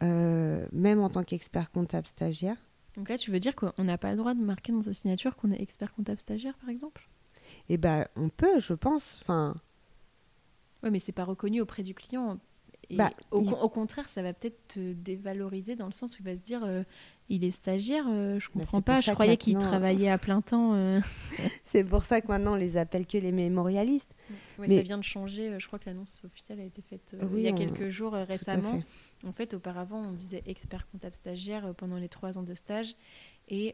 même 0.02 1.00
en 1.00 1.10
tant 1.10 1.24
qu'expert 1.24 1.72
comptable 1.72 2.08
stagiaire. 2.08 2.58
Donc 2.98 3.10
là, 3.10 3.18
tu 3.18 3.32
veux 3.32 3.40
dire 3.40 3.56
qu'on 3.56 3.84
n'a 3.84 3.98
pas 4.00 4.10
le 4.10 4.18
droit 4.18 4.34
de 4.34 4.42
marquer 4.42 4.72
dans 4.72 4.82
sa 4.82 4.92
signature 4.92 5.36
qu'on 5.36 5.52
est 5.52 5.62
expert 5.62 5.94
comptable 5.94 6.18
stagiaire, 6.18 6.58
par 6.58 6.70
exemple? 6.70 7.08
Eh 7.70 7.78
ben, 7.78 8.08
on 8.16 8.30
peut, 8.30 8.60
je 8.60 8.74
pense. 8.74 9.20
Enfin. 9.22 9.56
Ouais, 10.82 10.90
mais 10.90 11.00
c'est 11.00 11.12
pas 11.12 11.24
reconnu 11.24 11.62
auprès 11.62 11.84
du 11.84 11.94
client. 11.94 12.40
Bah, 12.92 13.12
au, 13.32 13.70
contraire, 13.70 14.08
ça 14.08 14.22
va 14.22 14.34
peut-être 14.34 14.68
te 14.70 14.94
dévaloriser 14.94 15.76
dans 15.76 15.88
le 15.88 15.92
sens 15.92 16.14
où 16.14 16.22
il 16.22 16.26
va 16.26 16.36
se 16.36 16.42
dire 16.42 16.64
euh, 16.64 16.84
il 17.28 17.44
est 17.44 17.52
stagiaire, 17.52 18.06
euh, 18.08 18.40
je 18.40 18.48
bah, 18.48 18.62
comprends 18.62 18.82
pas, 18.82 19.02
je 19.02 19.12
croyais 19.12 19.36
qu'il 19.36 19.58
travaillait 19.58 20.10
à 20.10 20.18
plein 20.18 20.42
temps. 20.42 20.74
Euh. 20.74 21.02
c'est 21.66 21.84
pour 21.84 22.06
ça 22.06 22.22
que 22.22 22.28
maintenant 22.28 22.54
on 22.54 22.58
les 22.58 22.78
appelle 22.78 23.06
que 23.06 23.18
les 23.18 23.34
mémorialistes. 23.34 24.16
mais... 24.58 24.78
Ça 24.78 24.82
vient 24.82 24.98
de 24.98 25.04
changer, 25.04 25.60
je 25.60 25.68
crois 25.68 25.80
que 25.80 25.88
l'annonce 25.88 26.22
officielle 26.24 26.62
a 26.62 26.64
été 26.64 26.82
faite 26.82 27.16
il 27.36 27.42
y 27.42 27.48
a 27.48 27.52
quelques 27.52 27.90
jours 27.90 28.14
récemment. 28.14 28.82
En 29.26 29.32
fait, 29.32 29.56
auparavant, 29.56 30.04
on 30.08 30.12
disait 30.12 30.44
expert 30.46 30.88
comptable 30.92 31.16
stagiaire 31.16 31.74
pendant 31.76 31.98
les 31.98 32.08
trois 32.08 32.38
ans 32.38 32.44
de 32.44 32.54
stage. 32.54 32.96
Et 33.50 33.74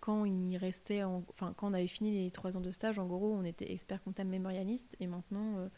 quand 0.00 0.26
il 0.26 0.56
restait, 0.56 1.04
enfin 1.04 1.54
quand 1.56 1.70
on 1.70 1.74
avait 1.74 1.86
fini 1.86 2.24
les 2.24 2.30
trois 2.30 2.56
ans 2.56 2.60
de 2.60 2.70
stage, 2.70 2.98
en 2.98 3.06
gros, 3.06 3.32
on 3.32 3.44
était 3.44 3.72
expert 3.72 4.02
comptable 4.02 4.30
mémorialiste. 4.30 4.96
Et 5.00 5.06
maintenant 5.06 5.58
euh, 5.58 5.68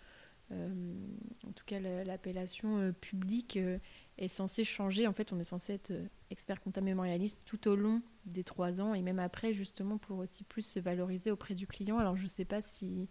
en 0.50 1.52
tout 1.52 1.64
cas, 1.64 1.80
l'appellation 1.80 2.78
euh, 2.78 2.92
publique 2.92 3.56
euh, 3.56 3.78
est 4.18 4.28
censée 4.28 4.64
changer. 4.64 5.06
En 5.06 5.12
fait, 5.12 5.32
on 5.32 5.38
est 5.38 5.44
censé 5.44 5.74
être 5.74 5.92
expert 6.30 6.60
comptable 6.60 6.86
mémorialiste 6.86 7.38
tout 7.44 7.68
au 7.68 7.76
long 7.76 8.02
des 8.26 8.44
trois 8.44 8.80
ans 8.80 8.94
et 8.94 9.02
même 9.02 9.18
après, 9.18 9.52
justement, 9.52 9.98
pour 9.98 10.18
aussi 10.18 10.44
plus 10.44 10.62
se 10.62 10.80
valoriser 10.80 11.30
auprès 11.30 11.54
du 11.54 11.66
client. 11.66 11.98
Alors, 11.98 12.16
je 12.16 12.24
ne 12.24 12.28
sais 12.28 12.44
pas 12.44 12.62
si, 12.62 13.08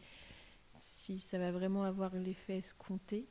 si 0.75 1.19
ça 1.19 1.37
va 1.37 1.51
vraiment 1.51 1.83
avoir 1.83 2.15
l'effet 2.15 2.57
escompté. 2.57 3.27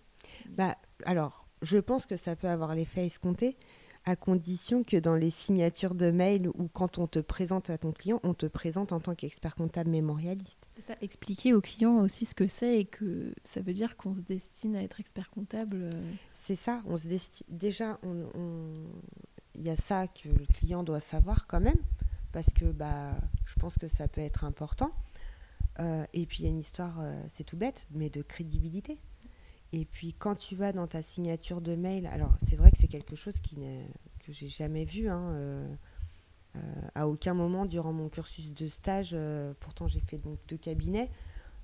Bah, 0.50 0.76
alors, 1.04 1.46
je 1.62 1.78
pense 1.78 2.06
que 2.06 2.16
ça 2.16 2.36
peut 2.36 2.48
avoir 2.48 2.74
l'effet 2.74 3.06
escompté 3.06 3.56
à 4.04 4.16
condition 4.16 4.82
que 4.82 4.96
dans 4.96 5.14
les 5.14 5.30
signatures 5.30 5.94
de 5.94 6.10
mail 6.10 6.48
ou 6.48 6.68
quand 6.72 6.98
on 6.98 7.06
te 7.06 7.20
présente 7.20 7.70
à 7.70 7.78
ton 7.78 7.92
client, 7.92 8.20
on 8.24 8.34
te 8.34 8.46
présente 8.46 8.92
en 8.92 9.00
tant 9.00 9.14
qu'expert 9.14 9.54
comptable 9.54 9.90
mémorialiste. 9.90 10.58
C'est 10.76 10.86
ça, 10.86 10.94
expliquer 11.00 11.54
au 11.54 11.60
client 11.60 12.00
aussi 12.00 12.24
ce 12.24 12.34
que 12.34 12.46
c'est 12.46 12.80
et 12.80 12.84
que 12.84 13.32
ça 13.44 13.60
veut 13.60 13.72
dire 13.72 13.96
qu'on 13.96 14.14
se 14.14 14.20
destine 14.20 14.74
à 14.74 14.82
être 14.82 14.98
expert 14.98 15.30
comptable. 15.30 15.78
Euh. 15.82 16.12
C'est 16.32 16.56
ça, 16.56 16.82
on 16.86 16.96
se 16.96 17.06
destine. 17.06 17.46
Déjà, 17.48 18.00
il 19.54 19.62
y 19.62 19.70
a 19.70 19.76
ça 19.76 20.08
que 20.08 20.28
le 20.28 20.46
client 20.46 20.82
doit 20.82 21.00
savoir 21.00 21.46
quand 21.46 21.60
même, 21.60 21.80
parce 22.32 22.50
que 22.52 22.64
bah, 22.64 23.14
je 23.44 23.54
pense 23.54 23.78
que 23.78 23.86
ça 23.86 24.08
peut 24.08 24.20
être 24.20 24.44
important. 24.44 24.92
Euh, 25.78 26.04
et 26.12 26.26
puis 26.26 26.40
il 26.40 26.44
y 26.44 26.48
a 26.48 26.50
une 26.50 26.58
histoire, 26.58 26.98
euh, 27.00 27.22
c'est 27.32 27.44
tout 27.44 27.56
bête, 27.56 27.86
mais 27.92 28.10
de 28.10 28.22
crédibilité. 28.22 28.98
Et 29.72 29.86
puis 29.86 30.12
quand 30.12 30.34
tu 30.34 30.54
vas 30.54 30.72
dans 30.72 30.86
ta 30.86 31.02
signature 31.02 31.60
de 31.60 31.74
mail, 31.74 32.06
alors 32.06 32.34
c'est 32.46 32.56
vrai 32.56 32.70
que 32.70 32.76
c'est 32.78 32.88
quelque 32.88 33.16
chose 33.16 33.38
qui 33.40 33.56
que 34.24 34.32
j'ai 34.32 34.48
jamais 34.48 34.84
vu. 34.84 35.08
Hein, 35.08 35.30
euh, 35.32 35.74
euh, 36.56 36.60
à 36.94 37.08
aucun 37.08 37.32
moment 37.32 37.64
durant 37.64 37.92
mon 37.92 38.10
cursus 38.10 38.52
de 38.52 38.68
stage, 38.68 39.12
euh, 39.14 39.54
pourtant 39.60 39.86
j'ai 39.86 40.00
fait 40.00 40.18
donc 40.18 40.38
deux 40.48 40.58
cabinets, 40.58 41.10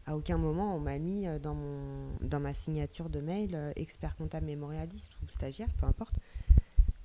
à 0.07 0.17
aucun 0.17 0.39
moment 0.39 0.75
on 0.75 0.81
m'a 0.81 0.99
mis 0.99 1.27
dans, 1.43 1.55
mon, 1.55 2.17
dans 2.23 2.41
ma 2.41 2.55
signature 2.55 3.11
de 3.11 3.21
mail 3.21 3.73
expert 3.77 4.17
comptable 4.17 4.47
mémorialiste 4.47 5.13
ou 5.23 5.29
stagiaire, 5.29 5.69
peu 5.79 5.87
importe. 5.87 6.17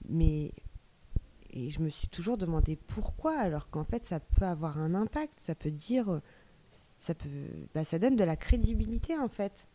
Mais 0.08 0.54
et 1.50 1.70
je 1.70 1.82
me 1.82 1.90
suis 1.90 2.08
toujours 2.08 2.38
demandé 2.38 2.78
pourquoi, 2.78 3.38
alors 3.38 3.70
qu'en 3.70 3.84
fait 3.84 4.06
ça 4.06 4.22
peut 4.22 4.46
avoir 4.46 4.80
un 4.80 4.96
impact, 4.96 5.34
ça 5.46 5.54
peut 5.54 5.70
dire, 5.70 6.22
ça 6.96 7.14
peut, 7.14 7.28
bah, 7.76 7.84
ça 7.84 8.00
donne 8.00 8.16
de 8.16 8.24
la 8.24 8.38
crédibilité 8.38 9.18
en 9.18 9.28
fait 9.28 9.68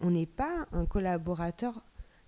on 0.00 0.10
n'est 0.10 0.26
pas 0.26 0.66
un 0.72 0.86
collaborateur 0.86 1.82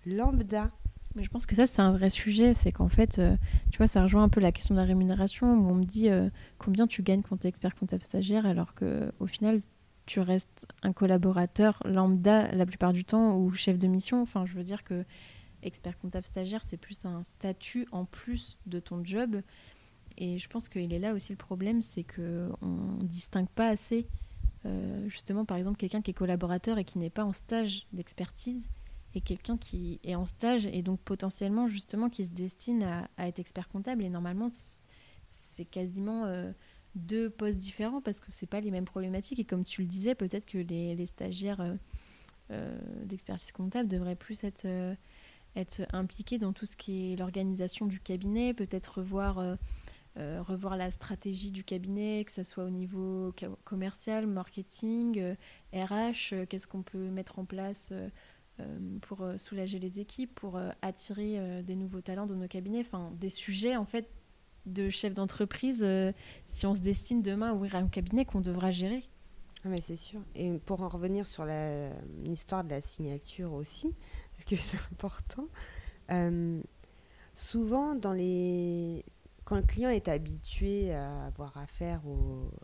lambda. 0.05 0.71
Mais 1.15 1.23
je 1.23 1.29
pense 1.29 1.45
que 1.45 1.55
ça, 1.55 1.65
c'est 1.65 1.81
un 1.81 1.91
vrai 1.91 2.09
sujet. 2.09 2.53
C'est 2.53 2.71
qu'en 2.71 2.89
fait, 2.89 3.19
euh, 3.19 3.37
tu 3.71 3.77
vois, 3.77 3.87
ça 3.87 4.01
rejoint 4.01 4.23
un 4.23 4.29
peu 4.29 4.41
la 4.41 4.51
question 4.51 4.75
de 4.75 4.79
la 4.79 4.85
rémunération 4.85 5.47
où 5.47 5.69
on 5.69 5.75
me 5.75 5.85
dit 5.85 6.09
euh, 6.09 6.29
combien 6.57 6.87
tu 6.87 7.03
gagnes 7.03 7.21
quand 7.21 7.37
tu 7.37 7.47
es 7.47 7.49
expert 7.49 7.73
comptable 7.75 8.03
stagiaire, 8.03 8.45
alors 8.45 8.75
qu'au 8.75 9.27
final, 9.27 9.61
tu 10.05 10.19
restes 10.19 10.65
un 10.83 10.93
collaborateur 10.93 11.81
lambda 11.85 12.51
la 12.51 12.65
plupart 12.65 12.93
du 12.93 13.05
temps 13.05 13.37
ou 13.37 13.51
chef 13.53 13.79
de 13.79 13.87
mission. 13.87 14.21
Enfin, 14.21 14.45
je 14.45 14.53
veux 14.53 14.63
dire 14.63 14.83
que 14.83 15.05
expert 15.63 15.97
comptable 15.97 16.25
stagiaire, 16.25 16.61
c'est 16.65 16.77
plus 16.77 16.99
un 17.05 17.23
statut 17.23 17.87
en 17.91 18.05
plus 18.05 18.59
de 18.65 18.79
ton 18.79 19.03
job. 19.03 19.41
Et 20.17 20.37
je 20.37 20.47
pense 20.47 20.69
qu'il 20.69 20.93
est 20.93 20.99
là 20.99 21.13
aussi 21.13 21.33
le 21.33 21.37
problème, 21.37 21.81
c'est 21.81 22.03
qu'on 22.03 22.21
ne 22.61 23.03
distingue 23.03 23.49
pas 23.49 23.67
assez 23.67 24.07
justement, 25.07 25.45
par 25.45 25.57
exemple, 25.57 25.77
quelqu'un 25.77 26.01
qui 26.01 26.11
est 26.11 26.15
collaborateur 26.15 26.77
et 26.77 26.83
qui 26.83 26.97
n'est 26.97 27.09
pas 27.09 27.23
en 27.23 27.33
stage 27.33 27.87
d'expertise, 27.93 28.67
et 29.15 29.21
quelqu'un 29.21 29.57
qui 29.57 29.99
est 30.03 30.15
en 30.15 30.25
stage 30.25 30.65
et 30.65 30.81
donc 30.81 30.99
potentiellement, 30.99 31.67
justement, 31.67 32.09
qui 32.09 32.25
se 32.25 32.31
destine 32.31 32.83
à, 32.83 33.27
être 33.27 33.39
expert 33.39 33.69
comptable. 33.69 34.03
Et 34.03 34.09
normalement, 34.09 34.47
c'est 35.55 35.65
quasiment 35.65 36.25
euh, 36.25 36.51
deux 36.95 37.29
postes 37.29 37.57
différents 37.57 38.01
parce 38.01 38.19
que 38.19 38.27
c'est 38.29 38.45
pas 38.45 38.59
les 38.59 38.71
mêmes 38.71 38.85
problématiques. 38.85 39.39
Et 39.39 39.45
comme 39.45 39.63
tu 39.63 39.81
le 39.81 39.87
disais, 39.87 40.15
peut-être 40.15 40.45
que 40.45 40.57
les, 40.57 41.05
stagiaires 41.05 41.77
euh, 42.51 42.77
d'expertise 43.05 43.53
comptable 43.53 43.87
devraient 43.87 44.17
plus 44.17 44.43
être, 44.43 44.67
être 45.55 45.81
impliqués 45.93 46.37
dans 46.37 46.51
tout 46.51 46.65
ce 46.65 46.75
qui 46.75 47.13
est 47.13 47.15
l'organisation 47.15 47.85
du 47.85 48.01
cabinet, 48.01 48.53
peut-être 48.53 48.99
revoir 48.99 49.39
euh, 50.17 50.41
revoir 50.41 50.77
la 50.77 50.91
stratégie 50.91 51.51
du 51.51 51.65
cabinet, 51.65 52.23
que 52.23 52.31
ce 52.31 52.43
soit 52.43 52.63
au 52.63 52.69
niveau 52.69 53.33
commercial, 53.65 54.27
marketing, 54.27 55.35
RH, 55.73 55.75
euh, 55.75 56.13
euh, 56.31 56.45
qu'est-ce 56.45 56.67
qu'on 56.67 56.83
peut 56.83 57.09
mettre 57.09 57.37
en 57.39 57.45
place 57.45 57.91
pour 59.01 59.27
soulager 59.35 59.79
les 59.79 59.99
équipes, 59.99 60.33
pour 60.33 60.57
attirer 60.81 61.61
des 61.63 61.75
nouveaux 61.75 61.99
talents 61.99 62.25
dans 62.25 62.37
nos 62.37 62.47
cabinets, 62.47 62.79
enfin 62.79 63.11
des 63.19 63.29
sujets 63.29 63.75
en 63.75 63.83
fait 63.83 64.09
de 64.65 64.89
chef 64.89 65.13
d'entreprise 65.13 65.85
si 66.45 66.65
on 66.65 66.73
se 66.73 66.79
destine 66.79 67.21
demain 67.21 67.49
à 67.49 67.53
ouvrir 67.53 67.75
un 67.75 67.89
cabinet 67.89 68.23
qu'on 68.23 68.39
devra 68.39 68.71
gérer. 68.71 69.03
Ah, 69.65 69.67
mais 69.67 69.81
c'est 69.81 69.97
sûr. 69.97 70.21
Et 70.35 70.57
pour 70.59 70.81
en 70.83 70.87
revenir 70.87 71.27
sur 71.27 71.45
l'histoire 72.23 72.63
de 72.63 72.69
la 72.69 72.79
signature 72.79 73.51
aussi, 73.51 73.93
parce 74.31 74.45
que 74.45 74.55
c'est 74.55 74.77
important, 74.93 75.49
souvent 77.35 77.93
dans 77.93 78.13
les, 78.13 79.03
quand 79.45 79.55
le 79.55 79.61
client 79.61 79.89
est 79.89 80.07
habitué 80.07 80.91
à 80.93 81.25
avoir 81.25 81.55
affaire 81.57 82.01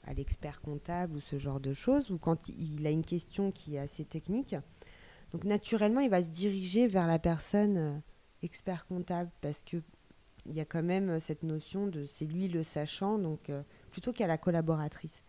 à 0.04 0.14
l'expert 0.14 0.62
comptable 0.62 1.16
ou 1.16 1.20
ce 1.20 1.38
genre 1.38 1.60
de 1.60 1.74
choses, 1.74 2.12
ou 2.12 2.18
quand 2.18 2.50
il 2.50 2.86
a 2.88 2.90
une 2.90 3.06
question 3.06 3.52
qui 3.52 3.76
est 3.76 3.80
assez 3.80 4.04
technique, 4.04 4.56
donc 5.32 5.46
naturellement, 5.46 6.02
il 6.02 6.10
va 6.10 6.24
se 6.24 6.30
diriger 6.30 6.88
vers 6.88 7.08
la 7.08 7.20
personne 7.20 7.78
euh, 7.78 7.98
expert 8.44 8.86
comptable 8.88 9.30
parce 9.42 9.64
que 9.64 9.78
il 10.48 10.54
y 10.54 10.60
a 10.60 10.66
quand 10.66 10.82
même 10.82 11.20
cette 11.20 11.44
notion 11.44 11.86
de 11.86 12.06
c'est 12.06 12.26
lui 12.26 12.48
le 12.48 12.64
sachant, 12.64 13.20
donc 13.20 13.50
euh, 13.50 13.62
plutôt 13.92 14.12
qu'à 14.12 14.26
la 14.26 14.40
collaboratrice. 14.40 15.22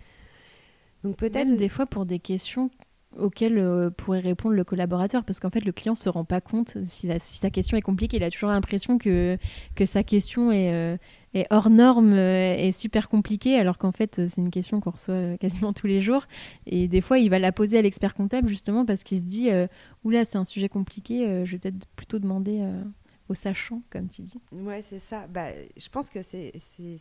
Donc 1.05 1.17
peut-être 1.17 1.57
des 1.57 1.69
fois 1.69 1.87
pour 1.87 2.07
des 2.07 2.19
questions 2.19 2.71
auquel 3.19 3.59
euh, 3.59 3.91
pourrait 3.91 4.21
répondre 4.21 4.55
le 4.55 4.65
collaborateur 4.65 5.25
parce 5.25 5.39
qu'en 5.39 5.51
fait 5.51 5.65
le 5.65 5.73
client 5.73 5.95
se 5.95 6.09
rend 6.09 6.25
pas 6.25 6.41
compte 6.41 6.79
si, 6.85 7.11
sa 7.19 7.51
question 7.51 7.77
est 7.77 7.83
compliquée 7.83 8.17
il 8.17 8.23
a 8.23 8.31
toujours 8.31 8.49
l'impression 8.49 8.97
que, 8.97 9.37
que 9.75 9.85
sa 9.85 10.03
question 10.03 10.51
est, 10.51 10.73
euh, 10.73 10.97
est 11.35 11.47
hors 11.51 11.71
norme 11.71 12.15
et 12.15 12.73
super 12.73 13.09
compliquée 13.09 13.57
alors 13.57 13.79
qu'en 13.79 13.93
fait 13.93 14.27
c'est 14.29 14.41
une 14.41 14.51
question 14.51 14.81
qu'on 14.81 14.91
reçoit 14.91 15.37
quasiment 15.39 15.73
tous 15.73 15.87
les 15.87 16.01
jours 16.01 16.27
et 16.67 16.89
des 16.89 17.01
fois 17.01 17.19
il 17.19 17.31
va 17.31 17.39
la 17.39 17.53
poser 17.53 17.79
à 17.79 17.83
l'expert 17.83 18.15
comptable 18.15 18.49
justement 18.49 18.85
parce 18.85 19.03
qu'il 19.03 19.19
se 19.19 19.25
dit 19.25 19.51
oula 20.05 20.25
c'est 20.25 20.39
un 20.39 20.45
sujet 20.45 20.69
compliqué 20.69 21.45
je 21.45 21.53
vais 21.53 21.59
peut-être 21.59 21.87
plutôt 21.97 22.19
demander 22.19 22.67
au 23.29 23.35
sachant, 23.35 23.83
comme 23.91 24.09
tu 24.09 24.23
dis. 24.23 24.41
Ouais, 24.53 24.83
c'est 24.83 24.99
ça. 24.99 25.27
Bah, 25.27 25.49
je 25.77 25.89
pense 25.89 26.11
que 26.11 26.23
c'est 26.23 26.53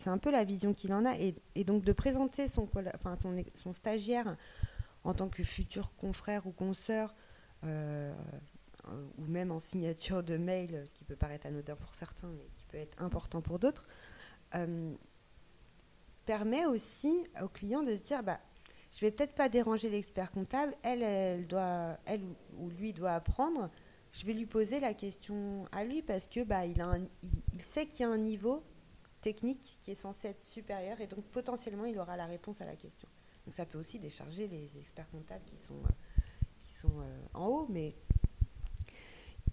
un 0.08 0.18
peu 0.18 0.32
la 0.32 0.44
vision 0.44 0.74
qu'il 0.74 0.94
en 0.94 1.06
a. 1.06 1.18
Et, 1.18 1.36
et, 1.56 1.64
donc 1.64 1.84
de 1.84 1.92
présenter 1.92 2.48
son, 2.48 2.68
enfin, 2.96 3.18
son, 3.22 3.36
son, 3.56 3.74
stagiaire 3.74 4.38
en 5.04 5.14
tant 5.14 5.30
que 5.30 5.44
futur 5.44 5.94
confrère 5.96 6.48
ou 6.48 6.52
consoeur, 6.52 7.16
euh, 7.66 8.14
ou 9.18 9.26
même 9.26 9.52
en 9.52 9.60
signature 9.60 10.24
de 10.24 10.38
mail, 10.38 10.86
ce 10.88 10.94
qui 10.94 11.04
peut 11.04 11.16
paraître 11.16 11.48
anodin 11.48 11.76
pour 11.76 11.94
certains, 11.96 12.30
mais 12.30 12.48
qui 12.56 12.66
peut 12.66 12.78
être 12.78 13.02
important 13.02 13.42
pour 13.42 13.60
d'autres, 13.60 13.88
euh, 14.56 14.94
permet 16.26 16.66
aussi 16.66 17.26
au 17.42 17.48
client 17.48 17.84
de 17.84 17.96
se 17.96 18.02
dire, 18.02 18.24
bah, 18.24 18.40
je 18.92 19.00
vais 19.00 19.12
peut-être 19.12 19.36
pas 19.36 19.50
déranger 19.50 19.90
l'expert 19.90 20.32
comptable, 20.32 20.76
elle, 20.84 21.04
elle, 21.04 21.48
doit, 21.48 21.98
elle 22.06 22.22
ou 22.58 22.70
lui 22.70 22.94
doit 22.94 23.14
apprendre 23.14 23.70
je 24.14 24.26
vais 24.26 24.34
lui 24.34 24.46
poser 24.46 24.80
la 24.80 24.94
question 24.94 25.66
à 25.72 25.84
lui 25.84 26.02
parce 26.02 26.28
que 26.28 26.44
bah, 26.44 26.66
il, 26.66 26.82
a 26.82 26.98
il, 27.54 27.62
sait 27.64 27.86
qu'il 27.86 28.02
y 28.02 28.04
a 28.04 28.10
un 28.10 28.18
niveau 28.18 28.64
technique 29.22 29.78
qui 29.82 29.92
est 29.92 29.96
censé 29.96 30.30
être 30.30 30.46
supérieur 30.46 31.00
et 31.00 31.08
donc 31.08 31.24
potentiellement 31.26 31.86
il 31.86 31.98
aura 31.98 32.18
la 32.18 32.26
réponse 32.26 32.62
à 32.62 32.66
la 32.66 32.76
question. 32.76 33.08
Donc 33.46 33.54
ça 33.54 33.66
peut 33.66 33.80
aussi 33.80 34.00
décharger 34.00 34.48
les 34.48 34.78
experts 34.78 35.10
comptables 35.10 35.46
qui 35.46 35.58
sont, 35.58 35.82
qui 36.60 36.74
sont 36.74 37.00
euh, 37.00 37.24
en 37.34 37.48
haut, 37.48 37.68
mais 37.70 37.96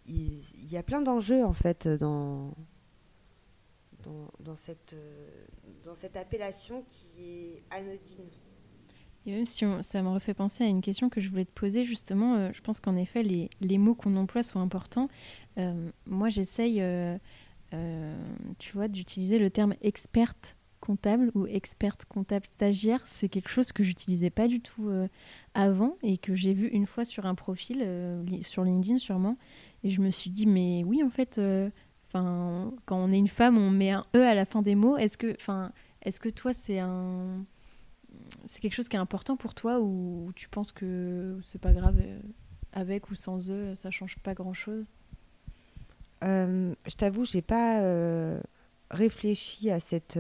il, 0.07 0.71
y 0.71 0.77
a 0.77 0.83
plein 0.83 1.03
d'enjeux 1.03 1.45
en 1.45 1.53
fait 1.53 1.87
dans, 1.87 2.53
dans, 4.41 4.57
cette, 4.57 4.95
euh, 4.95 5.29
dans 5.85 5.95
cette 5.95 6.17
appellation 6.17 6.85
qui 6.89 7.23
est 7.23 7.63
anodine. 7.71 8.29
Et 9.27 9.33
même 9.33 9.47
si 9.47 9.65
ça 9.83 10.03
me 10.03 10.09
refait 10.09 10.35
penser 10.35 10.65
à 10.65 10.67
une 10.67 10.81
question 10.81 11.09
que 11.11 11.21
je 11.21 11.29
voulais 11.29 11.45
te 11.45 11.53
poser, 11.53 11.85
justement, 11.85 12.37
euh, 12.37 12.51
je 12.53 12.61
pense 12.61 12.81
qu'en 12.81 12.97
effet, 12.97 13.23
les, 13.23 13.51
les 13.61 13.79
mots 13.79 13.95
qu'on 13.95 14.17
emploie 14.17 14.43
sont 14.43 14.61
importants. 14.61 15.09
Euh, 15.59 15.91
moi, 16.07 16.29
j'essaye, 16.29 16.83
tu 18.59 18.73
vois, 18.73 18.89
d'utiliser 18.89 19.39
le 19.39 19.51
terme 19.51 19.75
experte 19.83 20.57
comptable 20.81 21.31
ou 21.35 21.47
experte 21.47 22.05
comptable 22.07 22.47
stagiaire. 22.47 23.03
C'est 23.07 23.29
quelque 23.29 23.51
chose 23.51 23.73
que 23.73 23.83
j'utilisais 23.83 24.31
pas 24.31 24.47
du 24.47 24.61
tout 24.61 24.89
avant 25.53 25.99
et 26.03 26.17
que 26.17 26.35
j'ai 26.35 26.55
vu 26.55 26.69
une 26.69 26.87
fois 26.87 27.05
sur 27.05 27.27
un 27.27 27.35
profil, 27.35 27.87
sur 28.41 28.65
LinkedIn 28.65 28.99
sûrement. 28.99 29.37
Et 29.85 29.91
je 29.91 30.01
me 30.01 30.11
suis 30.11 30.31
dit, 30.31 30.47
mais 30.47 30.85
oui, 30.85 31.03
en 31.03 31.11
fait, 31.11 31.39
enfin 32.09 32.73
quand 32.87 32.97
on 32.97 33.13
est 33.13 33.19
une 33.19 33.29
femme, 33.29 33.57
on 33.59 33.71
met 33.71 33.91
un 33.91 34.05
E 34.17 34.23
à 34.23 34.35
la 34.35 34.45
fin 34.45 34.63
des 34.63 34.75
mots. 34.75 34.97
Est-ce 34.97 35.17
que, 35.17 35.37
est-ce 36.03 36.21
que 36.21 36.29
toi, 36.29 36.53
c'est 36.53 36.79
un 36.79 37.45
c'est 38.45 38.61
quelque 38.61 38.75
chose 38.75 38.89
qui 38.89 38.97
est 38.97 39.01
important 39.01 39.37
pour 39.37 39.55
toi 39.55 39.81
ou 39.81 40.33
tu 40.35 40.49
penses 40.49 40.73
que 40.73 41.39
c'est 41.43 41.61
pas 41.61 41.73
grave 41.73 41.97
euh, 42.01 42.21
avec 42.73 43.11
ou 43.11 43.15
sans 43.15 43.51
eux, 43.51 43.75
ça 43.75 43.91
change 43.91 44.19
pas 44.19 44.35
grand 44.35 44.55
chose 44.55 44.87
euh, 46.25 46.75
Je 46.87 46.95
t'avoue, 46.95 47.25
j'ai 47.25 47.43
pas 47.43 47.81
euh, 47.81 48.41
réfléchi 48.91 49.71
à 49.71 49.81
cette, 49.81 50.19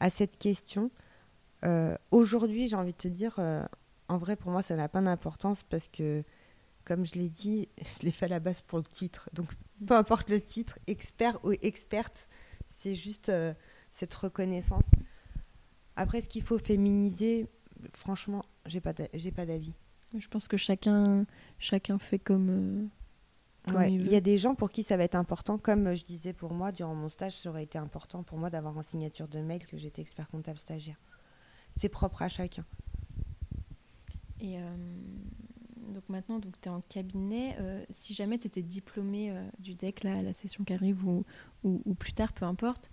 à 0.00 0.10
cette 0.10 0.38
question. 0.38 0.90
Aujourd'hui, 2.10 2.68
j'ai 2.68 2.76
envie 2.76 2.92
de 2.92 2.98
te 2.98 3.08
dire, 3.08 3.38
en 4.08 4.18
vrai, 4.18 4.36
pour 4.36 4.50
moi, 4.50 4.62
ça 4.62 4.76
n'a 4.76 4.88
pas 4.88 5.02
d'importance 5.02 5.62
parce 5.62 5.88
que, 5.88 6.24
comme 6.84 7.04
je 7.04 7.14
l'ai 7.14 7.28
dit, 7.28 7.68
je 8.00 8.04
l'ai 8.04 8.10
fait 8.10 8.26
à 8.26 8.28
la 8.28 8.40
base 8.40 8.60
pour 8.62 8.78
le 8.78 8.84
titre. 8.84 9.28
Donc, 9.32 9.48
peu 9.86 9.94
importe 9.94 10.28
le 10.28 10.40
titre, 10.40 10.78
expert 10.86 11.42
ou 11.44 11.52
experte, 11.62 12.28
c'est 12.66 12.94
juste 12.94 13.32
cette 13.92 14.14
reconnaissance. 14.14 14.84
Après, 15.96 16.20
ce 16.20 16.28
qu'il 16.28 16.42
faut 16.42 16.58
féminiser, 16.58 17.46
franchement, 17.92 18.44
j'ai 18.66 18.80
pas 18.80 18.94
j'ai 19.14 19.32
pas 19.32 19.46
d'avis. 19.46 19.74
Je 20.16 20.28
pense 20.28 20.48
que 20.48 20.56
chacun 20.56 21.26
chacun 21.58 21.98
fait 21.98 22.18
comme. 22.18 22.90
Euh, 23.68 23.86
il 23.86 24.08
y 24.08 24.16
a 24.16 24.20
des 24.20 24.38
gens 24.38 24.54
pour 24.54 24.70
qui 24.70 24.82
ça 24.82 24.96
va 24.96 25.04
être 25.04 25.14
important, 25.14 25.58
comme 25.58 25.94
je 25.94 26.02
disais 26.02 26.32
pour 26.32 26.54
moi 26.54 26.72
durant 26.72 26.94
mon 26.94 27.10
stage, 27.10 27.36
ça 27.36 27.50
aurait 27.50 27.64
été 27.64 27.76
important 27.76 28.22
pour 28.22 28.38
moi 28.38 28.48
d'avoir 28.48 28.76
en 28.76 28.82
signature 28.82 29.28
de 29.28 29.38
mail 29.40 29.66
que 29.66 29.76
j'étais 29.76 30.00
expert 30.00 30.28
comptable 30.28 30.58
stagiaire. 30.58 30.98
C'est 31.78 31.90
propre 31.90 32.22
à 32.22 32.28
chacun. 32.28 32.64
Et 34.40 34.58
euh, 34.58 34.76
donc 35.90 36.08
maintenant, 36.08 36.40
tu 36.40 36.48
es 36.64 36.68
en 36.68 36.80
cabinet. 36.82 37.56
Euh, 37.60 37.84
si 37.90 38.14
jamais 38.14 38.38
tu 38.38 38.46
étais 38.46 38.62
diplômé 38.62 39.34
du 39.58 39.74
DEC, 39.74 40.04
la 40.04 40.32
session 40.32 40.64
qui 40.64 40.72
arrive 40.72 41.04
ou, 41.06 41.94
plus 41.98 42.12
tard, 42.12 42.32
peu 42.32 42.44
importe, 42.44 42.90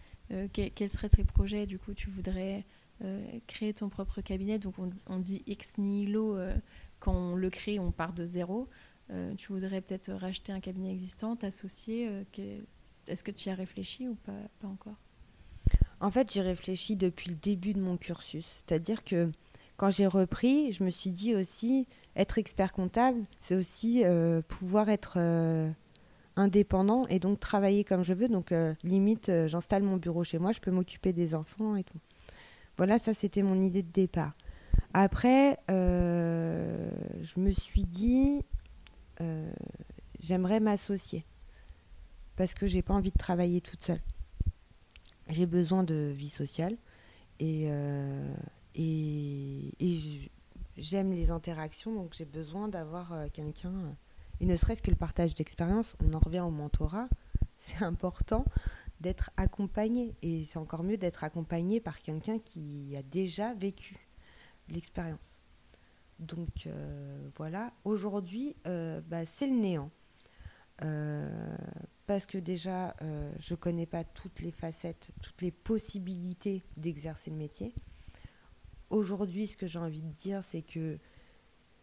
quels 0.54 0.90
seraient 0.90 1.10
tes 1.10 1.24
projets? 1.24 1.66
Du 1.66 1.80
coup, 1.80 1.94
tu 1.94 2.10
voudrais 2.10 2.66
euh, 3.04 3.24
créer 3.46 3.76
ton 3.76 3.90
propre 3.90 4.22
cabinet. 4.22 4.58
Donc 4.58 4.74
on, 4.80 5.20
dit 5.20 5.44
ex 5.46 5.78
nihilo, 5.78 6.36
euh, 6.36 6.56
quand 7.00 7.14
on 7.14 7.36
le 7.36 7.50
crée, 7.52 7.78
on 7.78 7.92
part 7.92 8.12
de 8.14 8.26
zéro. 8.26 8.68
Euh, 9.12 9.36
tu 9.36 9.54
voudrais 9.54 9.82
peut-être 9.82 10.12
racheter 10.12 10.52
un 10.52 10.60
cabinet 10.60 10.92
existant, 10.92 11.36
t'associer. 11.36 12.10
Est-ce 13.08 13.24
que 13.24 13.30
tu 13.30 13.50
y 13.50 13.52
as 13.52 13.56
réfléchi 13.56 14.08
ou 14.08 14.16
pas, 14.16 14.34
pas 14.60 14.68
encore? 14.68 14.96
En 16.00 16.10
fait, 16.10 16.32
j'y 16.32 16.42
réfléchis 16.42 16.96
depuis 16.96 17.30
le 17.30 17.36
début 17.36 17.74
de 17.74 17.82
mon 17.82 17.98
cursus. 17.98 18.64
C'est-à-dire 18.66 19.04
que 19.04 19.32
quand 19.76 19.92
j'ai 19.92 20.08
repris, 20.08 20.72
je 20.72 20.84
me 20.84 20.90
suis 20.90 21.12
dit 21.12 21.36
aussi, 21.36 21.88
être 22.18 22.38
expert 22.38 22.74
comptable, 22.74 23.24
c'est 23.40 23.56
aussi 23.56 24.04
pouvoir 24.48 24.90
être 24.90 25.18
indépendant 26.36 27.04
et 27.10 27.20
donc 27.20 27.40
travailler 27.40 27.84
comme 27.84 28.04
je 28.04 28.14
veux. 28.14 28.28
Donc, 28.28 28.54
limite, 28.84 29.32
j'installe 29.46 29.84
mon 29.84 29.98
bureau 29.98 30.24
chez 30.24 30.40
moi, 30.40 30.52
je 30.52 30.60
peux 30.60 30.72
m'occuper 30.72 31.14
des 31.14 31.36
enfants 31.36 31.76
et 31.76 31.84
tout. 31.84 32.00
Voilà, 32.78 33.00
ça 33.00 33.14
c'était 33.14 33.44
mon 33.44 33.62
idée 33.62 33.84
de 33.84 33.92
départ. 33.92 34.34
Après, 34.94 35.60
euh, 35.70 36.90
je 37.22 37.40
me 37.40 37.52
suis 37.52 37.86
dit, 37.86 38.44
euh, 39.22 39.52
j'aimerais 40.20 40.60
m'associer 40.60 41.26
parce 42.36 42.54
que 42.54 42.68
j'ai 42.68 42.82
pas 42.82 42.94
envie 42.94 43.12
de 43.12 43.18
travailler 43.18 43.62
toute 43.62 43.84
seule. 43.84 44.02
J'ai 45.30 45.46
besoin 45.46 45.84
de 45.84 46.12
vie 46.16 46.30
sociale 46.30 46.78
et, 47.40 47.66
euh, 47.68 48.34
et, 48.76 49.72
j'aime 50.78 51.12
les 51.12 51.32
interactions, 51.32 51.94
donc 51.94 52.14
j'ai 52.14 52.26
besoin 52.26 52.68
d'avoir 52.68 53.14
quelqu'un, 53.34 53.96
et 54.40 54.46
ne 54.46 54.56
serait-ce 54.56 54.82
que 54.82 54.92
le 54.92 54.98
partage 54.98 55.34
d'expérience, 55.34 55.96
on 56.04 56.14
en 56.14 56.20
revient 56.20 56.42
au 56.42 56.52
mentorat, 56.52 57.10
c'est 57.58 57.84
important 57.84 58.46
d'être 59.02 59.32
accompagné. 59.38 60.16
Et 60.22 60.46
c'est 60.46 60.58
encore 60.58 60.84
mieux 60.84 60.98
d'être 60.98 61.24
accompagné 61.24 61.80
par 61.80 62.02
quelqu'un 62.02 62.40
qui 62.40 62.96
a 62.98 63.04
déjà 63.04 63.54
vécu 63.54 63.96
l'expérience. 64.70 65.40
Donc 66.20 66.66
euh, 66.66 67.30
voilà, 67.36 67.72
aujourd'hui, 67.84 68.56
euh, 68.68 69.02
bah, 69.02 69.26
c'est 69.26 69.48
le 69.48 69.56
néant. 69.56 69.92
Euh, 70.84 71.58
parce 72.06 72.26
que 72.26 72.38
déjà, 72.38 72.96
je 73.38 73.54
ne 73.54 73.58
connais 73.58 73.86
pas 73.86 74.06
toutes 74.06 74.40
les 74.40 74.52
facettes, 74.52 75.10
toutes 75.22 75.42
les 75.42 75.52
possibilités 75.52 76.64
d'exercer 76.78 77.30
le 77.30 77.36
métier. 77.36 77.74
Aujourd'hui, 78.90 79.48
ce 79.48 79.58
que 79.58 79.68
j'ai 79.68 79.80
envie 79.80 80.02
de 80.02 80.14
dire, 80.14 80.44
c'est 80.44 80.62
que 80.62 80.98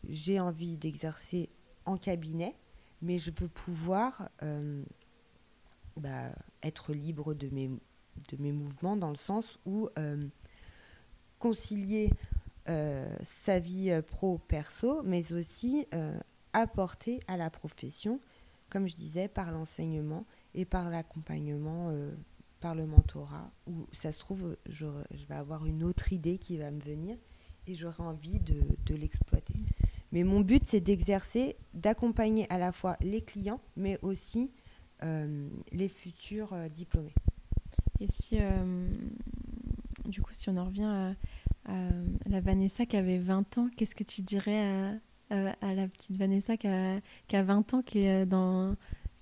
j'ai 0.09 0.41
envie 0.41 0.77
d'exercer 0.77 1.51
en 1.85 1.97
cabinet, 1.97 2.55
mais 3.03 3.19
je 3.19 3.31
veux 3.31 3.49
pouvoir 3.49 4.31
bah, 5.97 6.31
être 6.63 6.93
libre 6.93 7.35
de 7.35 7.49
mes, 7.51 7.69
de 7.69 8.37
mes 8.39 8.53
mouvements 8.53 8.97
dans 8.97 9.11
le 9.11 9.17
sens 9.17 9.59
où 9.65 9.89
euh, 9.99 10.27
concilier 11.39 12.11
euh, 12.69 13.15
sa 13.23 13.59
vie 13.59 13.91
euh, 13.91 14.03
pro-perso, 14.03 15.03
mais 15.03 15.33
aussi 15.33 15.87
apporter 16.53 17.21
à 17.29 17.37
la 17.37 17.51
profession, 17.51 18.21
comme 18.71 18.89
je 18.89 18.97
disais, 18.97 19.29
par 19.29 19.51
l'enseignement 19.51 20.25
et 20.55 20.65
par 20.65 20.91
l'accompagnement, 20.91 21.93
par 22.65 22.75
le 22.75 22.87
mentorat, 22.87 23.51
où 23.67 23.87
ça 23.93 24.11
se 24.11 24.19
trouve, 24.19 24.57
je, 24.65 24.87
vais 25.29 25.35
avoir 25.35 25.67
une 25.67 25.85
autre 25.85 26.15
idée 26.15 26.39
qui 26.39 26.57
va 26.57 26.71
me 26.71 26.81
venir 26.81 27.19
et 27.67 27.75
j'aurai 27.75 28.03
envie 28.03 28.41
de, 28.41 28.95
l'exploiter. 28.95 29.53
Mais 30.13 30.25
mon 30.25 30.41
but, 30.41 30.63
c'est 30.65 30.81
d'exercer, 30.81 31.57
d'accompagner 31.75 32.51
à 32.51 32.57
la 32.57 32.73
fois 32.73 32.97
les 33.03 33.21
clients, 33.21 33.61
mais 33.77 33.99
aussi 34.01 34.51
euh, 35.03 35.51
les 35.73 35.91
futurs 35.91 36.55
euh, 36.55 36.71
diplômés. 36.71 37.13
Et 38.01 38.07
si, 38.09 38.39
euh, 38.41 38.89
du 40.07 40.23
coup, 40.23 40.33
si 40.33 40.49
on 40.49 40.57
en 40.57 40.65
revient 40.65 41.15
à, 41.67 41.91
la 42.31 42.41
Vanessa 42.41 42.87
qui 42.87 42.97
avait 42.97 43.19
20 43.19 43.59
ans, 43.59 43.69
qu'est-ce 43.77 43.95
que 43.95 44.05
tu 44.05 44.23
dirais 44.23 44.99
à, 45.29 45.75
la 45.75 45.87
petite 45.87 46.17
Vanessa 46.17 46.57
qui 46.57 46.69
a, 46.69 46.99
qui 47.29 47.37
a 47.37 47.43
20 47.43 47.75
ans, 47.75 47.83
qui 47.83 48.07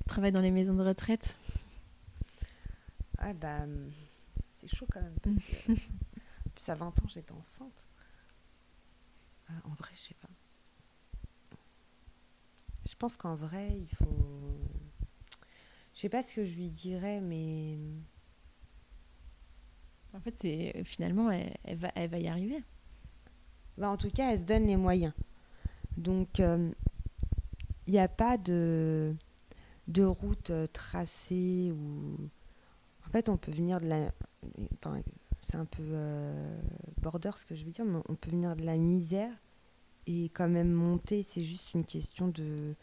travaille 0.07 0.33
dans 0.33 0.41
les 0.41 0.53
maisons 0.53 0.75
de 0.75 0.85
retraite? 0.85 1.37
Ah 3.25 3.33
bah, 3.35 3.67
c'est 4.57 4.67
chaud 4.67 4.87
quand 4.93 5.01
même, 5.01 5.15
parce 5.23 5.37
que 5.37 5.73
plus 6.55 6.69
à 6.69 6.75
20 6.75 6.89
ans, 6.89 7.07
j'étais 7.07 7.31
enceinte. 7.31 7.85
en 9.49 9.75
vrai, 9.75 9.91
je 9.95 10.09
sais 10.09 10.17
pas. 10.21 10.29
Je 12.85 12.95
pense 12.97 13.17
qu'en 13.17 13.37
vrai, 13.37 13.79
il 13.79 13.95
faut. 13.95 14.59
Je 15.95 16.01
sais 16.01 16.09
pas 16.09 16.25
ce 16.25 16.35
que 16.35 16.45
je 16.45 16.57
lui 16.57 16.69
dirais, 16.69 17.21
mais. 17.21 17.79
En 20.15 20.21
fait, 20.21 20.37
c'est 20.37 20.83
finalement, 20.85 21.31
elle, 21.31 21.57
elle, 21.63 21.79
va, 21.79 21.93
elle 21.95 22.11
va 22.11 22.19
y 22.19 22.27
arriver. 22.27 22.63
Bah, 23.79 23.89
en 23.89 23.97
tout 23.97 24.11
cas, 24.11 24.33
elle 24.33 24.41
se 24.41 24.45
donne 24.45 24.67
les 24.67 24.77
moyens. 24.77 25.15
Donc, 25.97 26.41
euh, 26.41 26.73
il 27.87 27.93
n'y 27.93 28.01
a 28.01 28.09
pas 28.09 28.37
de, 28.37 29.15
de 29.87 30.03
route 30.03 30.51
euh, 30.51 30.67
tracée 30.67 31.71
ou. 31.73 32.17
En 33.13 33.19
fait, 33.19 33.29
on 33.29 33.37
peut 33.37 33.53
venir 33.53 33.79
de 33.79 33.89
la. 33.89 34.11
Enfin, 34.79 35.03
c'est 35.47 35.57
un 35.57 35.67
peu 35.67 35.83
euh, 35.83 36.59
border 37.03 37.33
ce 37.37 37.45
que 37.45 37.55
je 37.55 37.63
veux 37.63 37.71
dire, 37.71 37.85
mais 37.85 37.99
on 38.09 38.15
peut 38.15 38.31
venir 38.31 38.57
de 38.57 38.65
la 38.65 38.79
misère 38.79 39.31
et 40.07 40.31
quand 40.31 40.49
même 40.49 40.73
monter. 40.73 41.23
C'est 41.23 41.45
juste 41.45 41.75
une 41.75 41.85
question 41.85 42.29
de, 42.29 42.75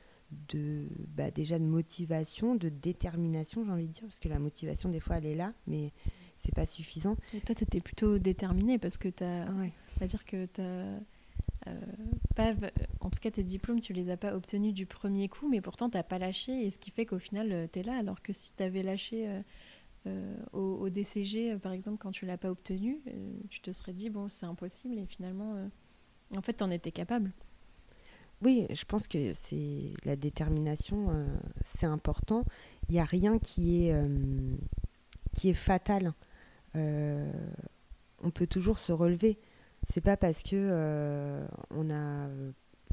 de 0.49 0.86
bah, 1.17 1.32
déjà 1.32 1.57
de 1.57 1.63
motivation, 1.63 2.53
de 2.53 2.69
détermination, 2.69 3.65
j'ai 3.65 3.71
envie 3.71 3.88
de 3.88 3.91
dire, 3.91 4.03
parce 4.03 4.19
que 4.19 4.30
la 4.30 4.38
motivation, 4.38 4.89
des 4.89 4.99
fois, 4.99 5.17
elle 5.17 5.25
est 5.25 5.36
là, 5.36 5.51
mais 5.65 5.91
c'est 6.38 6.53
pas 6.53 6.67
suffisant. 6.67 7.17
Et 7.34 7.41
toi, 7.41 7.55
tu 7.55 7.63
étais 7.63 7.82
plutôt 7.82 8.19
déterminée 8.19 8.77
parce 8.77 8.99
que 8.99 9.09
tu 9.09 9.23
as. 9.23 9.45
Ouais. 9.53 9.73
On 9.97 9.99
va 10.01 10.05
dire 10.05 10.25
que 10.25 10.45
tu 10.45 10.61
as. 10.61 10.99
pas, 12.36 12.53
en 12.99 13.09
tout 13.09 13.19
cas, 13.19 13.32
tes 13.32 13.41
diplômes, 13.41 13.80
tu 13.80 13.93
les 13.93 14.11
as 14.11 14.17
pas 14.17 14.36
obtenus 14.36 14.75
du 14.75 14.86
premier 14.86 15.27
coup, 15.27 15.49
mais 15.49 15.59
pourtant, 15.59 15.89
tu 15.89 15.97
n'as 15.97 16.03
pas 16.03 16.19
lâché. 16.19 16.67
Et 16.67 16.69
ce 16.69 16.77
qui 16.77 16.91
fait 16.91 17.07
qu'au 17.07 17.17
final, 17.17 17.67
tu 17.73 17.80
es 17.80 17.84
là. 17.84 17.97
Alors 17.97 18.21
que 18.21 18.32
si 18.32 18.53
tu 18.55 18.61
avais 18.61 18.84
lâché 18.84 19.27
euh, 19.27 19.41
euh, 20.08 20.36
au, 20.54 20.89
DCG, 20.89 21.52
euh, 21.52 21.58
par 21.58 21.74
exemple, 21.74 21.97
quand 21.97 22.12
tu 22.12 22.26
l'as 22.26 22.38
pas 22.38 22.50
obtenu, 22.50 23.02
euh, 23.08 23.34
tu 23.50 23.60
te 23.60 23.72
serais 23.72 23.93
dit, 23.93 24.10
bon, 24.10 24.30
c'est 24.30 24.45
impossible. 24.45 24.97
Et 24.97 25.06
finalement, 25.06 25.70
en 26.36 26.41
fait, 26.41 26.54
tu 26.54 26.64
en 26.64 26.72
étais 26.72 26.91
capable. 26.91 27.32
Oui, 28.41 28.66
je 28.70 28.86
pense 28.86 29.08
que 29.08 29.34
c'est 29.34 29.93
la 30.06 30.16
détermination, 30.16 31.28
c'est 31.62 31.86
important. 31.86 32.45
Il 32.88 32.93
n'y 32.93 33.02
a 33.02 33.06
rien 33.06 33.38
qui 33.38 33.88
est, 33.88 33.93
qui 35.34 35.50
est 35.50 35.54
fatal. 35.54 36.14
On 36.74 38.32
peut 38.34 38.47
toujours 38.47 38.80
se 38.80 38.93
relever. 38.93 39.38
C'est 39.86 40.00
pas 40.00 40.16
parce 40.16 40.41
que 40.41 41.45
on 41.72 41.89
a, 41.89 42.30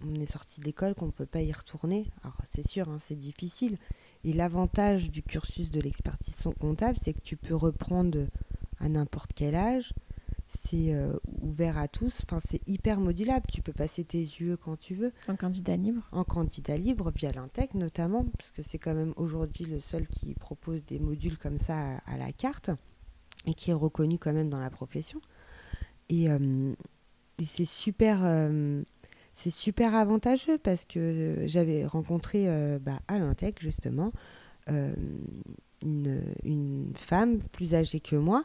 on 0.05 0.15
est 0.17 0.27
sorti 0.27 0.61
de 0.61 0.67
l'école 0.67 0.97
qu'on 0.97 1.13
peut 1.13 1.27
pas 1.27 1.43
y 1.43 1.53
retourner. 1.53 2.11
Alors 2.25 2.39
c'est 2.49 2.67
sûr, 2.67 2.89
hein, 2.89 2.99
c'est 2.99 3.15
difficile. 3.15 3.79
Et 4.27 4.33
l'avantage 4.33 5.09
du 5.13 5.23
cursus 5.23 5.71
de 5.71 5.81
l'expertise 5.81 6.37
comptable, 6.59 6.99
c'est 7.01 7.13
que 7.13 7.21
tu 7.21 7.37
peux 7.37 7.55
reprendre 7.55 8.27
à 8.81 8.89
n'importe 8.89 9.31
quel 9.33 9.55
âge. 9.55 9.93
C'est 10.49 10.93
euh, 10.93 11.13
ouvert 11.43 11.79
à 11.79 11.87
tous. 11.87 12.23
Enfin, 12.25 12.41
c'est 12.45 12.61
hyper 12.69 12.99
modulable. 12.99 13.47
Tu 13.49 13.63
peux 13.63 13.73
passer 13.73 14.03
tes 14.03 14.19
yeux 14.19 14.57
quand 14.57 14.77
tu 14.81 14.97
veux 14.97 15.13
En 15.29 15.37
candidat 15.37 15.77
libre. 15.77 16.09
en 16.11 16.25
candidat 16.25 16.77
libre 16.77 17.13
via 17.15 17.31
l'Intec 17.31 17.75
notamment, 17.75 18.25
parce 18.37 18.51
que 18.51 18.63
c'est 18.63 18.79
quand 18.79 18.95
même 18.95 19.15
aujourd'hui 19.15 19.65
le 19.65 19.79
seul 19.79 20.09
qui 20.09 20.35
propose 20.35 20.85
des 20.85 20.99
modules 20.99 21.39
comme 21.39 21.59
ça 21.59 21.79
à, 21.79 22.15
à 22.15 22.19
la 22.19 22.33
carte 22.33 22.73
et 23.47 23.55
qui 23.55 23.71
est 23.71 23.75
reconnu 23.75 24.19
quand 24.19 24.33
même 24.33 24.51
dans 24.51 24.61
la 24.61 24.71
profession. 24.71 25.21
Et, 26.09 26.29
euh, 26.29 26.73
et 27.39 27.45
c'est 27.45 27.65
super, 27.65 28.25
euh, 28.25 28.83
c'est 29.37 29.51
super 29.51 29.95
avantageux 29.95 30.57
parce 30.57 30.87
que 30.87 31.43
j'avais 31.45 31.85
rencontré 31.85 32.49
euh, 32.49 32.79
bah, 32.79 33.01
à 33.07 33.19
l'Intec 33.19 33.61
justement 33.61 34.11
euh, 34.71 34.95
une, 35.83 36.93
femme 36.95 37.41
plus 37.53 37.75
âgée 37.75 38.01
que 38.01 38.17
moi 38.17 38.45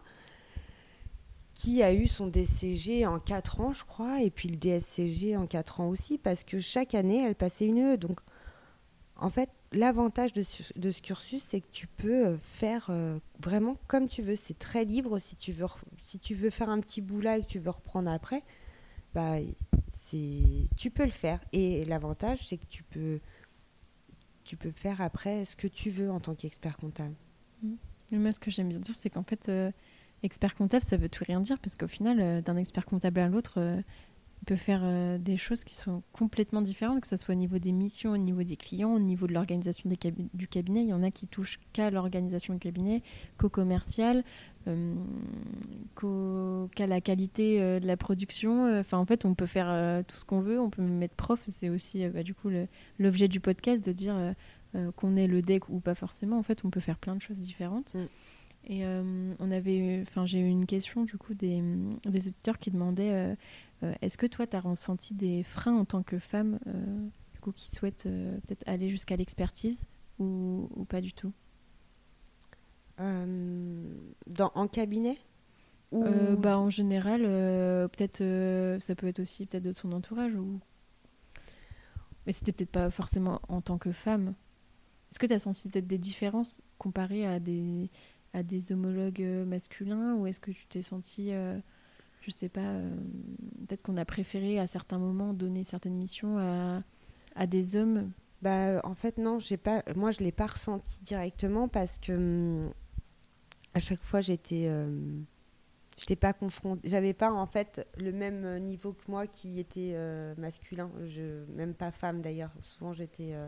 qui 1.54 1.82
a 1.82 1.94
eu 1.94 2.08
son 2.08 2.28
DCG 2.28 3.06
en 3.06 3.20
4 3.20 3.62
ans, 3.62 3.72
je 3.72 3.86
crois, 3.86 4.22
et 4.22 4.30
puis 4.30 4.50
le 4.50 4.58
DSCG 4.58 5.38
en 5.38 5.46
4 5.46 5.80
ans 5.80 5.90
aussi, 5.90 6.18
parce 6.18 6.44
que 6.44 6.60
chaque 6.60 6.96
année, 6.96 7.24
elle 7.24 7.36
passait 7.36 7.68
une 7.68 7.78
UE. 7.78 7.98
Donc, 7.98 8.20
en 9.16 9.30
fait, 9.30 9.50
l'avantage 9.72 10.34
de, 10.34 10.44
ce- 10.44 11.02
cursus, 11.02 11.44
c'est 11.48 11.62
que 11.62 11.72
tu 11.72 11.88
peux 11.88 12.28
euh, 12.28 12.38
faire 12.38 12.88
euh, 12.90 13.20
vraiment 13.40 13.78
comme 13.88 14.08
tu 14.08 14.24
veux. 14.24 14.36
C'est 14.36 14.58
très 14.58 14.86
libre. 14.86 15.20
Si 15.20 15.36
tu, 15.36 15.52
veux, 15.52 15.68
si 16.00 16.20
tu 16.20 16.34
veux 16.34 16.50
faire 16.50 16.70
un 16.70 16.80
petit 16.80 17.02
bout 17.02 17.22
là 17.22 17.38
et 17.38 17.42
que 17.42 17.48
tu 17.48 17.60
veux 17.60 17.70
reprendre 17.70 18.10
après, 18.10 18.44
bah, 19.14 19.36
tu 20.78 20.92
peux 20.92 21.06
le 21.06 21.12
faire. 21.12 21.40
Et 21.52 21.86
l'avantage, 21.86 22.48
c'est 22.48 22.58
que 22.58 22.66
tu 22.66 22.84
peux, 22.84 23.20
tu 24.44 24.58
peux 24.58 24.72
faire 24.72 25.02
après 25.02 25.46
ce 25.46 25.56
que 25.56 25.68
tu 25.68 25.90
veux 25.90 26.12
en 26.12 26.20
tant 26.20 26.36
qu'expert 26.36 26.78
comptable. 26.78 27.16
Mais 28.12 28.18
moi, 28.18 28.32
ce 28.32 28.40
que 28.40 28.52
j'aime 28.52 28.70
bien 28.70 28.80
dire, 28.80 28.96
c'est 28.98 29.10
qu'en 29.10 29.24
fait, 29.24 29.50
euh, 29.50 29.72
expert 30.24 30.56
comptable, 30.56 30.84
ça 30.84 30.98
veut 30.98 31.10
tout 31.10 31.24
rien 31.26 31.40
dire, 31.40 31.60
parce 31.60 31.76
qu'au 31.76 31.88
final, 31.88 32.20
euh, 32.20 32.42
d'un 32.42 32.58
expert 32.58 32.86
comptable 32.86 33.20
à 33.20 33.28
l'autre, 33.28 33.60
euh, 33.60 33.82
il 34.42 34.46
peut 34.46 34.56
faire 34.56 34.82
euh, 34.84 35.20
des 35.20 35.38
choses 35.38 35.64
qui 35.64 35.76
sont 35.76 36.02
complètement 36.14 36.62
différentes, 36.62 37.02
que 37.02 37.08
ce 37.08 37.16
soit 37.16 37.36
au 37.36 37.38
niveau 37.38 37.60
des 37.60 37.72
missions, 37.72 38.12
au 38.12 38.18
niveau 38.18 38.42
des 38.42 38.58
clients, 38.58 38.92
au 38.96 39.00
niveau 39.00 39.28
de 39.28 39.34
l'organisation 39.34 39.88
du 39.88 40.48
cabinet. 40.48 40.82
Il 40.82 40.88
y 40.88 40.94
en 40.94 41.04
a 41.04 41.12
qui 41.12 41.28
touchent 41.28 41.60
qu'à 41.74 41.92
l'organisation 41.92 42.56
du 42.56 42.60
cabinet, 42.60 43.04
qu'au 43.38 43.50
commercial, 43.50 44.24
euh, 44.68 44.96
qu'à 46.76 46.88
la 46.88 47.02
qualité 47.02 47.62
euh, 47.62 47.80
de 47.80 47.86
la 47.86 47.98
production. 47.98 48.80
Enfin, 48.80 48.98
en 48.98 49.06
fait, 49.06 49.26
on 49.26 49.36
peut 49.36 49.46
faire 49.46 50.04
tout 50.06 50.16
ce 50.16 50.26
qu'on 50.26 50.42
veut, 50.42 50.60
on 50.60 50.72
peut 50.72 50.82
même 50.82 50.98
mettre 50.98 51.16
prof. 51.16 51.40
C'est 51.48 51.70
aussi, 51.70 52.08
bah, 52.08 52.24
du 52.24 52.34
coup, 52.34 52.50
l'objet 52.98 53.28
du 53.28 53.40
podcast 53.40 53.86
de 53.86 53.92
dire 53.92 54.16
qu'on 54.96 55.16
est 55.18 55.28
le 55.28 55.42
deck 55.44 55.70
ou 55.70 55.80
pas 55.80 55.96
forcément. 55.96 56.40
En 56.40 56.44
fait, 56.44 56.66
on 56.66 56.72
peut 56.72 56.80
faire 56.80 56.98
plein 56.98 57.16
de 57.16 57.22
choses 57.22 57.40
différentes. 57.40 57.94
Mm. 57.94 58.08
Et 58.68 58.84
on 59.40 59.52
avait, 59.52 59.78
eu- 59.78 60.02
enfin, 60.04 60.26
j'ai 60.26 60.40
eu 60.40 60.48
une 60.48 60.66
question 60.68 61.04
du 61.04 61.18
coup 61.18 61.34
des, 61.34 61.62
des 62.06 62.28
auditeurs 62.28 62.60
qui 62.60 62.70
demandaient 62.72 63.36
est-ce 64.02 64.18
que 64.18 64.26
toi, 64.26 64.48
tu 64.48 64.56
as 64.56 64.60
ressenti 64.60 65.14
des 65.14 65.44
freins 65.44 65.76
en 65.76 65.86
tant 65.86 66.04
que 66.04 66.20
femme, 66.20 66.60
euh, 66.68 67.08
du 67.34 67.40
coup, 67.40 67.52
qui 67.52 67.70
souhaitent 67.70 68.06
euh, 68.06 68.38
peut-être 68.42 68.68
aller 68.68 68.90
jusqu'à 68.90 69.16
l'expertise 69.16 69.86
ou, 70.20 70.70
ou 70.76 70.86
pas 70.86 71.02
du 71.02 71.14
tout? 71.14 71.34
Euh, 73.00 73.96
dans, 74.28 74.52
en 74.56 74.68
cabinet? 74.68 75.18
Ou... 75.92 76.04
Euh, 76.04 76.36
bah, 76.36 76.58
En 76.58 76.70
général, 76.70 77.22
euh, 77.26 77.88
peut-être, 77.88 78.22
euh, 78.22 78.80
ça 78.80 78.96
peut 78.96 79.08
être 79.08 79.20
aussi 79.20 79.46
peut-être 79.46 79.64
de 79.64 79.74
ton 79.74 79.92
entourage 79.92 80.36
ou. 80.36 80.60
Mais 82.26 82.32
c'était 82.32 82.52
peut-être 82.52 82.72
pas 82.72 82.92
forcément 82.92 83.42
en 83.48 83.62
tant 83.62 83.78
que 83.78 83.92
femme. 83.92 84.36
Est-ce 85.12 85.20
que 85.20 85.26
tu 85.26 85.34
as 85.34 85.40
senti 85.40 85.70
peut-être 85.70 85.88
des 85.88 85.98
différences 85.98 86.62
comparées 86.78 87.26
à 87.26 87.40
des, 87.40 87.90
à 88.34 88.44
des 88.44 88.72
homologues 88.72 89.24
euh, 89.24 89.44
masculins 89.44 90.16
ou 90.16 90.28
est-ce 90.28 90.40
que 90.40 90.52
tu 90.52 90.68
t'es 90.68 90.82
senti, 90.82 91.32
euh, 91.32 91.60
je 92.22 92.32
sais 92.32 92.50
pas, 92.50 92.62
euh, 92.62 92.96
peut-être 93.68 93.82
qu'on 93.82 93.98
a 93.98 94.06
préféré 94.06 94.60
à 94.60 94.68
certains 94.68 95.00
moments 95.00 95.34
donner 95.34 95.64
certaines 95.64 95.96
missions 95.96 96.38
à, 97.36 97.48
des 97.48 97.76
hommes 97.76 98.12
Bah, 98.42 98.82
en 98.84 98.96
fait, 98.96 99.18
non, 99.18 99.40
pas, 99.58 99.84
moi, 99.96 100.12
je 100.12 100.20
ne 100.22 100.26
l'ai 100.26 100.32
pas 100.32 100.48
ressenti 100.48 101.00
directement 101.02 101.68
parce 101.68 101.98
que 101.98 102.14
hum, 102.14 102.72
à 103.74 103.80
chaque 103.80 104.04
fois, 104.04 104.22
j'étais. 104.22 104.66
Euh, 104.68 105.22
pas. 106.20 106.34
J'avais 106.84 107.14
pas, 107.14 107.32
en 107.32 107.46
fait, 107.46 107.88
le 107.98 108.12
même 108.12 108.44
euh, 108.46 108.60
niveau 108.60 108.94
que 108.94 109.10
moi 109.10 109.28
qui 109.28 109.60
était 109.60 109.92
euh, 109.94 110.34
masculin. 110.38 110.92
Je, 111.06 111.46
même 111.54 111.74
pas 111.74 111.92
femme 111.92 112.22
d'ailleurs. 112.22 112.52
Souvent, 112.62 112.94
j'étais. 112.94 113.34
euh, 113.34 113.48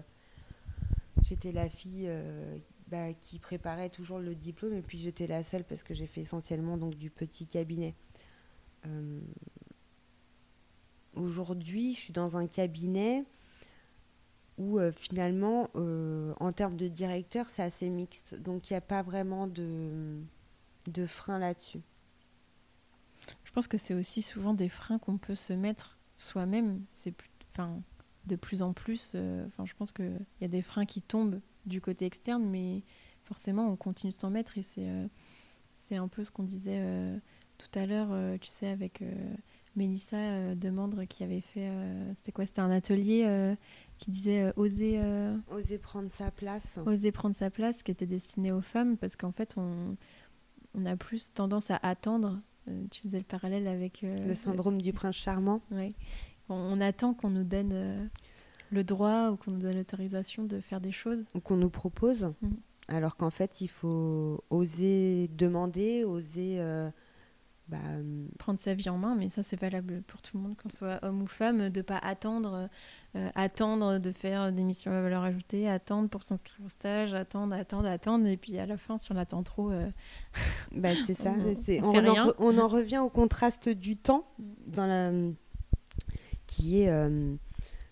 la 1.51 1.69
fille 1.69 2.05
euh, 2.07 2.57
bah, 2.88 3.13
qui 3.13 3.39
préparait 3.39 3.89
toujours 3.89 4.19
le 4.19 4.36
diplôme 4.36 4.74
et 4.74 4.82
puis 4.82 4.97
j'étais 4.97 5.28
la 5.28 5.43
seule 5.43 5.63
parce 5.63 5.84
que 5.84 5.93
j'ai 5.93 6.05
fait 6.05 6.21
essentiellement 6.21 6.78
donc 6.78 6.95
du 6.95 7.09
petit 7.09 7.47
cabinet. 7.47 7.95
Euh, 8.86 9.19
Aujourd'hui, 11.15 11.93
je 11.93 11.99
suis 11.99 12.13
dans 12.13 12.38
un 12.38 12.47
cabinet 12.47 13.23
où 14.57 14.79
euh, 14.79 14.91
finalement, 14.91 15.69
euh, 15.75 16.34
en 16.39 16.51
termes 16.51 16.75
de 16.75 16.88
directeur, 16.88 17.47
c'est 17.47 17.61
assez 17.61 17.88
mixte. 17.89 18.34
Donc 18.34 18.69
il 18.69 18.73
n'y 18.73 18.77
a 18.77 18.81
pas 18.81 19.03
vraiment 19.03 19.45
de, 19.45 20.19
de 20.88 21.05
frein 21.05 21.38
là-dessus. 21.38 21.81
Je 23.43 23.51
pense 23.51 23.67
que 23.67 23.77
c'est 23.77 23.93
aussi 23.93 24.23
souvent 24.23 24.55
des 24.55 24.69
freins 24.69 24.97
qu'on 24.97 25.19
peut 25.19 25.36
se 25.36 25.53
mettre 25.53 25.99
soi-même. 26.17 26.81
C'est 26.93 27.13
enfin, 27.51 27.79
de 28.25 28.36
plus 28.36 28.63
en 28.63 28.73
plus. 28.73 29.11
je 29.13 29.73
pense 29.77 29.91
qu'il 29.91 30.19
y 30.41 30.45
a 30.45 30.47
des 30.47 30.63
freins 30.63 30.86
qui 30.88 31.03
tombent 31.03 31.39
du 31.67 31.79
côté 31.79 32.05
externe, 32.05 32.43
mais 32.43 32.81
forcément, 33.21 33.69
on 33.69 33.75
continue 33.75 34.11
de 34.11 34.17
s'en 34.17 34.31
mettre. 34.31 34.57
Et 34.57 34.63
c'est, 34.63 34.89
c'est 35.75 35.95
un 35.95 36.07
peu 36.07 36.23
ce 36.23 36.31
qu'on 36.31 36.43
disait 36.43 36.81
tout 37.57 37.79
à 37.79 37.85
l'heure, 37.85 38.09
euh, 38.11 38.37
tu 38.39 38.49
sais, 38.49 38.67
avec 38.67 39.01
euh, 39.01 39.11
Mélissa 39.75 40.17
euh, 40.17 40.55
Demandre 40.55 41.05
qui 41.07 41.23
avait 41.23 41.41
fait. 41.41 41.69
c'était 42.15 42.31
quoi 42.31 42.45
C'était 42.45 42.61
un 42.61 42.71
atelier 42.71 43.55
qui 43.97 44.11
disait 44.11 44.51
oser. 44.55 44.99
Oser 45.51 45.77
prendre 45.77 46.09
sa 46.09 46.31
place. 46.31 46.77
oser 46.85 47.11
prendre 47.11 47.35
sa 47.35 47.49
place 47.49 47.83
qui 47.83 47.91
était 47.91 48.05
destinée 48.05 48.51
aux 48.51 48.61
femmes 48.61 48.97
parce 48.97 49.15
qu'en 49.15 49.31
fait 49.31 49.53
on, 49.57 49.95
on 50.75 50.85
a 50.85 50.95
plus 50.95 51.33
tendance 51.33 51.71
à 51.71 51.77
attendre 51.81 52.39
tu 52.91 53.01
faisais 53.01 53.17
le 53.17 53.25
parallèle 53.25 53.67
avec 53.67 54.03
Le 54.03 54.33
syndrome 54.35 54.81
du 54.81 54.93
prince 54.93 55.15
charmant. 55.17 55.61
ouais. 55.71 55.93
on, 56.49 56.55
on 56.55 56.79
attend 56.81 57.13
qu'on 57.13 57.29
nous 57.29 57.43
donne 57.43 58.09
le 58.71 58.83
droit 58.85 59.31
ou 59.31 59.35
qu'on 59.37 59.51
nous 59.51 59.59
donne 59.59 59.75
l'autorisation 59.75 60.43
de 60.45 60.59
faire 60.61 60.79
des 60.81 60.91
choses 60.93 61.27
qu'on 61.43 61.57
nous 61.57 61.69
propose, 61.69 62.31
Mhm. 62.41 62.55
alors 62.87 63.15
qu'en 63.17 63.29
fait, 63.31 63.59
il 63.61 63.67
faut 63.67 64.43
oser 64.49 65.29
demander, 65.37 66.03
oser, 66.05 66.55
euh, 66.61 66.89
bah, 67.70 67.78
prendre 68.39 68.59
sa 68.59 68.74
vie 68.74 68.89
en 68.89 68.97
main, 68.97 69.16
mais 69.16 69.30
ça 69.30 69.41
c'est 69.41 69.59
valable 69.59 70.01
pour 70.03 70.22
tout 70.22 70.36
le 70.38 70.43
monde, 70.43 70.57
qu'on 70.57 70.70
soit 70.70 70.99
homme 71.01 71.22
ou 71.22 71.28
femme, 71.28 71.70
de 71.70 71.82
pas 71.82 71.97
attendre, 71.97 72.70
euh, 73.16 73.30
attendre 73.36 73.99
de 73.99 74.11
faire 74.11 74.51
des 74.51 74.64
missions 74.64 74.91
à 74.91 75.01
valeur 75.01 75.24
ajoutée, 75.24 75.70
attendre 75.70 76.09
pour 76.09 76.24
s'inscrire 76.24 76.66
au 76.66 76.70
stage, 76.70 77.14
attendre, 77.14 77.55
attendre, 77.55 77.88
attendre, 77.88 78.28
et 78.28 78.36
puis 78.36 78.59
à 78.59 78.66
la 78.66 78.76
fin, 78.76 78.97
si 78.97 79.14
on 79.14 79.16
attend 79.16 79.43
trop, 79.43 79.72
euh, 79.72 79.89
bah, 80.74 80.89
c'est 81.07 81.14
ça. 81.14 81.34
on, 81.82 81.84
on, 81.84 82.07
en 82.07 82.34
on, 82.38 82.57
en 82.57 82.68
revient 82.68 82.99
au 82.99 83.09
contraste 83.09 83.70
du 83.70 83.95
temps 83.95 84.28
dans 84.68 84.86
la 84.86 85.11
qui 86.45 86.82
est 86.82 86.89
euh, 86.89 87.34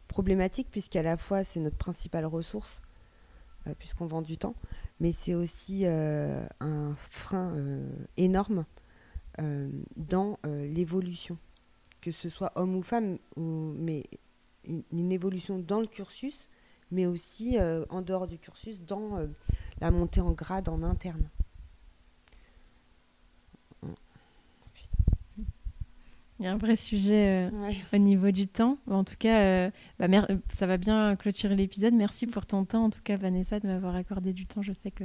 problématique 0.08 0.68
puisqu'à 0.70 1.02
la 1.02 1.18
fois 1.18 1.44
c'est 1.44 1.62
notre 1.62 1.78
principale 1.78 2.26
ressource 2.26 2.82
puisqu'on 3.80 4.06
vend 4.08 4.22
du 4.22 4.38
temps, 4.38 4.56
mais 5.00 5.12
c'est 5.12 5.36
aussi 5.36 5.86
un 5.86 6.94
frein 7.10 7.54
énorme 8.18 8.60
euh, 8.60 8.81
dans 9.96 10.40
euh, 10.46 10.68
l'évolution, 10.68 11.38
que 12.02 12.12
ce 12.12 12.30
soit 12.30 12.52
homme 12.56 12.76
ou 12.76 12.82
femme, 12.82 13.18
ou, 13.36 13.74
mais 13.78 14.04
une, 14.66 15.12
évolution 15.12 15.60
dans 15.60 15.80
le 15.80 15.88
cursus, 15.88 16.48
mais 16.92 17.06
aussi 17.06 17.58
euh, 17.58 17.86
en 17.90 18.02
dehors 18.02 18.28
du 18.28 18.38
cursus, 18.38 18.82
dans 18.82 19.28
la 19.80 19.92
montée 19.92 20.22
en 20.22 20.32
grade 20.32 20.70
en 20.70 20.84
interne. 20.84 21.30
Il 26.40 26.46
y 26.46 26.48
a 26.48 26.54
un 26.54 26.58
vrai 26.58 26.76
sujet 26.76 27.52
au 27.94 27.98
niveau 27.98 28.32
du 28.32 28.48
temps. 28.48 28.80
En 28.88 29.04
tout 29.04 29.16
cas, 29.20 29.70
bah, 30.00 30.08
ça 30.50 30.66
va 30.66 30.78
bien 30.78 31.16
clôturer 31.16 31.56
l'épisode. 31.56 31.94
Merci 31.94 32.26
pour 32.26 32.48
ton 32.48 32.66
temps, 32.66 32.86
en 32.86 32.90
tout 32.90 33.02
cas, 33.04 33.16
Vanessa, 33.16 33.60
de 33.60 33.68
m'avoir 33.68 33.96
accordé 33.96 34.34
du 34.34 34.48
temps. 34.48 34.64
Je 34.64 34.74
sais 34.74 34.90
que 34.90 35.04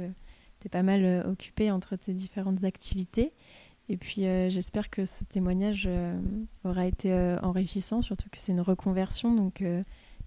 tu 0.59 0.65
es 0.65 0.69
pas 0.69 0.81
mal 0.81 1.27
occupée 1.27 1.69
entre 1.69 1.95
tes 1.95 2.13
différentes 2.13 2.63
activités. 2.63 3.33
Et 3.89 3.97
puis 3.97 4.25
euh, 4.25 4.49
j'espère 4.49 4.89
que 4.89 5.05
ce 5.05 5.23
témoignage 5.23 5.85
euh, 5.87 6.19
aura 6.65 6.85
été 6.85 7.11
euh, 7.11 7.37
enrichissant, 7.41 8.01
surtout 8.01 8.29
que 8.29 8.37
c'est 8.37 8.51
une 8.51 8.61
reconversion, 8.61 9.33
donc 9.33 9.63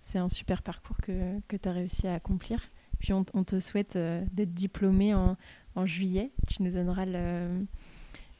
c'est 0.00 0.18
un 0.18 0.28
super 0.28 0.62
parcours 0.62 0.96
que, 1.02 1.38
que 1.48 1.56
tu 1.56 1.68
as 1.68 1.72
réussi 1.72 2.06
à 2.06 2.14
accomplir. 2.14 2.70
Puis 2.98 3.12
on, 3.14 3.24
te 3.24 3.58
souhaite 3.58 3.96
d'être 3.96 4.52
diplômé 4.52 5.14
en, 5.14 5.38
en, 5.74 5.86
juillet. 5.86 6.32
Tu 6.46 6.62
nous 6.62 6.70
donneras 6.70 7.06
le, 7.06 7.64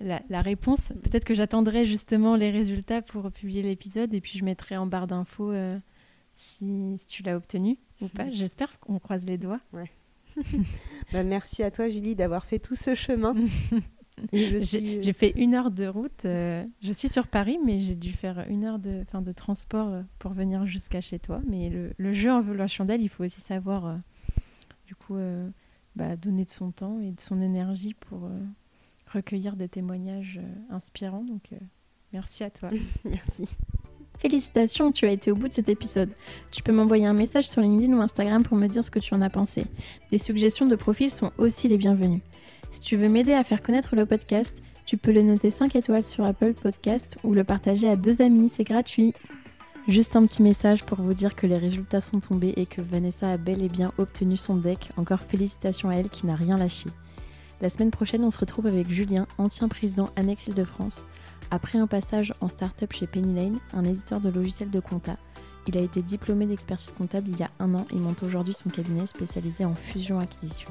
la, 0.00 0.20
la, 0.28 0.42
réponse. 0.42 0.92
Peut-être 1.02 1.24
que 1.24 1.32
j'attendrai 1.32 1.86
justement 1.86 2.36
les 2.36 2.50
résultats 2.50 3.00
pour 3.00 3.32
publier 3.32 3.62
l'épisode 3.62 4.12
et 4.12 4.20
puis 4.20 4.38
je 4.38 4.44
mettrai 4.44 4.76
en 4.76 4.86
barre 4.86 5.06
d'infos 5.06 5.54
si, 6.34 6.94
si, 6.98 7.06
tu 7.06 7.22
l'as 7.22 7.38
obtenu 7.38 7.78
ou 8.02 8.08
pas. 8.08 8.30
J'espère 8.30 8.78
qu'on 8.80 8.98
croise 8.98 9.24
les 9.24 9.38
doigts. 9.38 9.60
Ouais. 9.72 9.90
bah, 11.12 11.24
merci 11.24 11.62
à 11.62 11.70
toi 11.70 11.88
Julie 11.88 12.14
d'avoir 12.14 12.44
fait 12.44 12.58
tout 12.58 12.76
ce 12.76 12.94
chemin. 12.94 13.34
J'ai 14.32 15.12
fait 15.12 15.32
une 15.36 15.54
heure 15.54 15.70
de 15.70 15.86
route. 15.86 16.24
Euh, 16.24 16.64
je 16.82 16.92
suis 16.92 17.08
sur 17.08 17.26
Paris, 17.26 17.58
mais 17.64 17.80
j'ai 17.80 17.94
dû 17.94 18.12
faire 18.12 18.44
une 18.48 18.64
heure 18.64 18.78
de, 18.78 19.04
de 19.12 19.32
transport 19.32 19.88
euh, 19.88 20.02
pour 20.18 20.32
venir 20.32 20.66
jusqu'à 20.66 21.00
chez 21.00 21.18
toi. 21.18 21.40
Mais 21.48 21.70
le, 21.70 21.92
le, 21.96 22.12
jeu 22.12 22.30
en 22.30 22.40
veut 22.40 22.54
la 22.54 22.68
chandelle, 22.68 23.02
il 23.02 23.08
faut 23.08 23.24
aussi 23.24 23.40
savoir, 23.40 23.86
euh, 23.86 23.96
du 24.86 24.94
coup, 24.94 25.16
bah, 25.96 26.16
donner 26.16 26.44
de 26.44 26.50
son 26.50 26.70
temps 26.70 27.00
et 27.00 27.12
de 27.12 27.20
son 27.20 27.40
énergie 27.40 27.94
pour 27.94 28.28
recueillir 29.12 29.56
des 29.56 29.68
témoignages 29.68 30.40
inspirants. 30.70 31.24
Donc, 31.24 31.50
merci 32.12 32.44
à 32.44 32.50
toi. 32.50 32.70
merci. 33.04 33.48
Félicitations, 34.20 34.92
tu 34.92 35.06
as 35.06 35.12
été 35.12 35.32
au 35.32 35.34
bout 35.34 35.48
de 35.48 35.52
cet 35.54 35.70
épisode. 35.70 36.12
Tu 36.50 36.62
peux 36.62 36.72
m'envoyer 36.72 37.06
un 37.06 37.14
message 37.14 37.48
sur 37.48 37.62
LinkedIn 37.62 37.96
ou 37.96 38.02
Instagram 38.02 38.42
pour 38.42 38.56
me 38.56 38.66
dire 38.66 38.84
ce 38.84 38.90
que 38.90 38.98
tu 38.98 39.14
en 39.14 39.22
as 39.22 39.30
pensé. 39.30 39.64
Des 40.10 40.18
suggestions 40.18 40.66
de 40.66 40.76
profils 40.76 41.10
sont 41.10 41.32
aussi 41.38 41.68
les 41.68 41.78
bienvenues. 41.78 42.20
Si 42.70 42.80
tu 42.80 42.96
veux 42.96 43.08
m'aider 43.08 43.34
à 43.34 43.44
faire 43.44 43.62
connaître 43.62 43.96
le 43.96 44.06
podcast, 44.06 44.62
tu 44.86 44.96
peux 44.96 45.12
le 45.12 45.22
noter 45.22 45.50
5 45.50 45.74
étoiles 45.76 46.04
sur 46.04 46.24
Apple 46.24 46.54
Podcast 46.54 47.16
ou 47.24 47.34
le 47.34 47.44
partager 47.44 47.88
à 47.88 47.96
deux 47.96 48.22
amis, 48.22 48.50
c'est 48.52 48.64
gratuit. 48.64 49.14
Juste 49.88 50.14
un 50.14 50.26
petit 50.26 50.42
message 50.42 50.84
pour 50.84 51.00
vous 51.00 51.14
dire 51.14 51.34
que 51.34 51.46
les 51.46 51.58
résultats 51.58 52.00
sont 52.00 52.20
tombés 52.20 52.54
et 52.56 52.66
que 52.66 52.80
Vanessa 52.80 53.30
a 53.30 53.36
bel 53.36 53.62
et 53.62 53.68
bien 53.68 53.92
obtenu 53.98 54.36
son 54.36 54.56
deck. 54.56 54.90
Encore 54.96 55.20
félicitations 55.20 55.90
à 55.90 55.94
elle 55.94 56.08
qui 56.08 56.26
n'a 56.26 56.36
rien 56.36 56.56
lâché. 56.56 56.90
La 57.60 57.70
semaine 57.70 57.90
prochaine, 57.90 58.24
on 58.24 58.30
se 58.30 58.38
retrouve 58.38 58.66
avec 58.66 58.90
Julien, 58.90 59.26
ancien 59.36 59.68
président 59.68 60.10
Annex 60.16 60.46
Île-de-France. 60.46 61.06
Après 61.50 61.78
un 61.78 61.86
passage 61.86 62.32
en 62.40 62.48
start-up 62.48 62.92
chez 62.92 63.06
Penny 63.06 63.34
Lane, 63.34 63.58
un 63.72 63.84
éditeur 63.84 64.20
de 64.20 64.28
logiciels 64.28 64.70
de 64.70 64.80
compta, 64.80 65.16
il 65.66 65.76
a 65.76 65.82
été 65.82 66.02
diplômé 66.02 66.46
d'expertise 66.46 66.92
comptable 66.92 67.28
il 67.28 67.38
y 67.38 67.42
a 67.42 67.50
un 67.58 67.74
an 67.74 67.86
et 67.90 67.96
monte 67.96 68.22
aujourd'hui 68.22 68.54
son 68.54 68.70
cabinet 68.70 69.06
spécialisé 69.06 69.64
en 69.64 69.74
fusion-acquisition. 69.74 70.70